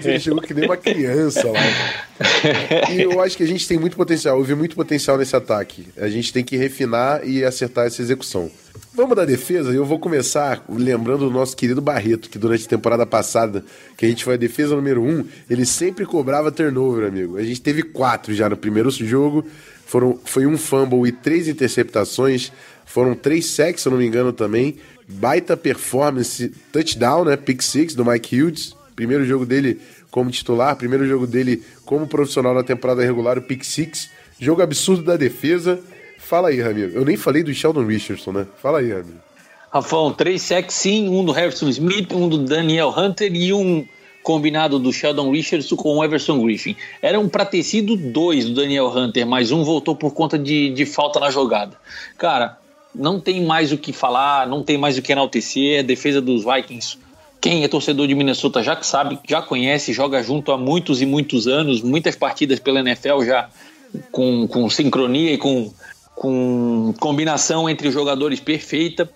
do 0.00 0.08
ele 0.08 0.20
chegou 0.20 0.40
que 0.40 0.54
nem 0.54 0.64
uma 0.64 0.76
criança 0.76 1.50
lá. 1.50 2.90
E 2.92 3.02
eu 3.02 3.20
acho 3.20 3.37
que 3.37 3.42
a 3.42 3.46
gente 3.46 3.66
tem 3.66 3.78
muito 3.78 3.96
potencial, 3.96 4.38
eu 4.38 4.44
vi 4.44 4.54
muito 4.54 4.76
potencial 4.76 5.18
nesse 5.18 5.34
ataque. 5.34 5.88
A 5.96 6.08
gente 6.08 6.32
tem 6.32 6.44
que 6.44 6.56
refinar 6.56 7.26
e 7.26 7.44
acertar 7.44 7.87
essa 7.87 8.00
execução. 8.00 8.50
Vamos 8.94 9.16
da 9.16 9.24
defesa? 9.24 9.72
Eu 9.72 9.84
vou 9.84 9.98
começar 9.98 10.64
lembrando 10.68 11.28
do 11.28 11.30
nosso 11.30 11.56
querido 11.56 11.80
Barreto, 11.80 12.30
que 12.30 12.38
durante 12.38 12.66
a 12.66 12.68
temporada 12.68 13.04
passada, 13.04 13.64
que 13.96 14.06
a 14.06 14.08
gente 14.08 14.22
foi 14.22 14.34
a 14.34 14.37
defesa 14.37 14.76
número 14.76 15.02
um, 15.02 15.24
ele 15.50 15.66
sempre 15.66 16.06
cobrava 16.06 16.52
turnover, 16.52 17.08
amigo. 17.08 17.37
A 17.37 17.42
gente 17.42 17.60
teve 17.60 17.82
quatro 17.82 18.32
já 18.32 18.48
no 18.48 18.56
primeiro 18.56 18.88
jogo, 18.92 19.44
foram, 19.84 20.18
foi 20.24 20.46
um 20.46 20.56
fumble 20.56 21.08
e 21.08 21.12
três 21.12 21.48
interceptações. 21.48 22.52
Foram 22.85 23.14
três 23.14 23.47
sacks, 23.47 23.83
se 23.83 23.88
eu 23.88 23.92
não 23.92 23.99
me 23.99 24.07
engano, 24.07 24.33
também. 24.33 24.77
Baita 25.09 25.57
performance, 25.57 26.49
touchdown, 26.73 27.25
né? 27.25 27.37
Pick 27.37 27.62
six 27.62 27.94
do 27.94 28.05
Mike 28.05 28.40
Hughes. 28.40 28.77
Primeiro 28.94 29.25
jogo 29.25 29.44
dele 29.44 29.81
como 30.11 30.31
titular, 30.31 30.77
primeiro 30.77 31.07
jogo 31.07 31.27
dele 31.27 31.62
como 31.85 32.07
profissional 32.07 32.55
na 32.55 32.62
temporada 32.62 33.03
regular, 33.03 33.37
o 33.37 33.42
pick 33.42 33.64
six. 33.64 34.09
Jogo 34.38 34.62
absurdo 34.62 35.03
da 35.03 35.16
defesa. 35.16 35.81
Fala 36.18 36.49
aí, 36.49 36.61
Ramiro. 36.61 36.92
Eu 36.92 37.05
nem 37.05 37.16
falei 37.16 37.42
do 37.42 37.53
Sheldon 37.53 37.85
Richardson, 37.87 38.33
né? 38.33 38.47
Fala 38.62 38.79
aí, 38.79 38.92
Ramiro. 38.92 39.20
Rafão, 39.70 40.12
três 40.12 40.40
sacks 40.42 40.77
sim, 40.77 41.09
um 41.09 41.25
do 41.25 41.33
Harrison 41.33 41.68
Smith, 41.68 42.12
um 42.12 42.29
do 42.29 42.38
Daniel 42.38 42.94
Hunter 42.97 43.35
e 43.35 43.53
um 43.53 43.85
combinado 44.23 44.79
do 44.79 44.92
Sheldon 44.92 45.33
Richardson 45.33 45.77
com 45.77 45.97
o 45.97 46.05
Everson 46.05 46.40
Griffin. 46.42 46.77
Eram 47.03 47.29
para 47.29 47.44
ter 47.44 47.62
sido 47.64 47.97
dois 47.97 48.44
do 48.47 48.55
Daniel 48.55 48.87
Hunter, 48.87 49.27
mas 49.27 49.51
um 49.51 49.64
voltou 49.64 49.97
por 49.97 50.14
conta 50.14 50.38
de, 50.38 50.70
de 50.70 50.87
falta 50.87 51.18
na 51.18 51.31
jogada. 51.31 51.77
Cara, 52.16 52.57
não 52.94 53.18
tem 53.18 53.44
mais 53.44 53.72
o 53.72 53.78
que 53.78 53.92
falar, 53.92 54.46
não 54.46 54.62
tem 54.62 54.78
mais 54.78 54.96
o 54.96 55.02
que 55.02 55.12
enaltecer. 55.12 55.80
A 55.80 55.83
defesa 55.83 56.20
dos 56.20 56.44
Vikings, 56.44 56.98
quem 57.40 57.64
é 57.64 57.68
torcedor 57.68 58.07
de 58.07 58.14
Minnesota 58.14 58.62
já 58.62 58.80
sabe, 58.83 59.18
já 59.28 59.42
conhece, 59.42 59.92
joga 59.92 60.22
junto 60.22 60.52
há 60.52 60.59
muitos 60.59 61.02
e 61.02 61.07
muitos 61.07 61.46
anos, 61.48 61.83
muitas 61.83 62.14
partidas 62.16 62.59
pela 62.59 62.80
NFL 62.80 63.22
já 63.24 63.48
com, 64.11 64.46
com 64.46 64.70
sincronia 64.70 65.33
e 65.33 65.38
com, 65.38 65.72
com 66.14 66.94
combinação 67.00 67.68
entre 67.68 67.88
os 67.88 67.94
jogadores 67.94 68.40
perfeita. 68.40 69.11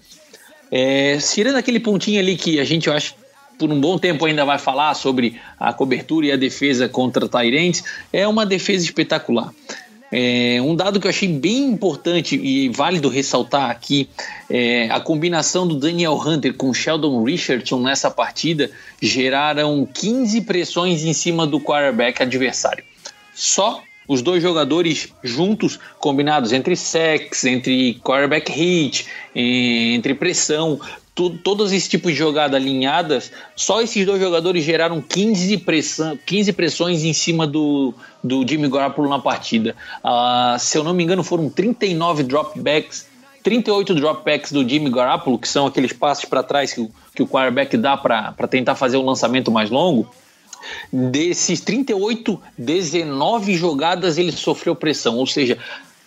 É, 0.71 1.17
tirando 1.19 1.57
aquele 1.57 1.81
pontinho 1.81 2.21
ali 2.21 2.37
que 2.37 2.61
a 2.61 2.65
gente, 2.65 2.89
eu 2.89 2.93
acho, 2.93 3.15
por 3.59 3.71
um 3.71 3.81
bom 3.81 3.99
tempo 3.99 4.25
ainda 4.25 4.45
vai 4.45 4.59
falar 4.59 4.95
sobre 4.95 5.41
a 5.59 5.73
cobertura 5.73 6.27
e 6.27 6.33
a 6.33 6.37
defesa 6.37 6.89
contra 6.89 7.29
Tyrants, 7.29 7.83
é 8.13 8.27
uma 8.29 8.45
defesa 8.45 8.85
espetacular. 8.85 9.53
É, 10.11 10.59
um 10.63 10.75
dado 10.75 10.99
que 10.99 11.07
eu 11.07 11.11
achei 11.11 11.29
bem 11.29 11.65
importante 11.65 12.35
e 12.35 12.71
válido 12.71 13.11
ressaltar 13.11 13.71
aqui 13.71 14.09
é 14.49 14.89
a 14.91 15.01
combinação 15.01 15.67
do 15.67 15.75
Daniel 15.75 16.15
Hunter 16.15 16.55
com 16.55 16.73
Sheldon 16.73 17.23
Richardson 17.23 17.81
nessa 17.81 18.11
partida 18.11 18.71
geraram 19.03 19.87
15 19.87 20.41
pressões 20.43 21.05
em 21.05 21.13
cima 21.13 21.47
do 21.47 21.61
quarterback 21.61 22.23
adversário. 22.23 22.83
Só 23.35 23.83
os 24.09 24.23
dois 24.23 24.43
jogadores 24.43 25.13
juntos, 25.23 25.79
combinados 25.99 26.53
entre 26.55 26.75
sex, 26.75 27.45
entre 27.45 28.01
quarterback 28.03 28.51
hit, 28.51 29.07
entre 29.35 30.15
pressão, 30.15 30.81
todos 31.43 31.73
esses 31.73 31.89
tipos 31.89 32.13
de 32.13 32.19
jogada 32.19 32.57
alinhadas, 32.57 33.33
só 33.57 33.83
esses 33.83 34.07
dois 34.07 34.21
jogadores 34.21 34.65
geraram 34.65 35.01
15, 35.01 35.59
pressão, 35.59 36.19
15 36.25 36.53
pressões 36.53 37.05
em 37.05 37.13
cima 37.13 37.47
do, 37.47 37.93
do 38.23 38.47
Jimmy 38.47 38.69
Garoppolo 38.69 39.09
na 39.09 39.19
partida. 39.19 39.75
Uh, 40.05 40.59
se 40.59 40.79
eu 40.79 40.85
não 40.85 40.95
me 40.95 41.03
engano, 41.03 41.25
foram 41.25 41.51
39 41.51 42.23
dropbacks 42.23 43.07
38 43.43 43.95
dropbacks 43.95 44.53
do 44.53 44.69
Jimmy 44.69 44.91
Garoppolo, 44.91 45.39
que 45.39 45.49
são 45.49 45.67
aqueles 45.67 45.93
passos 45.93 46.25
para 46.27 46.43
trás 46.43 46.73
que 46.73 46.81
o, 46.81 46.91
que 47.15 47.23
o 47.23 47.27
quarterback 47.27 47.77
dá 47.77 47.97
para 47.97 48.35
tentar 48.49 48.75
fazer 48.75 48.97
o 48.97 49.01
um 49.01 49.07
lançamento 49.07 49.51
mais 49.51 49.71
longo. 49.71 50.09
Desses 50.93 51.61
38, 51.61 52.41
19 52.59 53.57
jogadas 53.57 54.19
ele 54.19 54.33
sofreu 54.33 54.75
pressão, 54.75 55.17
ou 55.17 55.27
seja, 55.27 55.57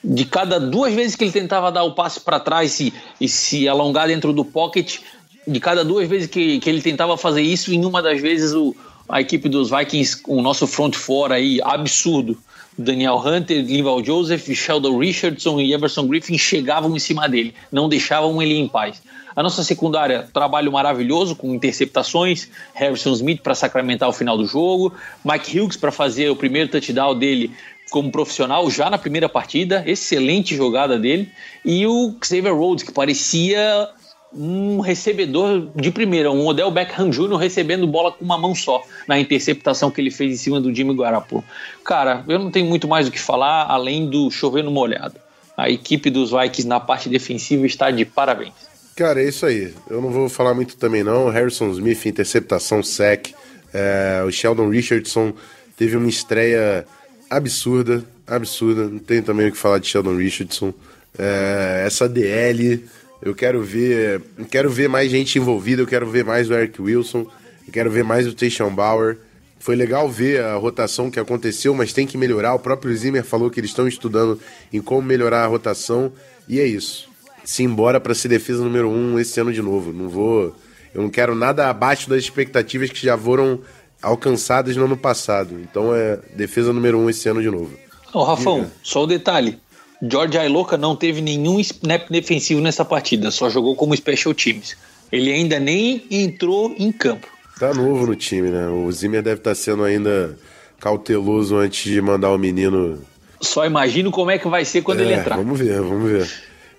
de 0.04 0.26
cada 0.26 0.60
duas 0.60 0.94
vezes 0.94 1.16
que 1.16 1.24
ele 1.24 1.32
tentava 1.32 1.72
dar 1.72 1.84
o 1.84 1.94
passe 1.94 2.20
para 2.20 2.40
trás 2.40 2.80
e, 2.80 2.94
e, 3.20 3.30
se 3.30 3.68
alongar 3.68 4.08
dentro 4.08 4.34
do 4.34 4.44
pocket, 4.44 5.00
de 5.48 5.60
cada 5.60 5.84
duas 5.84 6.08
vezes 6.08 6.28
que, 6.28 6.60
que 6.60 6.70
ele 6.70 6.82
tentava 6.82 7.18
fazer 7.18 7.42
isso, 7.42 7.74
em 7.74 7.86
uma 7.86 8.02
das 8.02 8.20
vezes 8.20 8.54
o, 8.54 8.76
a 9.08 9.22
equipe 9.22 9.48
dos 9.48 9.70
Vikings, 9.70 10.22
o 10.28 10.42
nosso 10.42 10.66
front 10.66 10.96
four 10.96 11.32
aí, 11.32 11.60
absurdo, 11.64 12.38
Daniel 12.78 13.18
Hunter, 13.18 13.64
Linval 13.64 14.04
Joseph, 14.04 14.48
Sheldon 14.56 14.98
Richardson 14.98 15.60
e 15.60 15.74
Everson 15.74 16.08
Griffin 16.08 16.38
chegavam 16.38 16.96
em 16.96 17.00
cima 17.00 17.28
dele, 17.28 17.54
não 17.72 17.90
deixavam 17.90 18.42
ele 18.42 18.56
em 18.56 18.68
paz. 18.68 19.02
A 19.36 19.42
nossa 19.42 19.64
secundária, 19.64 20.28
trabalho 20.34 20.72
maravilhoso 20.72 21.36
com 21.36 21.54
interceptações, 21.54 22.50
Harrison 22.74 23.14
Smith 23.14 23.42
para 23.42 23.56
sacramentar 23.56 24.10
o 24.10 24.14
final 24.14 24.38
do 24.38 24.46
jogo, 24.46 24.94
Mike 25.24 25.58
Hughes 25.58 25.78
para 25.78 25.92
fazer 25.92 26.30
o 26.30 26.36
primeiro 26.36 26.70
touchdown 26.70 27.18
dele 27.18 27.52
como 27.92 28.10
profissional 28.10 28.72
já 28.72 28.90
na 28.90 28.98
primeira 28.98 29.28
partida, 29.28 29.84
excelente 29.86 30.56
jogada 30.56 30.98
dele, 30.98 31.30
e 31.64 31.86
o 31.86 32.16
Xavier 32.24 32.56
Rhodes, 32.56 32.86
que 32.86 32.92
parecia 32.92 33.90
um 34.34 34.80
recebedor 34.80 35.68
de 35.76 35.92
primeira, 35.92 36.32
um 36.32 36.48
Odell 36.48 36.72
Beckham 36.72 37.10
Jr. 37.10 37.36
recebendo 37.36 37.86
bola 37.86 38.14
com 38.14 38.24
uma 38.24 38.38
mão 38.38 38.56
só 38.56 38.82
na 39.06 39.20
interceptação 39.20 39.92
que 39.92 40.00
ele 40.00 40.10
fez 40.10 40.32
em 40.32 40.38
cima 40.38 40.62
do 40.62 40.74
Jimmy 40.74 40.96
Guarapu. 40.96 41.44
Cara, 41.84 42.24
eu 42.30 42.40
não 42.40 42.50
tenho 42.50 42.66
muito 42.66 42.88
mais 42.88 43.10
o 43.10 43.12
que 43.12 43.20
falar 43.20 43.66
além 43.70 44.10
do 44.10 44.32
chover 44.32 44.64
no 44.64 44.72
molhado. 44.72 45.16
A 45.58 45.70
equipe 45.70 46.10
dos 46.10 46.32
Vikings 46.32 46.66
na 46.66 46.80
parte 46.80 47.10
defensiva 47.10 47.66
está 47.66 47.92
de 47.92 48.06
parabéns. 48.06 48.54
Cara, 48.96 49.22
é 49.22 49.28
isso 49.28 49.46
aí. 49.46 49.74
Eu 49.90 50.02
não 50.02 50.10
vou 50.10 50.30
falar 50.30 50.54
muito 50.54 50.78
também 50.78 51.04
não. 51.04 51.30
Harrison 51.30 51.70
Smith, 51.72 52.06
interceptação, 52.06 52.82
sec. 52.82 53.34
É, 53.74 54.24
o 54.26 54.32
Sheldon 54.32 54.70
Richardson 54.70 55.34
teve 55.76 55.98
uma 55.98 56.08
estreia 56.08 56.86
absurda, 57.32 58.04
absurda. 58.28 58.90
Não 58.90 59.00
tenho 59.00 59.24
também 59.24 59.48
o 59.48 59.52
que 59.52 59.58
falar 59.58 59.80
de 59.80 59.88
Sheldon 59.88 60.18
Richardson. 60.18 60.74
É, 61.18 61.84
essa 61.86 62.08
DL, 62.08 62.86
eu 63.22 63.34
quero 63.34 63.64
ver, 63.64 64.22
quero 64.50 64.70
ver 64.70 64.90
mais 64.90 65.10
gente 65.10 65.40
envolvida, 65.40 65.82
eu 65.82 65.88
quero 65.88 66.10
ver 66.10 66.26
mais 66.26 66.50
o 66.50 66.54
Eric 66.54 66.82
Wilson, 66.82 67.26
eu 67.66 67.72
quero 67.72 67.90
ver 67.90 68.04
mais 68.04 68.28
o 68.28 68.34
Tayshaun 68.34 68.76
Bauer. 68.76 69.18
Foi 69.60 69.76
legal 69.76 70.10
ver 70.10 70.44
a 70.44 70.56
rotação 70.56 71.10
que 71.10 71.20
aconteceu, 71.20 71.74
mas 71.74 71.94
tem 71.94 72.06
que 72.06 72.18
melhorar. 72.18 72.54
O 72.56 72.60
próprio 72.60 72.96
Zimmer 72.96 73.24
falou 73.24 73.50
que 73.50 73.60
eles 73.60 73.70
estão 73.70 73.88
estudando 73.88 74.40
em 74.74 74.82
como 74.82 75.04
melhorar 75.04 75.44
a 75.44 75.48
rotação. 75.48 76.12
E 76.50 76.60
é 76.60 76.66
isso. 76.66 77.08
Se 77.46 77.64
embora 77.64 78.00
para 78.00 78.16
ser 78.16 78.28
defesa 78.28 78.64
número 78.64 78.90
um 78.90 79.20
esse 79.20 79.40
ano 79.40 79.54
de 79.54 79.62
novo. 79.62 79.94
Não 79.94 80.10
vou. 80.10 80.56
Eu 80.94 81.04
não 81.04 81.12
quero 81.12 81.36
nada 81.36 81.70
abaixo 81.70 82.10
das 82.10 82.24
expectativas 82.24 82.90
que 82.90 83.06
já 83.06 83.16
foram 83.16 83.62
alcançadas 84.02 84.76
no 84.76 84.86
ano 84.86 84.98
passado. 84.98 85.60
Então 85.62 85.94
é 85.94 86.20
defesa 86.36 86.74
número 86.74 86.98
um 86.98 87.10
esse 87.10 87.28
ano 87.30 87.42
de 87.42 87.50
novo. 87.50 87.78
Ô, 88.14 88.24
Rafão, 88.24 88.62
Diga. 88.62 88.72
só 88.84 89.02
o 89.02 89.04
um 89.04 89.08
detalhe. 89.08 89.58
George 90.02 90.38
Ailoca 90.38 90.78
não 90.78 90.96
teve 90.96 91.22
nenhum 91.22 91.60
snap 91.60 92.10
defensivo 92.10 92.60
nessa 92.60 92.84
partida, 92.84 93.30
só 93.30 93.50
jogou 93.50 93.76
como 93.76 93.96
special 93.96 94.34
teams. 94.34 94.76
Ele 95.12 95.32
ainda 95.32 95.60
nem 95.60 96.04
entrou 96.10 96.74
em 96.78 96.92
campo. 96.92 97.28
Tá 97.60 97.74
novo 97.74 98.08
no 98.08 98.16
time, 98.16 98.50
né? 98.50 98.68
O 98.68 98.92
Zimmer 98.92 99.22
deve 99.22 99.40
estar 99.40 99.52
tá 99.52 99.56
sendo 99.56 99.84
ainda 99.84 100.36
cauteloso 100.80 101.56
antes 101.56 101.92
de 101.92 102.02
mandar 102.02 102.32
o 102.32 102.38
menino. 102.38 103.00
Só 103.40 103.66
imagino 103.66 104.10
como 104.10 104.32
é 104.32 104.40
que 104.40 104.48
vai 104.48 104.66
ser 104.66 104.82
quando 104.82 105.02
é, 105.02 105.04
ele 105.04 105.14
entrar. 105.14 105.38
Vamos 105.38 105.60
ver, 105.60 105.80
vamos 105.82 106.10
ver. 106.10 106.32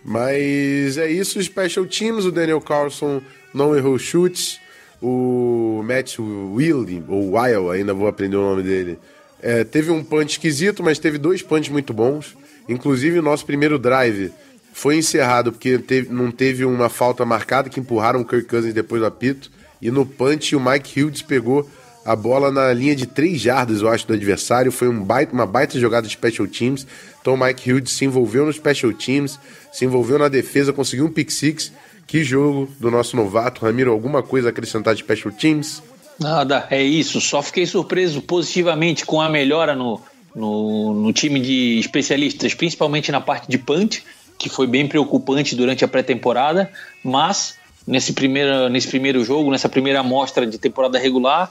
Mas 0.04 0.98
é 0.98 1.08
isso, 1.08 1.40
special 1.40 1.86
teams. 1.86 2.24
O 2.24 2.32
Daniel 2.32 2.60
Carlson 2.60 3.22
não 3.54 3.76
errou 3.76 3.96
chutes. 3.98 4.58
O 5.02 5.82
Matt 5.84 6.18
Willing, 6.18 7.04
ou 7.08 7.32
Weil, 7.32 7.70
ainda 7.70 7.92
vou 7.92 8.06
aprender 8.06 8.36
o 8.36 8.42
nome 8.42 8.62
dele, 8.62 8.98
é, 9.42 9.64
teve 9.64 9.90
um 9.90 10.04
punch 10.04 10.32
esquisito, 10.32 10.82
mas 10.82 11.00
teve 11.00 11.18
dois 11.18 11.42
punches 11.42 11.68
muito 11.68 11.92
bons. 11.92 12.36
Inclusive, 12.68 13.18
o 13.18 13.22
nosso 13.22 13.44
primeiro 13.44 13.78
drive 13.78 14.30
foi 14.72 14.96
encerrado 14.96 15.52
porque 15.52 15.78
teve, 15.78 16.12
não 16.12 16.30
teve 16.30 16.64
uma 16.64 16.88
falta 16.88 17.24
marcada 17.24 17.68
que 17.68 17.80
empurraram 17.80 18.20
o 18.20 18.24
Kirk 18.24 18.46
Cousins 18.46 18.72
depois 18.72 19.00
do 19.00 19.06
apito. 19.06 19.50
E 19.80 19.90
no 19.90 20.06
punch, 20.06 20.54
o 20.54 20.60
Mike 20.60 21.02
Hughes 21.02 21.22
pegou 21.22 21.68
a 22.04 22.16
bola 22.16 22.50
na 22.50 22.72
linha 22.72 22.94
de 22.94 23.06
3 23.06 23.40
jardas, 23.40 23.82
eu 23.82 23.88
acho, 23.88 24.06
do 24.06 24.14
adversário. 24.14 24.70
Foi 24.70 24.88
um 24.88 25.02
baita, 25.02 25.32
uma 25.32 25.46
baita 25.46 25.78
jogada 25.78 26.06
de 26.06 26.12
special 26.12 26.46
teams. 26.46 26.86
Então 27.20 27.34
o 27.34 27.36
Mike 27.36 27.72
Hughes 27.72 27.90
se 27.90 28.04
envolveu 28.04 28.46
no 28.46 28.52
special 28.52 28.92
teams, 28.92 29.38
se 29.72 29.84
envolveu 29.84 30.18
na 30.18 30.28
defesa, 30.28 30.72
conseguiu 30.72 31.06
um 31.06 31.10
pick 31.10 31.30
six 31.30 31.72
que 32.12 32.22
jogo 32.22 32.68
do 32.78 32.90
nosso 32.90 33.16
novato, 33.16 33.64
Ramiro, 33.64 33.90
alguma 33.90 34.22
coisa 34.22 34.48
a 34.48 34.50
acrescentar 34.50 34.94
de 34.94 35.00
Special 35.00 35.32
Teams? 35.32 35.82
Nada, 36.20 36.66
é 36.70 36.82
isso. 36.82 37.18
Só 37.22 37.40
fiquei 37.40 37.64
surpreso 37.64 38.20
positivamente 38.20 39.06
com 39.06 39.18
a 39.18 39.30
melhora 39.30 39.74
no, 39.74 39.98
no, 40.36 40.92
no 40.92 41.10
time 41.14 41.40
de 41.40 41.78
especialistas, 41.78 42.52
principalmente 42.52 43.10
na 43.10 43.18
parte 43.18 43.48
de 43.48 43.56
punch, 43.56 44.04
que 44.38 44.50
foi 44.50 44.66
bem 44.66 44.86
preocupante 44.86 45.56
durante 45.56 45.86
a 45.86 45.88
pré-temporada, 45.88 46.70
mas 47.02 47.56
nesse 47.86 48.12
primeiro, 48.12 48.68
nesse 48.68 48.88
primeiro 48.88 49.24
jogo, 49.24 49.50
nessa 49.50 49.70
primeira 49.70 50.00
amostra 50.00 50.46
de 50.46 50.58
temporada 50.58 50.98
regular, 50.98 51.50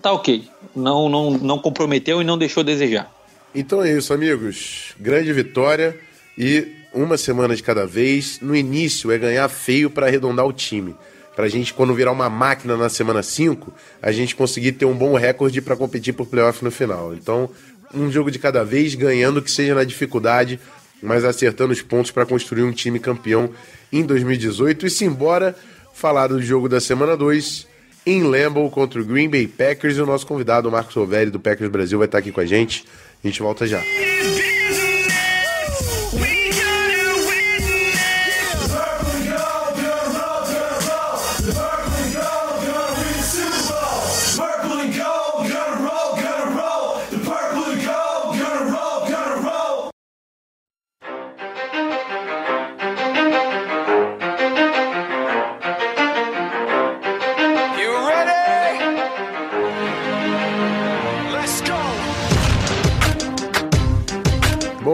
tá 0.00 0.10
ok. 0.10 0.42
Não, 0.74 1.10
não, 1.10 1.32
não 1.32 1.58
comprometeu 1.58 2.22
e 2.22 2.24
não 2.24 2.38
deixou 2.38 2.62
a 2.62 2.64
desejar. 2.64 3.12
Então 3.54 3.82
é 3.82 3.92
isso, 3.92 4.14
amigos. 4.14 4.94
Grande 4.98 5.34
vitória 5.34 5.94
e 6.38 6.77
uma 6.92 7.16
semana 7.16 7.54
de 7.54 7.62
cada 7.62 7.86
vez. 7.86 8.38
No 8.40 8.54
início 8.54 9.10
é 9.10 9.18
ganhar 9.18 9.48
feio 9.48 9.90
para 9.90 10.06
arredondar 10.06 10.46
o 10.46 10.52
time. 10.52 10.94
Para 11.34 11.46
a 11.46 11.48
gente, 11.48 11.72
quando 11.72 11.94
virar 11.94 12.10
uma 12.10 12.28
máquina 12.28 12.76
na 12.76 12.88
semana 12.88 13.22
5, 13.22 13.72
a 14.02 14.10
gente 14.10 14.34
conseguir 14.34 14.72
ter 14.72 14.86
um 14.86 14.94
bom 14.94 15.14
recorde 15.14 15.60
para 15.60 15.76
competir 15.76 16.12
por 16.12 16.26
playoff 16.26 16.64
no 16.64 16.70
final. 16.70 17.14
Então, 17.14 17.48
um 17.94 18.10
jogo 18.10 18.30
de 18.30 18.38
cada 18.38 18.64
vez, 18.64 18.94
ganhando 18.94 19.40
que 19.40 19.50
seja 19.50 19.74
na 19.74 19.84
dificuldade, 19.84 20.58
mas 21.02 21.24
acertando 21.24 21.72
os 21.72 21.80
pontos 21.80 22.10
para 22.10 22.26
construir 22.26 22.64
um 22.64 22.72
time 22.72 22.98
campeão 22.98 23.50
em 23.92 24.04
2018. 24.04 24.86
E 24.86 24.90
simbora 24.90 25.54
falar 25.94 26.26
do 26.26 26.42
jogo 26.42 26.68
da 26.68 26.80
semana 26.80 27.16
2 27.16 27.68
em 28.04 28.22
Lambeau 28.22 28.70
contra 28.70 29.00
o 29.00 29.04
Green 29.04 29.28
Bay 29.28 29.46
Packers. 29.46 29.96
E 29.96 30.00
o 30.00 30.06
nosso 30.06 30.26
convidado, 30.26 30.68
o 30.68 30.72
Marcos 30.72 30.94
Rovelli, 30.94 31.30
do 31.30 31.38
Packers 31.38 31.70
Brasil, 31.70 31.98
vai 31.98 32.06
estar 32.06 32.18
aqui 32.18 32.32
com 32.32 32.40
a 32.40 32.46
gente. 32.46 32.84
A 33.22 33.26
gente 33.28 33.40
volta 33.40 33.66
já. 33.66 33.80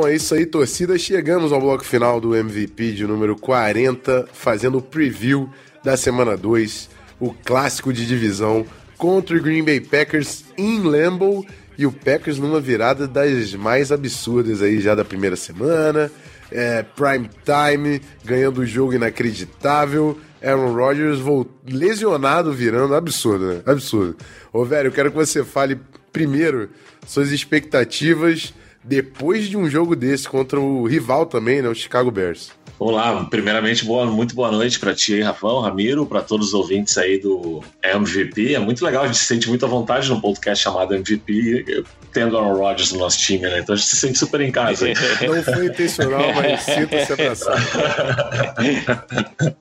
É 0.02 0.16
isso 0.16 0.34
aí, 0.34 0.44
torcida. 0.44 0.98
Chegamos 0.98 1.52
ao 1.52 1.60
bloco 1.60 1.84
final 1.84 2.20
do 2.20 2.34
MVP 2.34 2.92
de 2.92 3.06
número 3.06 3.36
40, 3.36 4.26
fazendo 4.32 4.78
o 4.78 4.82
preview 4.82 5.48
da 5.84 5.96
semana 5.96 6.36
2, 6.36 6.90
o 7.20 7.32
clássico 7.32 7.92
de 7.92 8.04
divisão 8.04 8.66
contra 8.98 9.36
o 9.36 9.40
Green 9.40 9.62
Bay 9.62 9.80
Packers 9.80 10.44
em 10.58 10.80
Lambeau 10.80 11.46
e 11.78 11.86
o 11.86 11.92
Packers 11.92 12.38
numa 12.38 12.60
virada 12.60 13.06
das 13.06 13.54
mais 13.54 13.92
absurdas 13.92 14.62
aí 14.62 14.80
já 14.80 14.96
da 14.96 15.04
primeira 15.04 15.36
semana. 15.36 16.10
é, 16.50 16.82
prime 16.82 17.30
time, 17.44 18.00
ganhando 18.24 18.62
o 18.62 18.66
jogo 18.66 18.94
inacreditável. 18.94 20.18
Aaron 20.42 20.74
Rodgers 20.74 21.20
lesionado 21.66 22.52
virando, 22.52 22.94
absurdo, 22.94 23.46
né? 23.46 23.62
Absurdo. 23.64 24.16
Ô, 24.52 24.64
velho, 24.64 24.88
eu 24.88 24.92
quero 24.92 25.10
que 25.10 25.16
você 25.16 25.44
fale 25.44 25.78
primeiro 26.12 26.68
suas 27.06 27.30
expectativas 27.30 28.52
depois 28.84 29.48
de 29.48 29.56
um 29.56 29.68
jogo 29.68 29.96
desse 29.96 30.28
contra 30.28 30.60
o 30.60 30.86
rival 30.86 31.24
também, 31.24 31.62
né? 31.62 31.68
O 31.68 31.74
Chicago 31.74 32.10
Bears. 32.10 32.52
Olá, 32.76 33.24
primeiramente, 33.30 33.84
boa, 33.84 34.04
muito 34.04 34.34
boa 34.34 34.50
noite 34.50 34.80
para 34.80 34.92
ti 34.92 35.14
aí, 35.14 35.22
Rafão, 35.22 35.60
Ramiro, 35.60 36.04
para 36.04 36.20
todos 36.20 36.48
os 36.48 36.54
ouvintes 36.54 36.98
aí 36.98 37.18
do 37.18 37.62
MVP. 37.82 38.54
É 38.54 38.58
muito 38.58 38.84
legal, 38.84 39.04
a 39.04 39.06
gente 39.06 39.18
se 39.18 39.26
sente 39.26 39.48
muito 39.48 39.64
à 39.64 39.68
vontade 39.68 40.10
num 40.10 40.20
podcast 40.20 40.64
chamado 40.64 40.92
MVP, 40.92 41.84
tendo 42.12 42.36
Aaron 42.36 42.56
Rodgers 42.56 42.92
no 42.92 42.98
nosso 42.98 43.18
time, 43.20 43.42
né? 43.42 43.60
Então 43.60 43.74
a 43.74 43.78
gente 43.78 43.88
se 43.88 43.96
sente 43.96 44.18
super 44.18 44.40
em 44.40 44.50
casa. 44.50 44.86
Não 45.24 45.42
foi 45.42 45.66
intencional, 45.66 46.34
mas 46.34 46.62
sinta-se 46.62 47.12
abraçado. 47.12 47.62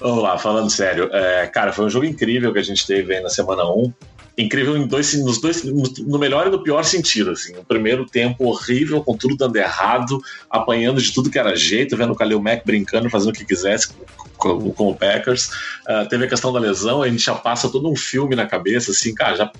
Vamos 0.00 0.22
lá, 0.22 0.38
falando 0.38 0.70
sério. 0.70 1.10
É, 1.12 1.48
cara, 1.48 1.72
foi 1.72 1.86
um 1.86 1.90
jogo 1.90 2.06
incrível 2.06 2.52
que 2.52 2.60
a 2.60 2.64
gente 2.64 2.86
teve 2.86 3.16
aí 3.16 3.22
na 3.22 3.28
semana 3.28 3.64
1 3.64 3.92
incrível 4.38 4.76
em 4.76 4.86
dois, 4.86 5.12
nos 5.14 5.40
dois, 5.40 5.64
no 5.64 6.18
melhor 6.18 6.46
e 6.46 6.50
no 6.50 6.62
pior 6.62 6.84
sentido. 6.84 7.32
Assim. 7.32 7.56
O 7.56 7.64
primeiro 7.64 8.06
tempo 8.06 8.46
horrível, 8.46 9.02
com 9.02 9.16
tudo 9.16 9.36
dando 9.36 9.56
errado, 9.56 10.22
apanhando 10.48 11.02
de 11.02 11.12
tudo 11.12 11.28
que 11.28 11.38
era 11.38 11.56
jeito, 11.56 11.96
vendo 11.96 12.12
o 12.12 12.16
Kalil 12.16 12.40
Mack 12.40 12.64
brincando, 12.64 13.10
fazendo 13.10 13.30
o 13.30 13.32
que 13.32 13.44
quisesse 13.44 13.88
com, 14.36 14.70
com 14.70 14.88
o 14.90 14.94
Packers. 14.94 15.50
Uh, 15.88 16.08
teve 16.08 16.24
a 16.24 16.28
questão 16.28 16.52
da 16.52 16.60
lesão, 16.60 17.02
a 17.02 17.08
gente 17.08 17.24
já 17.24 17.34
passa 17.34 17.68
todo 17.68 17.90
um 17.90 17.96
filme 17.96 18.36
na 18.36 18.46
cabeça, 18.46 18.92
assim, 18.92 19.12
cara, 19.12 19.34
já, 19.36 19.50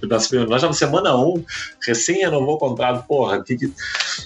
nós 0.48 0.62
já 0.62 0.68
na 0.68 0.72
semana 0.72 1.16
1, 1.16 1.28
um, 1.28 1.44
recém 1.84 2.20
renovou 2.20 2.54
o 2.54 2.58
contrato, 2.58 3.04
porra, 3.06 3.42
que, 3.42 3.56
que... 3.56 3.72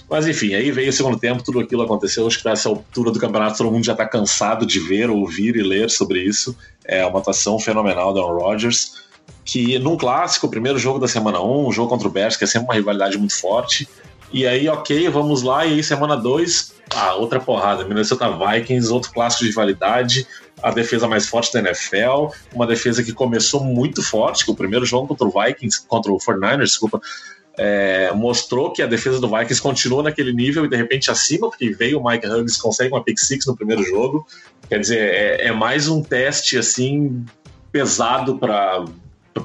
Mas 0.07 0.27
enfim, 0.27 0.53
aí 0.53 0.69
veio 0.69 0.89
o 0.89 0.93
segundo 0.93 1.17
tempo, 1.17 1.43
tudo 1.43 1.59
aquilo 1.59 1.81
aconteceu. 1.81 2.27
Acho 2.27 2.37
que 2.37 2.47
nessa 2.47 2.69
altura 2.69 3.09
do 3.09 3.19
campeonato 3.19 3.57
todo 3.57 3.71
mundo 3.71 3.83
já 3.83 3.93
está 3.93 4.05
cansado 4.05 4.67
de 4.67 4.79
ver, 4.79 5.09
ouvir 5.09 5.55
e 5.55 5.63
ler 5.63 5.89
sobre 5.89 6.21
isso. 6.21 6.55
É 6.85 7.03
uma 7.05 7.19
atuação 7.19 7.59
fenomenal 7.59 8.13
da 8.13 8.21
Rodgers 8.21 9.01
que 9.45 9.77
num 9.79 9.97
clássico, 9.97 10.47
o 10.47 10.49
primeiro 10.49 10.79
jogo 10.79 10.99
da 10.99 11.07
semana 11.07 11.41
1, 11.41 11.67
um 11.67 11.71
jogo 11.71 11.89
contra 11.89 12.07
o 12.07 12.11
Bears, 12.11 12.37
que 12.37 12.43
é 12.43 12.47
sempre 12.47 12.67
uma 12.67 12.73
rivalidade 12.73 13.17
muito 13.17 13.35
forte. 13.35 13.87
E 14.31 14.47
aí, 14.47 14.67
ok, 14.67 15.09
vamos 15.09 15.43
lá, 15.43 15.65
e 15.65 15.73
aí 15.73 15.83
semana 15.83 16.15
2, 16.15 16.73
ah, 16.95 17.13
outra 17.15 17.39
porrada. 17.39 17.85
Minnesota 17.85 18.29
Vikings, 18.31 18.91
outro 18.91 19.11
clássico 19.11 19.43
de 19.43 19.49
rivalidade, 19.49 20.25
a 20.61 20.71
defesa 20.71 21.07
mais 21.07 21.27
forte 21.27 21.53
da 21.53 21.59
NFL, 21.59 22.33
uma 22.53 22.65
defesa 22.65 23.03
que 23.03 23.13
começou 23.13 23.63
muito 23.63 24.01
forte, 24.01 24.45
que 24.45 24.51
o 24.51 24.55
primeiro 24.55 24.85
jogo 24.85 25.07
contra 25.07 25.27
o 25.27 25.31
Vikings, 25.31 25.85
contra 25.87 26.11
o 26.11 26.17
49ers, 26.17 26.63
desculpa, 26.63 26.99
é, 27.57 28.11
mostrou 28.13 28.71
que 28.71 28.81
a 28.81 28.87
defesa 28.87 29.19
do 29.19 29.27
Vikings 29.27 29.61
continua 29.61 30.01
naquele 30.01 30.33
nível 30.33 30.65
e 30.65 30.67
de 30.67 30.75
repente 30.75 31.11
acima, 31.11 31.49
porque 31.49 31.69
veio 31.69 31.99
o 31.99 32.03
Mike 32.03 32.25
Huggs, 32.25 32.59
consegue 32.59 32.91
uma 32.91 33.03
pick 33.03 33.19
six 33.19 33.45
no 33.45 33.55
primeiro 33.55 33.83
jogo. 33.83 34.25
Quer 34.67 34.79
dizer, 34.79 34.99
é, 34.99 35.47
é 35.47 35.51
mais 35.51 35.87
um 35.87 36.01
teste 36.01 36.57
assim 36.57 37.23
pesado 37.71 38.37
para 38.37 38.85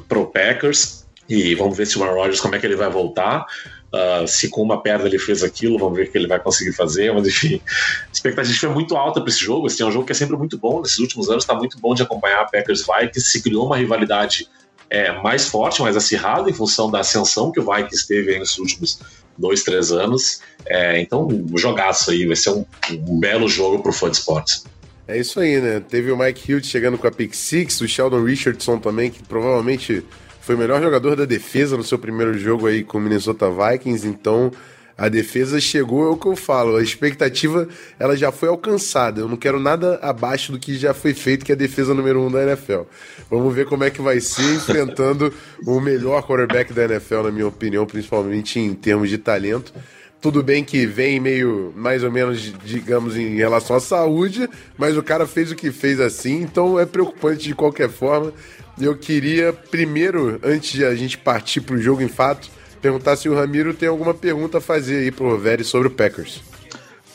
pro 0.09 0.27
Packers 0.27 1.07
e 1.29 1.55
vamos 1.55 1.77
ver 1.77 1.87
se 1.87 1.99
o 1.99 2.03
Aaron 2.03 2.15
Rodgers 2.15 2.41
como 2.41 2.55
é 2.55 2.59
que 2.59 2.67
ele 2.67 2.77
vai 2.77 2.91
voltar. 2.91 3.45
Uh, 3.93 4.27
se 4.29 4.49
com 4.51 4.63
uma 4.63 4.83
perna 4.83 5.07
ele 5.07 5.19
fez 5.19 5.43
aquilo, 5.43 5.79
vamos 5.79 5.97
ver 5.97 6.09
o 6.09 6.13
que 6.13 6.19
ele 6.19 6.27
vai 6.27 6.41
conseguir 6.41 6.73
fazer. 6.73 7.13
Mas 7.13 7.27
enfim, 7.27 7.61
a 7.67 8.13
expectativa 8.13 8.59
foi 8.59 8.69
muito 8.71 8.97
alta 8.97 9.21
para 9.21 9.31
esse 9.31 9.41
jogo. 9.41 9.67
Esse 9.67 9.83
é 9.83 9.87
um 9.87 9.93
jogo 9.93 10.07
que 10.07 10.13
é 10.13 10.15
sempre 10.15 10.37
muito 10.37 10.59
bom. 10.59 10.81
Nesses 10.81 10.99
últimos 10.99 11.29
anos 11.29 11.45
está 11.45 11.55
muito 11.55 11.79
bom 11.79 11.95
de 11.95 12.03
acompanhar 12.03 12.43
a 12.43 12.45
Packers 12.45 12.85
Vikings. 12.85 13.31
Se 13.31 13.43
criou 13.43 13.67
uma 13.67 13.77
rivalidade 13.77 14.49
é, 14.91 15.13
mais 15.21 15.49
forte, 15.49 15.83
mais 15.83 15.97
acirrada 15.97 16.49
em 16.49 16.53
função 16.53 16.91
da 16.91 17.01
ascensão 17.01 17.53
que 17.53 17.61
o 17.61 17.75
Vikings 17.75 18.07
teve 18.07 18.39
nos 18.39 18.59
últimos 18.59 19.01
dois, 19.37 19.63
três 19.63 19.93
anos. 19.93 20.41
É, 20.67 21.01
então, 21.01 21.27
um 21.27 21.57
jogaço 21.57 22.11
aí, 22.11 22.27
vai 22.27 22.37
ser 22.37 22.51
um, 22.51 22.65
um 22.91 23.21
belo 23.21 23.49
jogo 23.49 23.83
para 23.83 23.91
o 23.91 23.93
fã 23.93 24.11
de 24.11 24.17
esportes. 24.17 24.65
É 25.09 25.19
isso 25.19 25.41
aí, 25.41 25.59
né? 25.59 25.81
Teve 25.81 26.13
o 26.13 26.19
Mike 26.19 26.53
Hilt 26.53 26.67
chegando 26.67 26.99
com 26.99 27.07
a 27.07 27.11
pick 27.11 27.35
six, 27.35 27.81
o 27.81 27.89
Sheldon 27.89 28.23
Richardson 28.23 28.79
também, 28.79 29.11
que 29.11 29.23
provavelmente 29.23 30.05
foi 30.43 30.55
o 30.55 30.59
melhor 30.59 30.83
jogador 30.83 31.17
da 31.17 31.25
defesa 31.25 31.79
no 31.79 31.83
seu 31.83 31.99
primeiro 31.99 32.39
jogo 32.39 32.67
aí 32.67 32.85
com 32.85 32.99
o 32.99 33.01
Minnesota 33.01 33.51
Vikings, 33.51 34.07
então 34.07 34.53
a 34.99 35.09
defesa 35.09 35.59
chegou, 35.61 36.07
é 36.07 36.11
o 36.11 36.17
que 36.17 36.27
eu 36.27 36.37
falo, 36.37 36.77
a 36.77 36.83
expectativa 36.83 37.67
ela 37.99 38.17
já 38.19 38.31
foi 38.31 38.51
alcançada. 38.51 39.21
Eu 39.23 39.29
não 39.29 39.37
quero 39.39 39.59
nada 39.59 39.99
abaixo 40.03 40.53
do 40.53 40.59
que 40.59 40.77
já 40.77 40.93
foi 40.93 41.15
feito, 41.15 41.43
que 41.43 41.53
é 41.53 41.55
a 41.55 41.59
defesa 41.59 41.95
número 41.95 42.21
um 42.21 42.31
da 42.31 42.43
NFL. 42.43 42.83
Vamos 43.31 43.55
ver 43.55 43.65
como 43.65 43.85
é 43.85 43.91
que 43.91 44.03
vai 44.03 44.21
ser 44.21 44.57
enfrentando 44.57 45.33
o 45.67 45.81
melhor 45.81 46.23
quarterback 46.23 46.71
da 46.73 46.85
NFL, 46.85 47.23
na 47.23 47.31
minha 47.31 47.47
opinião, 47.47 47.87
principalmente 47.87 48.59
em 48.59 48.75
termos 48.75 49.09
de 49.09 49.17
talento. 49.17 49.73
Tudo 50.21 50.43
bem 50.43 50.65
que 50.65 50.85
vem 50.85 51.21
meio, 51.21 51.73
mais 51.77 52.03
ou 52.03 52.11
menos, 52.11 52.53
digamos, 52.65 53.17
em 53.17 53.37
relação 53.37 53.77
à 53.77 53.81
saúde, 53.81 54.49
mas 54.77 54.97
o 54.97 55.03
cara 55.03 55.27
fez 55.27 55.53
o 55.53 55.55
que 55.55 55.71
fez 55.71 56.01
assim, 56.01 56.43
então 56.43 56.79
é 56.79 56.85
preocupante 56.85 57.45
de 57.45 57.55
qualquer 57.55 57.89
forma. 57.89 58.33
Eu 58.81 58.97
queria, 58.97 59.53
primeiro, 59.53 60.41
antes 60.43 60.73
de 60.73 60.85
a 60.85 60.95
gente 60.95 61.17
partir 61.17 61.61
para 61.61 61.77
o 61.77 61.81
jogo 61.81 62.03
em 62.03 62.09
fato, 62.09 62.51
perguntar 62.83 63.17
se 63.17 63.29
o 63.29 63.35
Ramiro 63.35 63.73
tem 63.75 63.89
alguma 63.89 64.13
pergunta 64.13 64.59
a 64.59 64.61
fazer 64.61 64.99
aí 64.99 65.11
pro 65.13 65.31
Roveri 65.31 65.63
sobre 65.63 65.87
o 65.87 65.91
Packers. 65.91 66.41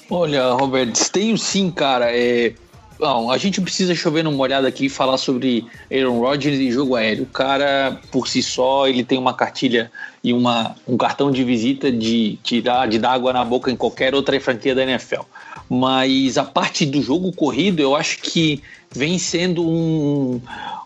Olha, 0.10 0.52
Roberto, 0.52 1.10
tenho 1.12 1.38
sim, 1.38 1.72
cara. 1.72 2.16
É, 2.16 2.54
Bom, 3.00 3.32
a 3.32 3.38
gente 3.38 3.60
precisa 3.60 3.96
chover 3.96 4.24
numa 4.24 4.42
olhada 4.42 4.68
aqui 4.68 4.86
e 4.86 4.90
falar 4.90 5.18
sobre 5.18 5.66
Aaron 5.92 6.20
Rodgers 6.20 6.60
e 6.60 6.72
jogo 6.72 6.96
aéreo. 6.96 7.24
O 7.24 7.28
cara, 7.28 8.00
por 8.12 8.28
si 8.28 8.42
só, 8.42 8.88
ele 8.88 9.04
tem 9.04 9.18
uma 9.18 9.34
cartilha 9.34 9.92
e 10.24 10.32
uma, 10.32 10.76
um 10.88 10.96
cartão 10.96 11.32
de 11.32 11.44
visita 11.44 11.92
de 11.92 12.38
tirar 12.44 12.88
de 12.88 13.00
dar 13.00 13.14
água 13.14 13.34
na 13.34 13.44
boca 13.44 13.72
em 13.72 13.76
qualquer 13.76 14.14
outra 14.14 14.40
franquia 14.40 14.76
da 14.76 14.84
NFL. 14.84 15.22
Mas 15.70 16.38
a 16.38 16.44
parte 16.44 16.86
do 16.86 17.02
jogo 17.02 17.32
corrido, 17.32 17.82
eu 17.82 17.96
acho 17.96 18.20
que 18.22 18.62
vem 18.92 19.18
sendo 19.18 19.68
um, 19.68 20.40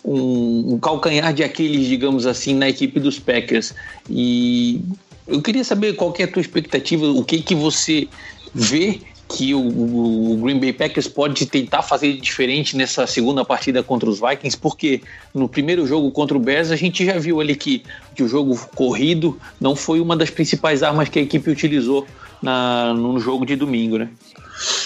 um, 0.03 0.73
um 0.73 0.79
calcanhar 0.79 1.33
de 1.33 1.43
Aquiles, 1.43 1.87
digamos 1.87 2.25
assim, 2.25 2.55
na 2.55 2.69
equipe 2.69 2.99
dos 2.99 3.19
Packers. 3.19 3.75
E 4.09 4.81
eu 5.27 5.41
queria 5.41 5.63
saber 5.63 5.93
qual 5.93 6.13
que 6.13 6.21
é 6.21 6.25
a 6.25 6.31
tua 6.31 6.41
expectativa, 6.41 7.05
o 7.05 7.23
que 7.23 7.41
que 7.41 7.53
você 7.53 8.07
vê 8.55 9.01
que 9.27 9.53
o, 9.53 9.59
o, 9.59 10.37
Green 10.41 10.59
Bay 10.59 10.71
Packers 10.71 11.07
pode 11.07 11.45
tentar 11.45 11.81
fazer 11.81 12.13
diferente 12.13 12.77
nessa 12.77 13.05
segunda 13.05 13.43
partida 13.43 13.83
contra 13.83 14.09
os 14.09 14.19
Vikings, 14.19 14.57
porque 14.57 15.01
no 15.33 15.49
primeiro 15.49 15.85
jogo 15.85 16.09
contra 16.11 16.37
o 16.37 16.39
Bears 16.39 16.71
a 16.71 16.75
gente 16.75 17.05
já 17.05 17.17
viu 17.17 17.41
ali 17.41 17.55
que, 17.55 17.83
que 18.15 18.23
o 18.23 18.27
jogo 18.27 18.57
corrido 18.73 19.37
não 19.59 19.75
foi 19.75 19.99
uma 19.99 20.15
das 20.15 20.29
principais 20.29 20.81
armas 20.81 21.09
que 21.09 21.19
a 21.19 21.21
equipe 21.21 21.49
utilizou 21.49 22.07
na, 22.41 22.93
no 22.93 23.19
jogo 23.19 23.45
de 23.45 23.55
domingo, 23.55 23.97
né? 23.97 24.09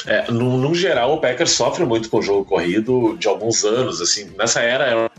É, 0.05 0.29
no, 0.31 0.57
no, 0.57 0.73
geral, 0.73 1.13
o 1.13 1.21
Packers 1.21 1.51
sofre 1.51 1.85
muito 1.85 2.09
com 2.09 2.17
o 2.17 2.21
jogo 2.21 2.43
corrido 2.43 3.15
de 3.17 3.27
alguns 3.27 3.63
anos, 3.63 4.01
assim, 4.01 4.29
nessa 4.37 4.61
era 4.61 5.09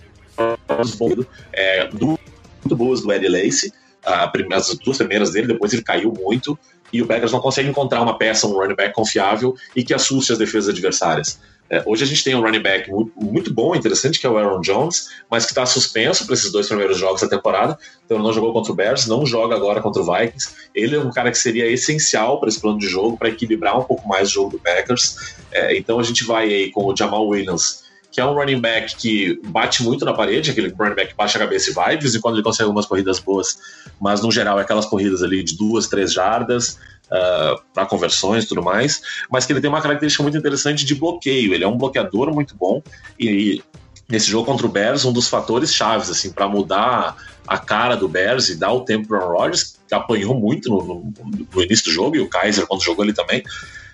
é, 1.52 1.88
muito 1.90 2.76
boas 2.76 3.00
do 3.00 3.12
Eddie 3.12 3.28
Lacy, 3.28 3.72
as 4.04 4.76
duas 4.78 4.98
primeiras 4.98 5.30
dele, 5.30 5.46
depois 5.46 5.72
ele 5.72 5.82
caiu 5.82 6.12
muito, 6.12 6.58
e 6.92 7.02
o 7.02 7.06
Packers 7.06 7.32
não 7.32 7.40
consegue 7.40 7.68
encontrar 7.68 8.02
uma 8.02 8.18
peça, 8.18 8.46
um 8.46 8.52
running 8.52 8.74
back 8.74 8.94
confiável 8.94 9.54
e 9.74 9.82
que 9.82 9.94
assuste 9.94 10.32
as 10.32 10.38
defesas 10.38 10.68
adversárias. 10.68 11.40
É, 11.72 11.82
hoje 11.86 12.04
a 12.04 12.06
gente 12.06 12.22
tem 12.22 12.34
um 12.34 12.42
running 12.42 12.60
back 12.60 12.90
muito, 13.16 13.50
bom, 13.50 13.74
interessante, 13.74 14.20
que 14.20 14.26
é 14.26 14.28
o 14.28 14.36
Aaron 14.36 14.60
Jones, 14.60 15.08
mas 15.30 15.46
que 15.46 15.52
está 15.52 15.64
suspenso 15.64 16.26
para 16.26 16.34
esses 16.34 16.52
dois 16.52 16.68
primeiros 16.68 16.98
jogos 16.98 17.22
da 17.22 17.28
temporada. 17.28 17.78
Então 18.04 18.18
ele 18.18 18.24
não 18.24 18.32
jogou 18.32 18.52
contra 18.52 18.72
o 18.72 18.74
Bears, 18.74 19.06
não 19.06 19.24
joga 19.24 19.54
agora 19.54 19.80
contra 19.80 20.02
o 20.02 20.04
Vikings. 20.04 20.50
Ele 20.74 20.96
é 20.96 21.00
um 21.00 21.10
cara 21.10 21.30
que 21.30 21.38
seria 21.38 21.66
essencial 21.66 22.38
para 22.38 22.50
esse 22.50 22.60
plano 22.60 22.78
de 22.78 22.86
jogo, 22.88 23.16
para 23.16 23.30
equilibrar 23.30 23.78
um 23.78 23.84
pouco 23.84 24.06
mais 24.06 24.28
o 24.28 24.32
jogo 24.32 24.50
do 24.50 24.58
Packers. 24.58 25.34
É, 25.50 25.74
então 25.74 25.98
a 25.98 26.02
gente 26.02 26.24
vai 26.24 26.44
aí 26.52 26.70
com 26.70 26.84
o 26.84 26.94
Jamal 26.94 27.26
Williams 27.26 27.81
que 28.12 28.20
é 28.20 28.24
um 28.24 28.34
running 28.34 28.60
back 28.60 28.94
que 28.96 29.40
bate 29.46 29.82
muito 29.82 30.04
na 30.04 30.12
parede, 30.12 30.50
aquele 30.50 30.68
running 30.68 30.94
back 30.94 31.08
que 31.08 31.16
baixa 31.16 31.38
a 31.38 31.40
cabeça 31.40 31.70
e 31.70 31.72
vai, 31.72 31.96
de 31.96 32.02
vez 32.02 32.14
em 32.14 32.20
quando 32.20 32.34
ele 32.36 32.44
consegue 32.44 32.64
algumas 32.64 32.84
corridas 32.84 33.18
boas, 33.18 33.58
mas 33.98 34.20
no 34.20 34.30
geral 34.30 34.58
é 34.58 34.62
aquelas 34.62 34.84
corridas 34.84 35.22
ali 35.22 35.42
de 35.42 35.56
duas, 35.56 35.88
três 35.88 36.12
jardas, 36.12 36.78
uh, 37.10 37.14
ah, 37.14 37.60
para 37.72 37.86
conversões 37.86 38.44
e 38.44 38.48
tudo 38.48 38.62
mais, 38.62 39.00
mas 39.30 39.46
que 39.46 39.52
ele 39.54 39.62
tem 39.62 39.70
uma 39.70 39.80
característica 39.80 40.22
muito 40.22 40.36
interessante 40.36 40.84
de 40.84 40.94
bloqueio, 40.94 41.54
ele 41.54 41.64
é 41.64 41.68
um 41.68 41.78
bloqueador 41.78 42.32
muito 42.34 42.54
bom, 42.54 42.82
e, 43.18 43.62
nesse 44.10 44.30
jogo 44.30 44.44
contra 44.44 44.66
o 44.66 44.68
Bears, 44.68 45.06
um 45.06 45.12
dos 45.12 45.26
fatores 45.26 45.72
chaves, 45.72 46.10
assim, 46.10 46.30
para 46.30 46.46
mudar 46.46 47.16
a 47.48 47.56
cara 47.56 47.96
do 47.96 48.06
Bears 48.06 48.50
e 48.50 48.56
dar 48.56 48.72
o 48.72 48.82
tempo 48.82 49.08
para 49.08 49.26
o 49.26 49.32
Rodgers, 49.32 49.78
que 49.88 49.94
apanhou 49.94 50.34
muito 50.34 50.68
no, 50.68 50.84
no, 50.84 51.12
no, 51.54 51.62
início 51.62 51.86
do 51.86 51.92
jogo, 51.92 52.16
e 52.16 52.20
o 52.20 52.28
Kaiser, 52.28 52.66
quando 52.66 52.82
jogou 52.82 53.04
ele 53.04 53.14
também, 53.14 53.42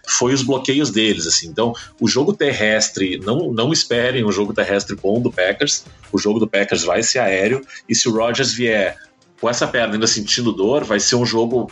foi 0.09 0.33
os 0.33 0.43
bloqueios 0.43 0.91
deles, 0.91 1.27
assim. 1.27 1.49
Então, 1.49 1.75
o 2.01 2.09
jogo 2.09 2.33
terrestre, 2.33 3.19
não, 3.19 3.53
não 3.53 3.73
esperem 3.73 4.25
um 4.25 4.33
jogo 4.33 4.55
terrestre 4.55 4.97
bom 4.97 5.21
do 5.21 5.31
Packers. 5.31 5.85
O 6.11 6.19
jogo 6.19 6.39
do 6.39 6.49
Packers 6.49 6.85
vai 6.85 7.03
ser 7.03 7.19
aéreo. 7.19 7.61
E 7.89 7.95
se 7.95 8.09
o 8.09 8.13
Rodgers 8.13 8.53
vier 8.53 8.97
com 9.41 9.49
essa 9.49 9.67
perna 9.67 9.95
ainda 9.95 10.07
sentindo 10.07 10.53
dor, 10.53 10.85
vai 10.85 10.99
ser 10.99 11.15
um 11.15 11.25
jogo. 11.25 11.71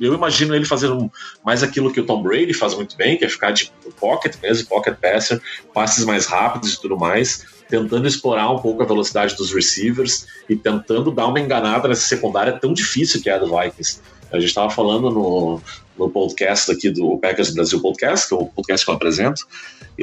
Eu 0.00 0.14
imagino 0.14 0.54
ele 0.54 0.64
fazendo 0.64 1.10
mais 1.44 1.62
aquilo 1.62 1.92
que 1.92 2.00
o 2.00 2.06
Tom 2.06 2.22
Brady 2.22 2.54
faz 2.54 2.74
muito 2.74 2.96
bem, 2.96 3.16
que 3.16 3.24
é 3.24 3.28
ficar 3.28 3.50
de 3.50 3.72
pocket 3.98 4.36
mesmo, 4.40 4.68
pocket 4.68 4.94
passer, 4.96 5.40
passes 5.74 6.04
mais 6.04 6.26
rápidos 6.26 6.74
e 6.74 6.80
tudo 6.80 6.96
mais, 6.96 7.44
tentando 7.68 8.06
explorar 8.06 8.50
um 8.50 8.58
pouco 8.58 8.82
a 8.82 8.86
velocidade 8.86 9.34
dos 9.36 9.52
receivers 9.52 10.26
e 10.48 10.54
tentando 10.54 11.10
dar 11.10 11.26
uma 11.26 11.40
enganada 11.40 11.88
nessa 11.88 12.06
secundária 12.06 12.52
tão 12.52 12.72
difícil 12.72 13.20
que 13.20 13.28
é 13.28 13.34
a 13.34 13.38
do 13.38 13.46
Vikings. 13.46 14.00
A 14.32 14.38
gente 14.38 14.48
estava 14.48 14.70
falando 14.70 15.10
no, 15.10 15.60
no 15.98 16.10
podcast 16.10 16.70
aqui 16.70 16.90
do 16.90 17.18
Packers 17.18 17.50
Brasil 17.50 17.80
Podcast, 17.80 18.28
que 18.28 18.34
é 18.34 18.36
o 18.36 18.46
podcast 18.46 18.84
que 18.84 18.90
eu 18.90 18.94
apresento, 18.94 19.46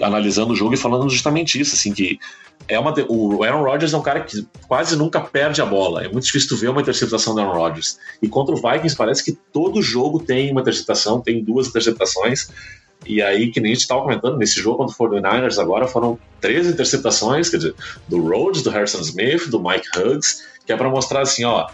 analisando 0.02 0.54
o 0.54 0.56
jogo 0.56 0.74
e 0.74 0.78
falando 0.78 1.10
justamente 1.10 1.60
isso, 1.60 1.76
assim, 1.76 1.94
que 1.94 2.20
é 2.68 2.78
uma, 2.78 2.94
o 3.08 3.44
Aaron 3.44 3.64
Rodgers 3.64 3.94
é 3.94 3.98
um 3.98 4.02
cara 4.02 4.22
que 4.22 4.46
quase 4.68 4.96
nunca 4.96 5.22
perde 5.22 5.62
a 5.62 5.66
bola. 5.66 6.04
É 6.04 6.10
muito 6.10 6.26
difícil 6.26 6.50
tu 6.50 6.58
ver 6.58 6.70
uma 6.70 6.82
interceptação 6.82 7.34
do 7.34 7.42
Aaron 7.42 7.54
Rodgers. 7.54 7.98
E 8.22 8.28
contra 8.28 8.54
o 8.54 8.58
Vikings 8.58 8.96
parece 8.96 9.24
que 9.24 9.32
todo 9.54 9.82
jogo 9.82 10.20
tem 10.20 10.52
uma 10.52 10.62
interceptação, 10.62 11.22
tem 11.22 11.44
duas 11.44 11.68
interceptações. 11.68 12.50
E 13.06 13.22
aí, 13.22 13.52
que 13.52 13.62
nem 13.62 13.72
a 13.72 13.76
gente 13.76 13.84
estava 13.84 14.02
comentando, 14.02 14.38
nesse 14.38 14.60
jogo 14.60 14.78
contra 14.78 14.94
o 14.94 15.10
49ers 15.22 15.62
agora 15.62 15.88
foram 15.88 16.20
três 16.42 16.68
interceptações, 16.68 17.48
quer 17.50 17.58
dizer, 17.58 17.76
do 18.08 18.22
Rhodes, 18.22 18.64
do 18.64 18.70
Harrison 18.70 19.00
Smith, 19.00 19.48
do 19.50 19.62
Mike 19.62 19.88
Huggs, 19.98 20.44
que 20.66 20.74
é 20.74 20.76
para 20.76 20.90
mostrar 20.90 21.22
assim, 21.22 21.46
ó, 21.46 21.68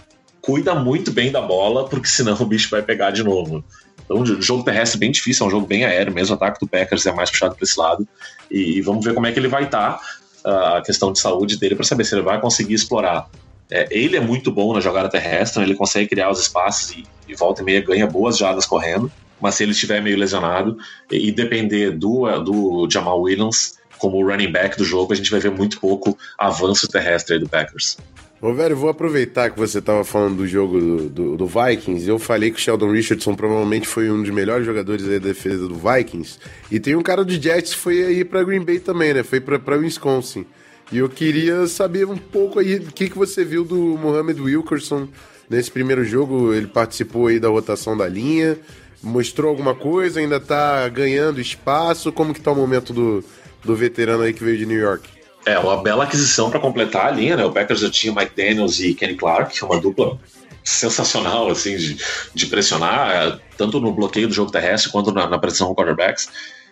cuida 0.44 0.76
muito 0.76 1.12
bem 1.12 1.32
da 1.32 1.42
bola, 1.42 1.88
porque 1.88 2.08
senão 2.08 2.36
o 2.40 2.46
bicho 2.46 2.70
vai 2.70 2.82
pegar 2.82 3.12
de 3.12 3.24
novo. 3.24 3.64
Então, 4.04 4.18
um 4.18 4.42
jogo 4.42 4.64
terrestre 4.64 5.00
bem 5.00 5.10
difícil, 5.10 5.46
é 5.46 5.48
um 5.48 5.52
jogo 5.52 5.66
bem 5.66 5.86
aéreo 5.86 6.14
mesmo, 6.14 6.36
o 6.36 6.36
ataque 6.36 6.60
do 6.60 6.68
Packers 6.68 7.06
é 7.06 7.14
mais 7.14 7.32
puxado 7.32 7.56
para 7.56 7.64
esse 7.64 7.80
lado. 7.80 8.06
E, 8.52 8.78
e, 8.78 8.82
vamos 8.82 9.06
ver 9.06 9.14
como 9.14 9.26
é 9.26 9.32
que 9.32 9.40
ele 9.40 9.48
vai 9.48 9.64
estar, 9.64 10.00
tá, 10.44 10.78
a 10.78 10.82
questão 10.82 11.14
de 11.14 11.20
saúde 11.20 11.58
dele, 11.58 11.76
para 11.76 11.86
saber 11.86 12.04
se 12.04 12.14
ele 12.14 12.22
vai 12.22 12.42
conseguir 12.42 12.74
explorar. 12.74 13.30
É, 13.72 13.88
ele 13.90 14.18
é 14.18 14.20
muito 14.20 14.52
bom 14.52 14.74
na 14.74 14.82
jogada 14.82 15.10
terrestre, 15.10 15.64
ele 15.64 15.76
consegue 15.76 16.10
criar 16.10 16.30
os 16.30 16.42
espaços 16.42 16.92
e, 16.92 17.06
e 17.28 17.34
volta 17.34 17.62
e 17.62 17.66
meia 17.66 17.80
ganha 17.80 18.06
boas 18.06 18.38
jadas 18.38 18.66
correndo 18.66 19.10
mas 19.44 19.56
se 19.56 19.64
ele 19.64 19.74
estiver 19.74 20.02
meio 20.02 20.18
lesionado 20.18 20.78
e 21.12 21.30
depender 21.30 21.92
do, 21.92 22.26
do 22.40 22.88
Jamal 22.90 23.20
Williams 23.20 23.78
como 23.98 24.26
running 24.26 24.54
back 24.54 24.78
do 24.78 24.86
jogo, 24.86 25.12
a 25.12 25.16
gente 25.18 25.30
vai 25.30 25.42
ver 25.42 25.52
muito 25.52 25.82
pouco 25.82 26.18
avanço 26.38 26.88
terrestre 26.88 27.38
do 27.40 27.50
Packers. 27.50 27.98
Ô, 28.44 28.54
velho, 28.54 28.76
vou 28.76 28.90
aproveitar 28.90 29.50
que 29.50 29.58
você 29.58 29.80
estava 29.80 30.04
falando 30.04 30.36
do 30.36 30.46
jogo 30.46 30.78
do, 30.78 31.10
do, 31.10 31.38
do, 31.38 31.48
Vikings. 31.48 32.06
Eu 32.06 32.20
falei 32.20 32.52
que 32.52 32.58
o 32.58 32.60
Sheldon 32.60 32.92
Richardson 32.92 33.36
provavelmente 33.36 33.88
foi 33.88 34.12
um 34.12 34.22
dos 34.22 34.32
melhores 34.32 34.66
jogadores 34.66 35.06
da 35.06 35.18
defesa 35.18 35.66
do 35.66 35.76
Vikings. 35.76 36.40
E 36.70 36.78
tem 36.78 36.94
um 36.94 37.02
cara 37.02 37.24
do 37.24 37.32
Jets 37.32 37.74
que 37.74 37.80
foi 37.80 38.04
aí 38.04 38.26
para 38.26 38.44
Green 38.44 38.60
Bay 38.60 38.82
também, 38.82 39.14
né? 39.14 39.24
Foi 39.24 39.40
para 39.40 39.78
Wisconsin. 39.78 40.46
E 40.92 40.98
eu 40.98 41.08
queria 41.08 41.66
saber 41.68 42.06
um 42.06 42.18
pouco 42.18 42.60
aí 42.60 42.76
o 42.76 42.92
que, 42.92 43.10
que 43.10 43.18
você 43.18 43.46
viu 43.46 43.64
do 43.64 43.78
Mohamed 43.98 44.42
Wilkerson 44.42 45.08
nesse 45.50 45.72
primeiro 45.72 46.04
jogo. 46.04 46.54
Ele 46.54 46.68
participou 46.68 47.28
aí 47.28 47.40
da 47.40 47.48
rotação 47.48 47.96
da 47.96 48.10
linha 48.10 48.60
mostrou 49.02 49.50
alguma 49.50 49.74
coisa, 49.74 50.20
ainda 50.20 50.40
tá 50.42 50.88
ganhando 50.90 51.40
espaço? 51.40 52.12
Como 52.12 52.34
que 52.34 52.42
tá 52.42 52.52
o 52.52 52.56
momento 52.56 52.92
do, 52.92 53.24
do 53.64 53.74
veterano 53.74 54.24
aí 54.24 54.34
que 54.34 54.44
veio 54.44 54.58
de 54.58 54.66
New 54.66 54.80
York? 54.80 55.13
É, 55.46 55.60
uma 55.60 55.82
bela 55.82 56.06
aquisição 56.06 56.50
para 56.50 56.60
completar 56.60 57.08
a 57.08 57.12
linha, 57.12 57.36
né? 57.36 57.46
O 57.46 57.52
Packers 57.52 57.82
já 57.82 57.90
tinha 57.90 58.14
Mike 58.14 58.36
Daniels 58.36 58.80
e 58.80 58.94
Kenny 58.94 59.16
Clark, 59.16 59.58
é 59.62 59.66
uma 59.66 59.80
dupla 59.80 60.18
sensacional, 60.64 61.50
assim, 61.50 61.76
de, 61.76 61.98
de 62.34 62.46
pressionar, 62.48 63.12
é, 63.12 63.40
tanto 63.58 63.82
no 63.82 63.92
bloqueio 63.92 64.28
do 64.28 64.34
jogo 64.34 64.52
terrestre 64.52 64.92
quanto 64.92 65.12
na, 65.12 65.28
na 65.28 65.38
pressão 65.38 65.68
com 65.68 65.76
quarterbacks. 65.76 66.30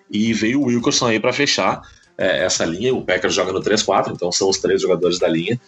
E 0.10 0.34
veio 0.34 0.62
o 0.62 0.66
Wilkerson 0.66 1.08
aí 1.08 1.20
para 1.20 1.34
fechar 1.34 1.82
é, 2.18 2.46
essa 2.46 2.64
linha. 2.64 2.94
O 2.94 3.04
Packers 3.04 3.34
joga 3.34 3.52
no 3.52 3.62
3-4, 3.62 4.12
então 4.14 4.32
são 4.32 4.50
os 4.50 4.58
três 4.58 4.82
jogadores 4.82 5.20
da 5.20 5.28
linha. 5.28 5.60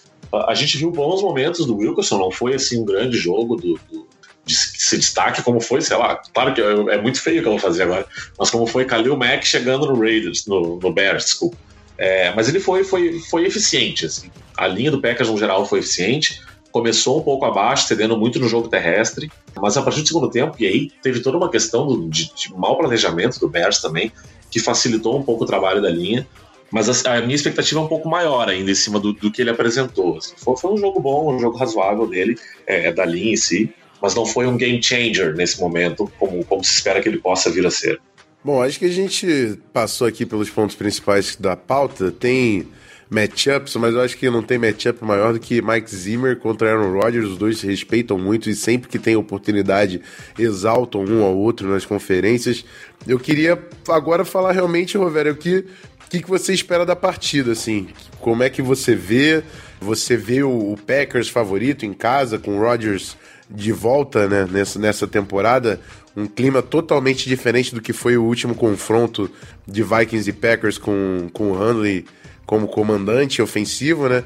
A 0.47 0.53
gente 0.53 0.77
viu 0.77 0.89
bons 0.89 1.21
momentos 1.21 1.65
do 1.65 1.75
Wilkerson, 1.75 2.17
não 2.17 2.31
foi 2.31 2.55
assim 2.55 2.81
um 2.81 2.85
grande 2.85 3.17
jogo 3.17 3.55
do, 3.57 3.79
do 3.91 4.07
de 4.45 4.55
se 4.55 4.97
destaque, 4.97 5.41
como 5.41 5.61
foi, 5.61 5.81
sei 5.81 5.95
lá, 5.95 6.21
claro 6.33 6.53
que 6.53 6.61
é, 6.61 7.01
muito 7.01 7.21
feio 7.21 7.39
o 7.39 7.41
que 7.41 7.47
eu 7.47 7.53
vou 7.53 7.59
fazer 7.59 7.83
agora, 7.83 8.05
mas 8.37 8.49
como 8.49 8.65
foi 8.67 8.83
Khalil 8.83 9.15
Mack 9.15 9.45
chegando 9.45 9.87
no 9.87 9.97
Raiders, 9.97 10.45
no, 10.45 10.77
no 10.79 10.93
Bears, 10.93 11.25
desculpa. 11.25 11.57
É, 11.97 12.33
mas 12.33 12.49
ele 12.49 12.59
foi, 12.59 12.83
foi, 12.83 13.19
foi 13.19 13.45
eficiente. 13.45 14.05
Assim. 14.05 14.29
A 14.57 14.67
linha 14.67 14.91
do 14.91 15.01
Packers, 15.01 15.29
no 15.29 15.37
geral, 15.37 15.65
foi 15.65 15.79
eficiente. 15.79 16.41
Começou 16.71 17.19
um 17.19 17.23
pouco 17.23 17.45
abaixo, 17.45 17.87
cedendo 17.87 18.17
muito 18.17 18.39
no 18.39 18.47
jogo 18.47 18.67
terrestre, 18.67 19.31
mas 19.55 19.77
a 19.77 19.81
partir 19.83 20.01
do 20.01 20.07
segundo 20.07 20.29
tempo, 20.29 20.55
e 20.59 20.65
aí 20.65 20.91
teve 21.03 21.19
toda 21.19 21.37
uma 21.37 21.49
questão 21.49 21.85
do, 21.85 22.09
de, 22.09 22.33
de 22.33 22.51
mau 22.51 22.75
planejamento 22.75 23.39
do 23.39 23.47
Bears 23.47 23.79
também, 23.79 24.11
que 24.49 24.59
facilitou 24.59 25.17
um 25.17 25.21
pouco 25.21 25.43
o 25.43 25.47
trabalho 25.47 25.81
da 25.81 25.89
linha. 25.89 26.27
Mas 26.71 27.05
a, 27.05 27.17
a 27.17 27.21
minha 27.21 27.35
expectativa 27.35 27.79
é 27.79 27.83
um 27.83 27.87
pouco 27.87 28.09
maior 28.09 28.49
ainda 28.49 28.71
em 28.71 28.75
cima 28.75 28.99
do, 28.99 29.13
do 29.13 29.31
que 29.31 29.41
ele 29.41 29.51
apresentou. 29.51 30.17
Assim, 30.17 30.33
foi, 30.35 30.57
foi, 30.57 30.73
um 30.73 30.77
jogo 30.77 30.99
bom, 30.99 31.35
um 31.35 31.39
jogo 31.39 31.55
razoável 31.55 32.07
dele, 32.07 32.35
é, 32.65 32.91
da 32.91 33.05
linha 33.05 33.33
em 33.33 33.37
si 33.37 33.71
mas 34.03 34.13
não 34.13 34.25
foi 34.25 34.45
um 34.45 34.57
game 34.57 34.83
changer 34.83 35.33
nesse 35.33 35.61
momento, 35.61 36.11
como, 36.19 36.43
como 36.43 36.61
se 36.61 36.73
espera 36.73 37.01
que 37.01 37.07
ele 37.07 37.19
possa 37.19 37.49
vir 37.49 37.65
a 37.65 37.71
ser. 37.71 38.01
Bom, 38.43 38.61
acho 38.61 38.77
que 38.77 38.85
a 38.85 38.91
gente 38.91 39.57
passou 39.71 40.05
aqui 40.05 40.25
pelos 40.25 40.49
pontos 40.49 40.75
principais 40.75 41.37
da 41.37 41.55
pauta. 41.55 42.11
Tem 42.11 42.67
matchups, 43.09 43.75
mas 43.77 43.93
eu 43.93 44.01
acho 44.01 44.17
que 44.17 44.29
não 44.29 44.43
tem 44.43 44.57
matchup 44.57 45.01
maior 45.05 45.31
do 45.31 45.39
que 45.39 45.61
Mike 45.61 45.95
Zimmer 45.95 46.37
contra 46.37 46.71
Aaron 46.71 46.91
Rodgers. 46.91 47.29
Os 47.29 47.37
dois 47.37 47.59
se 47.59 47.67
respeitam 47.67 48.17
muito 48.17 48.49
e 48.49 48.55
sempre 48.55 48.89
que 48.89 48.99
tem 48.99 49.15
oportunidade 49.15 50.01
exaltam 50.37 51.05
um 51.05 51.23
ao 51.23 51.37
outro 51.37 51.69
nas 51.69 51.85
conferências. 51.85 52.65
Eu 53.07 53.17
queria 53.17 53.57
agora 53.87 54.25
falar 54.25 54.51
realmente, 54.51 54.97
Rovério, 54.97 55.31
o 55.31 55.37
que, 55.37 55.65
que, 56.09 56.21
que 56.21 56.29
você 56.29 56.53
espera 56.53 56.85
da 56.85 56.97
partida, 56.97 57.53
assim? 57.53 57.87
Como 58.19 58.43
é 58.43 58.49
que 58.49 58.61
você 58.61 58.93
vê? 58.93 59.41
Você 59.79 60.17
vê 60.17 60.43
o, 60.43 60.73
o 60.73 60.77
Packers 60.77 61.29
favorito 61.29 61.85
em 61.85 61.93
casa 61.93 62.37
com 62.37 62.57
o 62.57 62.59
Rodgers 62.59 63.15
de 63.49 63.71
volta 63.71 64.27
né, 64.27 64.47
nessa, 64.49 64.79
nessa 64.79 65.07
temporada, 65.07 65.79
um 66.15 66.27
clima 66.27 66.61
totalmente 66.61 67.27
diferente 67.27 67.73
do 67.73 67.81
que 67.81 67.93
foi 67.93 68.17
o 68.17 68.23
último 68.23 68.53
confronto 68.55 69.29
de 69.67 69.81
Vikings 69.81 70.29
e 70.29 70.33
Packers 70.33 70.77
com, 70.77 71.29
com 71.33 71.51
o 71.51 71.53
Handley 71.53 72.05
como 72.45 72.67
comandante 72.67 73.41
ofensivo, 73.41 74.07
né? 74.07 74.23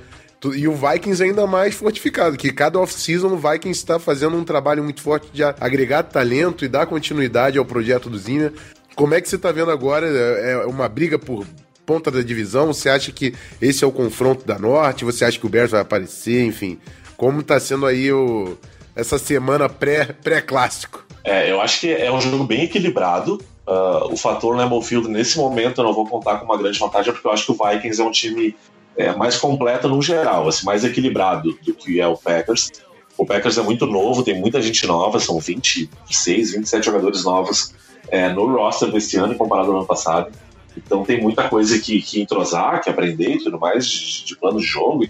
E 0.56 0.68
o 0.68 0.74
Vikings 0.74 1.24
ainda 1.24 1.48
mais 1.48 1.74
fortificado, 1.74 2.38
que 2.38 2.52
cada 2.52 2.80
off-season 2.80 3.30
o 3.30 3.38
Vikings 3.38 3.80
está 3.80 3.98
fazendo 3.98 4.38
um 4.38 4.44
trabalho 4.44 4.84
muito 4.84 5.02
forte 5.02 5.30
de 5.34 5.44
agregar 5.44 6.04
talento 6.04 6.64
e 6.64 6.68
dar 6.68 6.86
continuidade 6.86 7.58
ao 7.58 7.66
projeto 7.66 8.10
do 8.10 8.18
Zimmer. 8.18 8.54
Como 8.96 9.14
é 9.16 9.22
que 9.22 9.28
você 9.28 9.36
está 9.36 9.52
vendo 9.52 9.72
agora? 9.72 10.08
É, 10.08 10.52
é 10.52 10.66
uma 10.66 10.88
briga 10.88 11.18
por 11.18 11.46
ponta 11.86 12.12
da 12.12 12.22
divisão? 12.22 12.68
Você 12.68 12.88
acha 12.88 13.12
que 13.12 13.34
esse 13.60 13.84
é 13.84 13.88
o 13.88 13.92
confronto 13.92 14.46
da 14.46 14.60
Norte? 14.60 15.06
Você 15.06 15.26
acha 15.26 15.40
que 15.40 15.46
o 15.46 15.50
Bears 15.50 15.72
vai 15.72 15.82
aparecer? 15.82 16.44
Enfim, 16.44 16.78
como 17.16 17.40
está 17.40 17.60
sendo 17.60 17.88
aí 17.88 18.12
o, 18.12 18.58
essa 18.96 19.18
semana 19.18 19.68
pré-clássico? 19.68 21.00
Pré 21.00 21.07
é, 21.28 21.52
eu 21.52 21.60
acho 21.60 21.82
que 21.82 21.92
é 21.92 22.10
um 22.10 22.22
jogo 22.22 22.46
bem 22.46 22.64
equilibrado. 22.64 23.42
Uh, 23.68 24.14
o 24.14 24.16
fator 24.16 24.56
Lambeau 24.56 24.82
Field, 24.82 25.10
nesse 25.10 25.38
momento, 25.38 25.82
eu 25.82 25.84
não 25.84 25.94
vou 25.94 26.08
contar 26.08 26.38
com 26.38 26.46
uma 26.46 26.58
grande 26.58 26.80
vantagem, 26.80 27.12
porque 27.12 27.28
eu 27.28 27.32
acho 27.32 27.46
que 27.46 27.52
o 27.52 27.68
Vikings 27.70 28.02
é 28.02 28.06
um 28.06 28.12
time 28.12 28.56
é, 28.96 29.14
mais 29.14 29.36
completo 29.36 29.90
no 29.90 30.02
geral, 30.02 30.48
assim, 30.48 30.66
mais 30.66 30.86
equilibrado 30.86 31.52
do 31.62 31.74
que 31.74 32.00
é 32.00 32.08
o 32.08 32.16
Packers. 32.16 32.72
O 33.18 33.26
Packers 33.26 33.58
é 33.58 33.62
muito 33.62 33.86
novo, 33.86 34.24
tem 34.24 34.40
muita 34.40 34.62
gente 34.62 34.88
nova, 34.88 35.20
são 35.20 35.38
26, 35.38 36.54
27 36.54 36.86
jogadores 36.86 37.26
novos 37.26 37.74
é, 38.08 38.30
no 38.30 38.48
roster 38.56 38.90
desse 38.90 39.18
ano 39.18 39.36
comparado 39.36 39.72
ao 39.72 39.80
ano 39.80 39.86
passado. 39.86 40.32
Então 40.78 41.04
tem 41.04 41.22
muita 41.22 41.50
coisa 41.50 41.78
que, 41.78 42.02
que 42.02 42.22
entrosar, 42.22 42.82
que 42.82 42.90
aprender 42.90 43.32
e 43.32 43.44
tudo 43.44 43.60
mais 43.60 43.86
de, 43.86 44.24
de 44.24 44.38
plano 44.38 44.60
de 44.60 44.66
jogo. 44.66 45.06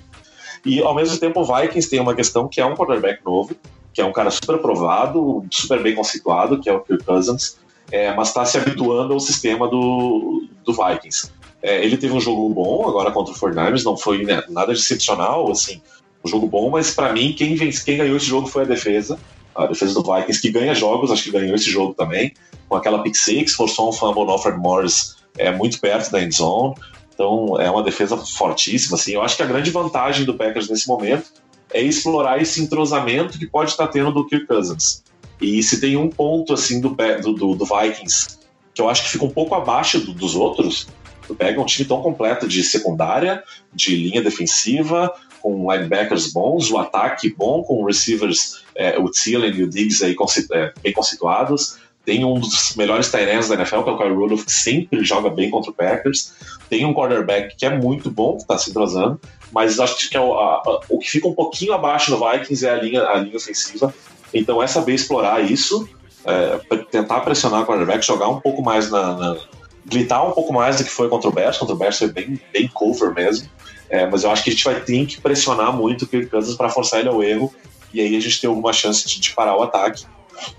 E 0.66 0.82
ao 0.82 0.96
mesmo 0.96 1.16
tempo, 1.20 1.42
o 1.42 1.46
Vikings 1.46 1.88
tem 1.90 2.00
uma 2.00 2.16
questão 2.16 2.48
que 2.48 2.60
é 2.60 2.66
um 2.66 2.76
quarterback 2.76 3.24
novo, 3.24 3.56
que 3.98 4.02
é 4.02 4.06
um 4.06 4.14
cara 4.14 4.30
super 4.30 4.54
aprovado, 4.54 5.44
super 5.50 5.82
bem 5.82 5.96
conceituado, 5.96 6.60
que 6.60 6.70
é 6.70 6.72
o 6.72 6.82
Kirk 6.82 7.04
Cousins, 7.04 7.58
é, 7.92 8.14
mas 8.14 8.28
está 8.28 8.46
se 8.46 8.56
habituando 8.56 9.12
ao 9.12 9.20
sistema 9.20 9.68
do, 9.68 10.48
do 10.64 10.72
Vikings. 10.72 11.32
É, 11.64 11.84
ele 11.84 11.98
teve 11.98 12.14
um 12.14 12.20
jogo 12.20 12.48
bom 12.54 12.88
agora 12.88 13.10
contra 13.10 13.34
o 13.34 13.36
49ers, 13.36 13.84
não 13.84 13.98
foi 13.98 14.24
né, 14.24 14.44
nada 14.50 14.72
excepcional, 14.72 15.50
assim, 15.50 15.82
um 16.24 16.30
jogo 16.30 16.46
bom, 16.46 16.70
mas 16.70 16.94
para 16.94 17.12
mim 17.12 17.34
quem, 17.34 17.56
vence, 17.56 17.84
quem 17.84 17.98
ganhou 17.98 18.18
esse 18.18 18.28
jogo 18.28 18.46
foi 18.46 18.66
a 18.66 18.68
defesa, 18.68 19.18
a 19.56 19.66
defesa 19.66 19.96
do 19.96 20.04
Vikings, 20.04 20.40
que 20.44 20.52
ganha 20.52 20.76
jogos, 20.76 21.10
acho 21.10 21.24
que 21.24 21.32
ganhou 21.32 21.56
esse 21.56 21.72
jogo 21.72 21.96
também, 21.96 22.36
com 22.70 22.76
aquela 22.76 23.02
pick 23.02 23.16
six, 23.16 23.54
forçou 23.54 23.90
um 23.90 23.92
fumble 23.92 24.26
no 24.26 24.30
Alfred 24.30 24.60
Morris 24.60 25.16
é, 25.40 25.52
muito 25.52 25.82
perto 25.82 26.12
da 26.12 26.22
end 26.22 26.36
zone, 26.36 26.76
então 27.12 27.60
é 27.60 27.72
uma 27.72 27.82
defesa 27.82 28.16
fortíssima. 28.16 28.96
Assim. 28.96 29.14
Eu 29.14 29.24
acho 29.24 29.36
que 29.36 29.42
a 29.42 29.48
grande 29.48 29.72
vantagem 29.72 30.24
do 30.24 30.36
Packers 30.36 30.70
nesse 30.70 30.88
momento 30.88 31.32
é 31.74 31.82
explorar 31.82 32.42
esse 32.42 32.62
entrosamento 32.62 33.38
que 33.38 33.48
pode 33.48 33.72
estar 33.72 33.88
tendo 33.88 34.12
do 34.12 34.26
Kirk 34.26 34.46
Cousins. 34.46 35.04
E 35.40 35.62
se 35.62 35.80
tem 35.80 35.96
um 35.98 36.10
ponto 36.10 36.54
assim 36.54 36.82
do, 36.82 36.96
do, 37.22 37.56
do 37.56 37.66
Vikings 37.66 38.38
que 38.78 38.82
eu 38.82 38.90
acho 38.90 39.04
que 39.04 39.10
fica 39.10 39.26
um 39.26 39.30
pouco 39.32 39.56
abaixo 39.56 40.00
do, 40.00 40.14
dos 40.14 40.36
outros, 40.36 40.88
tu 41.28 41.34
pega 41.34 41.60
um 41.60 41.66
time 41.66 41.88
tão 41.88 42.00
completo 42.00 42.48
de 42.48 42.62
secundária, 42.64 43.44
de 43.74 43.96
linha 43.96 44.22
defensiva, 44.22 45.12
com 45.42 45.72
linebackers 45.72 46.32
bons, 46.32 46.70
o 46.70 46.78
ataque 46.78 47.34
bom, 47.36 47.64
com 47.64 47.84
receivers, 47.84 48.64
é, 48.76 49.00
o 49.00 49.10
Thielen 49.10 49.52
e 49.52 49.64
o 49.64 49.70
Diggs 49.70 50.06
aí 50.06 50.16
é, 50.54 50.74
bem 50.84 50.94
conceituados, 50.94 51.80
tem 52.06 52.24
um 52.24 52.40
dos 52.40 52.76
melhores 52.76 53.10
tight 53.10 53.26
da 53.26 53.56
NFL, 53.56 53.82
que 53.82 53.90
é 53.90 53.94
o 53.94 53.98
Kyle 53.98 54.14
Rudolph, 54.14 54.46
que 54.46 54.54
sempre 54.54 55.04
joga 55.04 55.30
bem 55.30 55.50
contra 55.50 55.72
o 55.72 55.74
Packers. 55.74 56.32
Tem 56.70 56.86
um 56.86 56.94
quarterback 56.94 57.58
que 57.58 57.66
é 57.66 57.76
muito 57.76 58.10
bom, 58.10 58.38
que 58.38 58.44
está 58.44 58.58
se 58.58 58.70
entrosando, 58.70 59.20
mas 59.52 59.80
acho 59.80 60.10
que 60.10 60.18
é 60.18 60.20
o, 60.20 60.34
a, 60.34 60.82
o, 60.90 61.00
que 61.00 61.10
fica 61.10 61.28
um 61.28 61.34
pouquinho 61.34 61.74
abaixo 61.74 62.12
no 62.12 62.18
Vikings 62.18 62.66
é 62.66 62.72
a 62.72 62.76
linha, 62.76 63.04
a 63.04 63.16
linha 63.16 63.38
ofensiva. 63.38 63.94
Então 64.34 64.62
é 64.62 64.68
saber 64.68 64.94
explorar 64.94 65.42
isso, 65.42 65.88
é, 66.26 66.60
tentar 66.92 67.22
pressionar 67.22 67.62
o 67.62 67.66
quarterback, 67.66 68.06
jogar 68.06 68.28
um 68.28 68.40
pouco 68.40 68.62
mais 68.62 68.90
na, 68.92 69.16
na 69.16 69.38
gritar 69.86 70.24
um 70.24 70.32
pouco 70.32 70.54
mais 70.54 70.78
do 70.78 70.84
que 70.84 70.90
foi 70.90 71.10
contra 71.10 71.30
o 71.30 71.32
Bears. 71.32 71.58
Contra 71.58 71.74
o 71.74 71.78
Bears 71.78 71.98
foi 71.98 72.10
bem, 72.10 72.40
bem 72.52 72.68
cover 72.68 73.14
mesmo. 73.14 73.50
É, 73.90 74.06
mas 74.06 74.24
eu 74.24 74.32
acho 74.32 74.44
que 74.44 74.50
a 74.50 74.54
gente 74.54 74.66
vai 74.66 74.82
ter 74.82 75.06
que 75.06 75.22
pressionar 75.22 75.72
muito 75.72 76.04
o 76.04 76.08
Kirk 76.08 76.28
Cousins 76.28 76.56
para 76.56 76.70
forçar 76.70 77.00
ele 77.00 77.10
ao 77.10 77.24
erro. 77.24 77.54
E 77.94 78.02
aí 78.02 78.16
a 78.16 78.20
gente 78.20 78.42
tem 78.42 78.50
alguma 78.50 78.74
chance 78.74 79.08
de, 79.08 79.20
de 79.20 79.34
parar 79.34 79.56
o 79.56 79.64
ataque. 79.64 80.06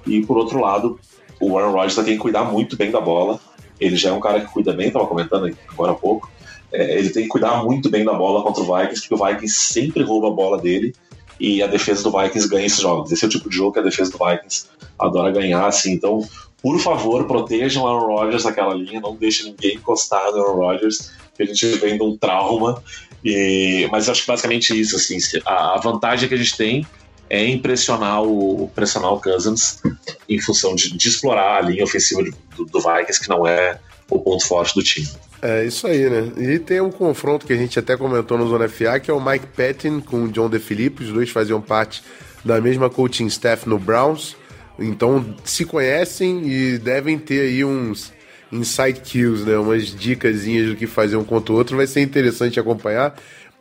E 0.06 0.24
por 0.24 0.38
outro 0.38 0.58
lado, 0.60 0.98
o 1.38 1.58
Aaron 1.58 1.72
Rodgers 1.72 1.94
tem 1.96 2.04
que 2.04 2.16
cuidar 2.16 2.44
muito 2.44 2.76
bem 2.76 2.90
da 2.90 3.00
bola. 3.00 3.38
Ele 3.78 3.96
já 3.96 4.08
é 4.08 4.12
um 4.12 4.20
cara 4.20 4.40
que 4.40 4.50
cuida 4.50 4.72
bem, 4.72 4.88
estava 4.88 5.06
comentando 5.06 5.54
agora 5.70 5.92
há 5.92 5.94
pouco. 5.94 6.30
É, 6.72 6.98
ele 6.98 7.10
tem 7.10 7.22
que 7.24 7.28
cuidar 7.28 7.62
muito 7.64 7.88
bem 7.90 8.04
da 8.04 8.12
bola 8.12 8.42
contra 8.42 8.62
o 8.62 8.76
Vikings, 8.76 9.08
porque 9.08 9.22
o 9.22 9.26
Vikings 9.26 9.54
sempre 9.54 10.02
rouba 10.02 10.28
a 10.28 10.32
bola 10.32 10.58
dele 10.58 10.94
e 11.40 11.62
a 11.62 11.66
defesa 11.66 12.02
do 12.02 12.10
Vikings 12.10 12.48
ganha 12.48 12.66
esses 12.66 12.80
jogos. 12.80 13.12
Esse 13.12 13.24
é 13.24 13.28
o 13.28 13.30
tipo 13.30 13.48
de 13.48 13.56
jogo 13.56 13.72
que 13.72 13.78
a 13.78 13.82
defesa 13.82 14.10
do 14.10 14.18
Vikings 14.18 14.66
adora 14.98 15.30
ganhar, 15.30 15.66
assim. 15.66 15.92
Então, 15.92 16.26
por 16.60 16.78
favor, 16.80 17.24
protejam 17.26 17.84
o 17.84 17.86
Aaron 17.86 18.06
Rodgers 18.06 18.44
naquela 18.44 18.74
linha, 18.74 19.00
não 19.00 19.14
deixe 19.14 19.44
ninguém 19.44 19.76
encostar 19.76 20.32
no 20.32 20.42
Aaron 20.42 20.56
Rodgers, 20.56 21.12
que 21.36 21.44
a 21.44 21.46
gente 21.46 21.66
vem 21.78 21.96
de 21.96 22.02
um 22.02 22.16
trauma. 22.16 22.82
E, 23.24 23.88
mas 23.90 24.08
acho 24.08 24.22
que 24.22 24.26
basicamente 24.26 24.78
isso, 24.78 24.96
assim, 24.96 25.18
a, 25.44 25.78
vantagem 25.82 26.28
que 26.28 26.34
a 26.34 26.38
gente 26.38 26.56
tem 26.56 26.86
é 27.30 27.46
impressionar 27.46 28.22
o, 28.22 28.70
pressionar 28.74 29.12
o 29.12 29.20
Cousins 29.20 29.80
em 30.28 30.40
função 30.40 30.74
de, 30.74 30.96
de 30.96 31.08
explorar 31.08 31.58
a 31.58 31.60
linha 31.60 31.84
ofensiva 31.84 32.22
do, 32.56 32.64
do 32.64 32.80
Vikings, 32.80 33.20
que 33.20 33.28
não 33.28 33.46
é 33.46 33.78
o 34.10 34.18
ponto 34.18 34.46
forte 34.46 34.74
do 34.74 34.82
time. 34.82 35.08
É 35.40 35.64
isso 35.64 35.86
aí, 35.86 36.10
né? 36.10 36.32
E 36.36 36.58
tem 36.58 36.80
um 36.80 36.90
confronto 36.90 37.46
que 37.46 37.52
a 37.52 37.56
gente 37.56 37.78
até 37.78 37.96
comentou 37.96 38.36
no 38.36 38.48
Zona 38.48 38.68
FA, 38.68 38.98
que 38.98 39.10
é 39.10 39.14
o 39.14 39.24
Mike 39.24 39.46
Patton 39.46 40.00
com 40.00 40.24
o 40.24 40.28
John 40.28 40.48
DeFilippo. 40.48 41.02
Os 41.02 41.12
dois 41.12 41.30
faziam 41.30 41.60
parte 41.60 42.02
da 42.44 42.60
mesma 42.60 42.90
coaching 42.90 43.26
staff 43.26 43.68
no 43.68 43.78
Browns. 43.78 44.36
Então 44.78 45.36
se 45.44 45.64
conhecem 45.64 46.48
e 46.48 46.78
devem 46.78 47.18
ter 47.18 47.40
aí 47.40 47.64
uns 47.64 48.12
insight 48.50 49.00
kills, 49.00 49.44
né? 49.44 49.56
Umas 49.56 49.94
dicasinhas 49.94 50.70
do 50.70 50.76
que 50.76 50.86
fazer 50.86 51.16
um 51.16 51.24
contra 51.24 51.52
o 51.52 51.56
outro. 51.56 51.76
Vai 51.76 51.86
ser 51.86 52.00
interessante 52.00 52.58
acompanhar. 52.58 53.14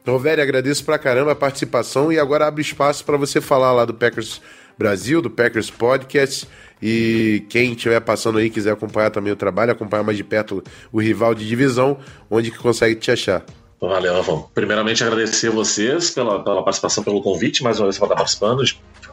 Rovério, 0.05 0.41
agradeço 0.41 0.85
pra 0.85 0.97
caramba 0.97 1.33
a 1.33 1.35
participação 1.35 2.11
e 2.11 2.17
agora 2.17 2.47
abre 2.47 2.61
espaço 2.61 3.03
para 3.03 3.17
você 3.17 3.41
falar 3.41 3.73
lá 3.73 3.83
do 3.83 3.93
Packers 3.93 4.41
Brasil, 4.77 5.21
do 5.21 5.29
Packers 5.29 5.69
Podcast. 5.69 6.47
E 6.81 7.43
quem 7.49 7.71
estiver 7.73 7.99
passando 7.99 8.37
aí 8.37 8.49
quiser 8.49 8.71
acompanhar 8.71 9.09
também 9.09 9.33
o 9.33 9.35
trabalho, 9.35 9.71
acompanhar 9.71 10.03
mais 10.03 10.17
de 10.17 10.23
perto 10.23 10.63
o 10.91 11.01
rival 11.01 11.33
de 11.33 11.47
divisão, 11.47 11.97
onde 12.29 12.51
que 12.51 12.57
consegue 12.57 12.95
te 12.95 13.09
achar. 13.09 13.43
Valeu, 13.79 14.13
Rafão. 14.13 14.49
Primeiramente, 14.53 15.03
agradecer 15.03 15.49
a 15.49 15.51
vocês 15.51 16.09
pela, 16.09 16.43
pela 16.43 16.63
participação, 16.63 17.03
pelo 17.03 17.21
convite, 17.21 17.63
mais 17.63 17.79
uma 17.79 17.85
vez 17.85 17.97
para 17.97 18.07
estar 18.07 18.15
participando. 18.15 18.63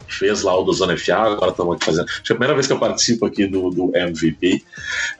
Fez 0.07 0.41
lá 0.41 0.57
o 0.57 0.63
do 0.63 0.73
Zona 0.73 0.97
FA, 0.97 1.15
agora 1.15 1.51
estamos 1.51 1.75
aqui 1.75 1.85
fazendo. 1.85 2.05
Acho 2.05 2.23
que 2.23 2.31
é 2.31 2.35
a 2.35 2.37
primeira 2.37 2.53
vez 2.53 2.67
que 2.67 2.73
eu 2.73 2.79
participo 2.79 3.25
aqui 3.25 3.47
do, 3.47 3.69
do 3.69 3.95
MVP. 3.95 4.55
Uh, 4.55 4.65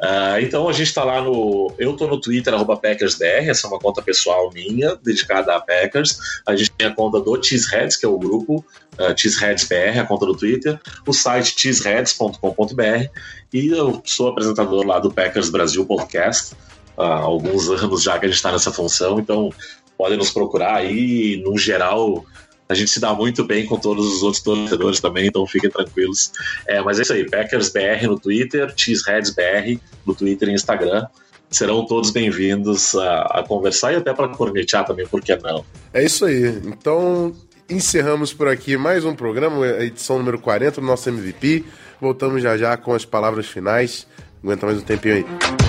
ah, 0.02 0.42
então, 0.42 0.68
a 0.68 0.74
gente 0.74 0.88
está 0.88 1.04
lá 1.04 1.22
no. 1.22 1.74
Eu 1.78 1.92
estou 1.92 2.08
no 2.08 2.20
Twitter, 2.20 2.54
PackersBR, 2.66 3.50
essa 3.50 3.68
é 3.68 3.70
uma 3.70 3.80
conta 3.80 4.02
pessoal 4.02 4.52
minha, 4.54 4.96
dedicada 4.96 5.56
a 5.56 5.60
Packers. 5.60 6.20
A 6.46 6.56
gente 6.56 6.72
tem 6.72 6.88
a 6.88 6.94
conta 6.94 7.20
do 7.20 7.42
Cheeseheads, 7.42 7.98
que 7.98 8.06
é 8.06 8.10
o 8.10 8.18
grupo, 8.18 8.64
uh, 9.00 9.20
CheeseheadsBR, 9.20 10.00
a 10.00 10.06
conta 10.06 10.26
do 10.26 10.36
Twitter, 10.36 10.80
o 11.06 11.14
site 11.14 11.56
cheeseheads.com.br, 11.58 13.10
e 13.54 13.68
eu 13.68 14.02
sou 14.06 14.30
apresentador 14.30 14.86
lá 14.86 15.00
do 15.00 15.12
Packers 15.12 15.50
Brasil 15.50 15.86
Podcast 15.86 16.56
há 16.98 17.16
alguns 17.16 17.70
anos 17.70 18.04
já 18.04 18.18
que 18.18 18.26
a 18.26 18.30
gente 18.30 18.38
está 18.38 18.52
nessa 18.52 18.72
função, 18.72 19.20
então 19.20 19.52
podem 19.98 20.18
nos 20.18 20.32
procurar 20.32 20.76
aí. 20.76 21.42
No 21.44 21.58
geral, 21.58 22.26
a 22.68 22.74
gente 22.74 22.90
se 22.90 23.00
dá 23.00 23.14
muito 23.14 23.44
bem 23.44 23.66
com 23.66 23.78
todos 23.78 24.06
os 24.06 24.24
outros 24.24 24.42
torcedores 24.42 25.00
também, 25.00 25.28
então 25.28 25.46
fiquem 25.46 25.70
tranquilos. 25.70 26.32
É, 26.68 26.82
mas 26.82 27.00
é 27.00 27.04
isso 27.04 27.14
aí, 27.14 27.30
Packers 27.30 27.70
BR 27.70 28.08
no 28.08 28.20
Twitter, 28.20 28.74
Cheeseheads 28.76 29.32
BR 29.32 29.80
no 30.06 30.16
Twitter 30.16 30.50
e 30.50 30.54
Instagram. 30.54 31.06
Serão 31.50 31.86
todos 31.86 32.10
bem-vindos 32.10 32.96
a, 32.96 33.22
a, 33.22 33.44
conversar 33.44 33.94
e 33.94 33.98
até 33.98 34.14
para 34.14 34.30
cornetear 34.30 34.86
também, 34.86 35.08
por 35.08 35.22
que 35.22 35.36
não? 35.38 35.64
É 35.94 36.04
isso 36.04 36.26
aí. 36.26 36.44
Então, 36.66 37.36
encerramos 37.70 38.34
por 38.34 38.48
aqui 38.48 38.76
mais 38.76 39.06
um 39.06 39.16
programa, 39.16 39.64
a 39.64 39.86
edição 39.86 40.18
número 40.18 40.40
40 40.40 40.82
do 40.82 40.88
nosso 40.88 41.08
MVP. 41.08 41.64
Voltamos 42.02 42.42
já 42.42 42.58
já 42.58 42.76
com 42.76 42.94
as 42.94 43.06
palavras 43.06 43.46
finais. 43.46 44.08
Aguenta 44.44 44.66
mais 44.66 44.80
um 44.80 44.82
tempinho 44.82 45.16
aí. 45.16 45.65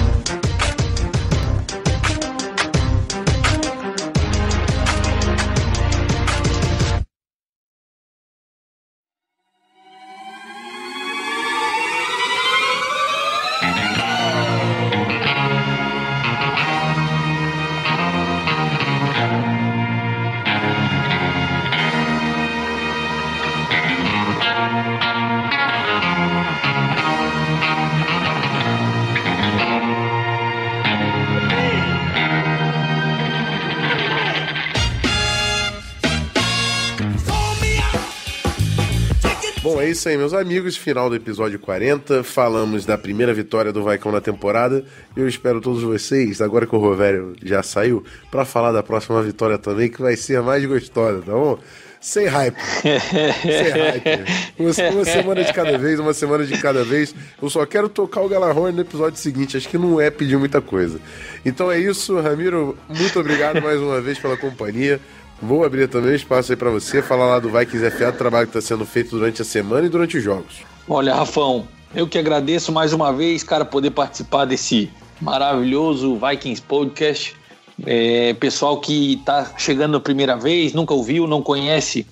Isso 39.97 40.11
aí, 40.11 40.17
meus 40.17 40.35
amigos. 40.35 40.77
Final 40.77 41.09
do 41.09 41.17
episódio 41.17 41.59
40. 41.59 42.23
Falamos 42.23 42.85
da 42.85 42.99
primeira 42.99 43.33
vitória 43.33 43.73
do 43.73 43.83
Vaicão 43.83 44.13
na 44.13 44.21
temporada. 44.21 44.85
Eu 45.17 45.27
espero 45.27 45.59
todos 45.59 45.83
vocês, 45.83 46.43
agora 46.43 46.67
que 46.67 46.77
o 46.77 46.79
Rovério 46.79 47.35
já 47.43 47.63
saiu, 47.63 48.05
para 48.31 48.45
falar 48.45 48.73
da 48.73 48.83
próxima 48.83 49.23
vitória 49.23 49.57
também, 49.57 49.89
que 49.89 50.03
vai 50.03 50.15
ser 50.15 50.37
a 50.37 50.43
mais 50.43 50.63
gostosa, 50.67 51.23
tá 51.23 51.33
bom? 51.33 51.59
Sem 51.99 52.27
hype. 52.27 52.61
Sem 52.83 53.71
hype. 53.71 54.25
Uma, 54.59 55.05
semana 55.05 55.43
de 55.43 55.53
cada 55.55 55.79
vez, 55.79 55.99
uma 55.99 56.13
semana 56.13 56.45
de 56.45 56.59
cada 56.59 56.85
vez. 56.85 57.15
Eu 57.41 57.49
só 57.49 57.65
quero 57.65 57.89
tocar 57.89 58.21
o 58.21 58.29
Galarrone 58.29 58.77
no 58.77 58.83
episódio 58.83 59.19
seguinte. 59.19 59.57
Acho 59.57 59.69
que 59.69 59.79
não 59.79 59.99
é 59.99 60.11
pedir 60.11 60.37
muita 60.37 60.61
coisa. 60.61 61.01
Então 61.43 61.73
é 61.73 61.79
isso, 61.79 62.21
Ramiro. 62.21 62.77
Muito 62.87 63.19
obrigado 63.19 63.63
mais 63.63 63.81
uma 63.81 63.99
vez 64.01 64.19
pela 64.19 64.37
companhia. 64.37 65.01
Vou 65.41 65.65
abrir 65.65 65.89
também 65.89 66.15
espaço 66.15 66.53
aí 66.53 66.57
para 66.57 66.71
você 66.71 67.03
falar 67.03 67.27
lá 67.27 67.39
do 67.39 67.51
Vikings 67.51 67.91
FA, 67.91 68.11
do 68.11 68.19
trabalho 68.19 68.47
que 68.47 68.57
está 68.57 68.67
sendo 68.67 68.87
feito 68.87 69.11
durante 69.11 69.43
a 69.43 69.45
semana 69.45 69.87
e 69.87 69.91
durante 69.91 70.17
os 70.17 70.25
jogos. 70.25 70.63
Olha, 70.89 71.15
Rafão, 71.15 71.69
eu 71.95 72.09
que 72.09 72.19
agradeço 72.19 72.73
mais 72.73 72.93
uma 72.93 73.13
vez, 73.13 73.43
cara, 73.43 73.65
poder 73.65 73.91
participar 73.91 74.45
desse 74.47 74.91
maravilhoso 75.21 76.19
Vikings 76.19 76.63
Podcast. 76.63 77.37
É, 77.85 78.33
pessoal 78.35 78.81
que 78.81 79.15
está 79.15 79.53
chegando 79.59 79.97
a 79.99 80.01
primeira 80.01 80.37
vez, 80.37 80.73
nunca 80.73 80.95
ouviu, 80.95 81.27
não 81.27 81.43
conhece 81.43 82.07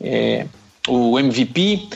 é, 0.00 0.46
o 0.86 1.18
MVP. 1.18 1.88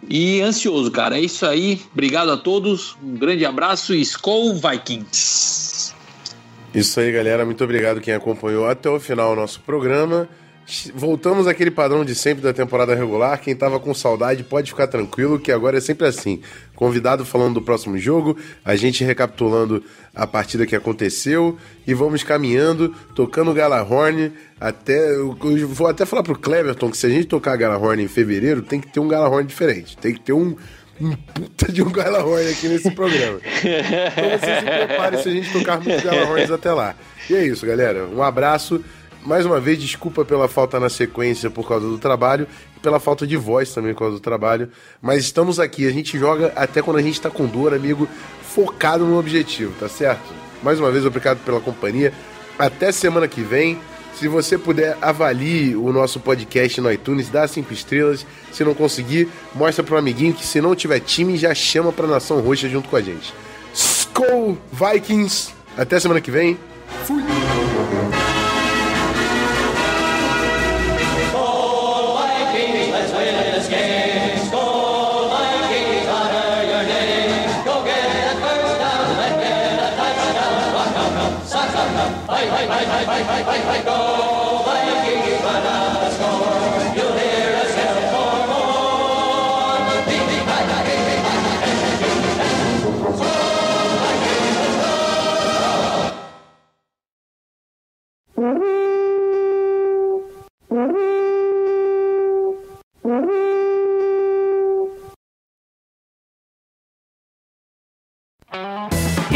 E 0.08 0.40
ansioso, 0.40 0.90
cara. 0.90 1.18
É 1.18 1.20
isso 1.20 1.44
aí. 1.44 1.80
Obrigado 1.92 2.30
a 2.30 2.36
todos. 2.36 2.96
Um 3.02 3.14
grande 3.14 3.44
abraço 3.44 3.94
e 3.94 4.00
Skol 4.00 4.54
Vikings. 4.54 5.92
Isso 6.74 7.00
aí, 7.00 7.10
galera. 7.10 7.44
Muito 7.44 7.64
obrigado 7.64 8.00
quem 8.00 8.14
acompanhou 8.14 8.68
até 8.68 8.88
o 8.88 9.00
final 9.00 9.32
o 9.32 9.36
nosso 9.36 9.60
programa. 9.60 10.28
Voltamos 10.94 11.46
àquele 11.46 11.70
padrão 11.70 12.04
de 12.04 12.14
sempre 12.14 12.42
da 12.42 12.52
temporada 12.52 12.94
regular. 12.94 13.40
Quem 13.40 13.56
tava 13.56 13.80
com 13.80 13.94
saudade 13.94 14.44
pode 14.44 14.70
ficar 14.70 14.86
tranquilo, 14.86 15.38
que 15.38 15.50
agora 15.50 15.78
é 15.78 15.80
sempre 15.80 16.06
assim. 16.06 16.42
Convidado 16.74 17.24
falando 17.24 17.54
do 17.54 17.62
próximo 17.62 17.96
jogo, 17.96 18.36
a 18.62 18.76
gente 18.76 19.02
recapitulando 19.02 19.82
a 20.14 20.26
partida 20.26 20.66
que 20.66 20.76
aconteceu 20.76 21.56
e 21.86 21.94
vamos 21.94 22.22
caminhando, 22.22 22.94
tocando 23.14 23.54
Galahorn 23.54 24.30
até. 24.60 25.14
Eu 25.14 25.36
vou 25.68 25.86
até 25.86 26.04
falar 26.04 26.22
pro 26.22 26.38
Cleverton 26.38 26.90
que 26.90 26.98
se 26.98 27.06
a 27.06 27.10
gente 27.10 27.26
tocar 27.26 27.56
Galahorn 27.56 28.02
em 28.02 28.08
fevereiro, 28.08 28.60
tem 28.60 28.78
que 28.78 28.88
ter 28.88 29.00
um 29.00 29.08
Galahorn 29.08 29.46
diferente. 29.46 29.96
Tem 29.96 30.12
que 30.12 30.20
ter 30.20 30.34
um, 30.34 30.54
um 31.00 31.12
puta 31.12 31.72
de 31.72 31.82
um 31.82 31.90
Galahorn 31.90 32.46
aqui 32.46 32.68
nesse 32.68 32.90
programa. 32.90 33.40
Então 33.42 34.38
você 34.38 34.60
se 34.60 34.86
prepare 34.86 35.22
se 35.22 35.28
a 35.30 35.32
gente 35.32 35.50
tocar 35.50 35.80
muitos 35.80 36.04
Galahorns 36.04 36.50
até 36.50 36.72
lá. 36.72 36.94
E 37.30 37.34
é 37.34 37.46
isso, 37.46 37.64
galera. 37.64 38.06
Um 38.06 38.22
abraço. 38.22 38.84
Mais 39.28 39.44
uma 39.44 39.60
vez, 39.60 39.78
desculpa 39.78 40.24
pela 40.24 40.48
falta 40.48 40.80
na 40.80 40.88
sequência 40.88 41.50
por 41.50 41.68
causa 41.68 41.86
do 41.86 41.98
trabalho 41.98 42.48
e 42.74 42.80
pela 42.80 42.98
falta 42.98 43.26
de 43.26 43.36
voz 43.36 43.74
também 43.74 43.92
por 43.92 43.98
causa 43.98 44.14
do 44.14 44.20
trabalho. 44.20 44.70
Mas 45.02 45.24
estamos 45.24 45.60
aqui, 45.60 45.86
a 45.86 45.90
gente 45.90 46.18
joga 46.18 46.50
até 46.56 46.80
quando 46.80 46.96
a 46.96 47.02
gente 47.02 47.20
tá 47.20 47.28
com 47.28 47.44
dor, 47.44 47.74
amigo, 47.74 48.08
focado 48.40 49.04
no 49.04 49.18
objetivo, 49.18 49.74
tá 49.78 49.86
certo? 49.86 50.32
Mais 50.62 50.80
uma 50.80 50.90
vez, 50.90 51.04
obrigado 51.04 51.44
pela 51.44 51.60
companhia. 51.60 52.10
Até 52.58 52.90
semana 52.90 53.28
que 53.28 53.42
vem. 53.42 53.78
Se 54.14 54.28
você 54.28 54.56
puder, 54.56 54.96
avalie 55.02 55.76
o 55.76 55.92
nosso 55.92 56.18
podcast 56.20 56.80
no 56.80 56.90
iTunes, 56.90 57.28
dá 57.28 57.46
cinco 57.46 57.70
estrelas. 57.74 58.24
Se 58.50 58.64
não 58.64 58.72
conseguir, 58.72 59.28
mostra 59.54 59.84
pro 59.84 59.98
amiguinho 59.98 60.32
que 60.32 60.44
se 60.44 60.58
não 60.58 60.74
tiver 60.74 61.00
time, 61.00 61.36
já 61.36 61.54
chama 61.54 61.92
pra 61.92 62.06
Nação 62.06 62.40
Roxa 62.40 62.66
junto 62.66 62.88
com 62.88 62.96
a 62.96 63.02
gente. 63.02 63.34
Skol 63.74 64.56
Vikings! 64.72 65.52
Até 65.76 66.00
semana 66.00 66.18
que 66.18 66.30
vem. 66.30 66.58
Fui! 67.04 67.22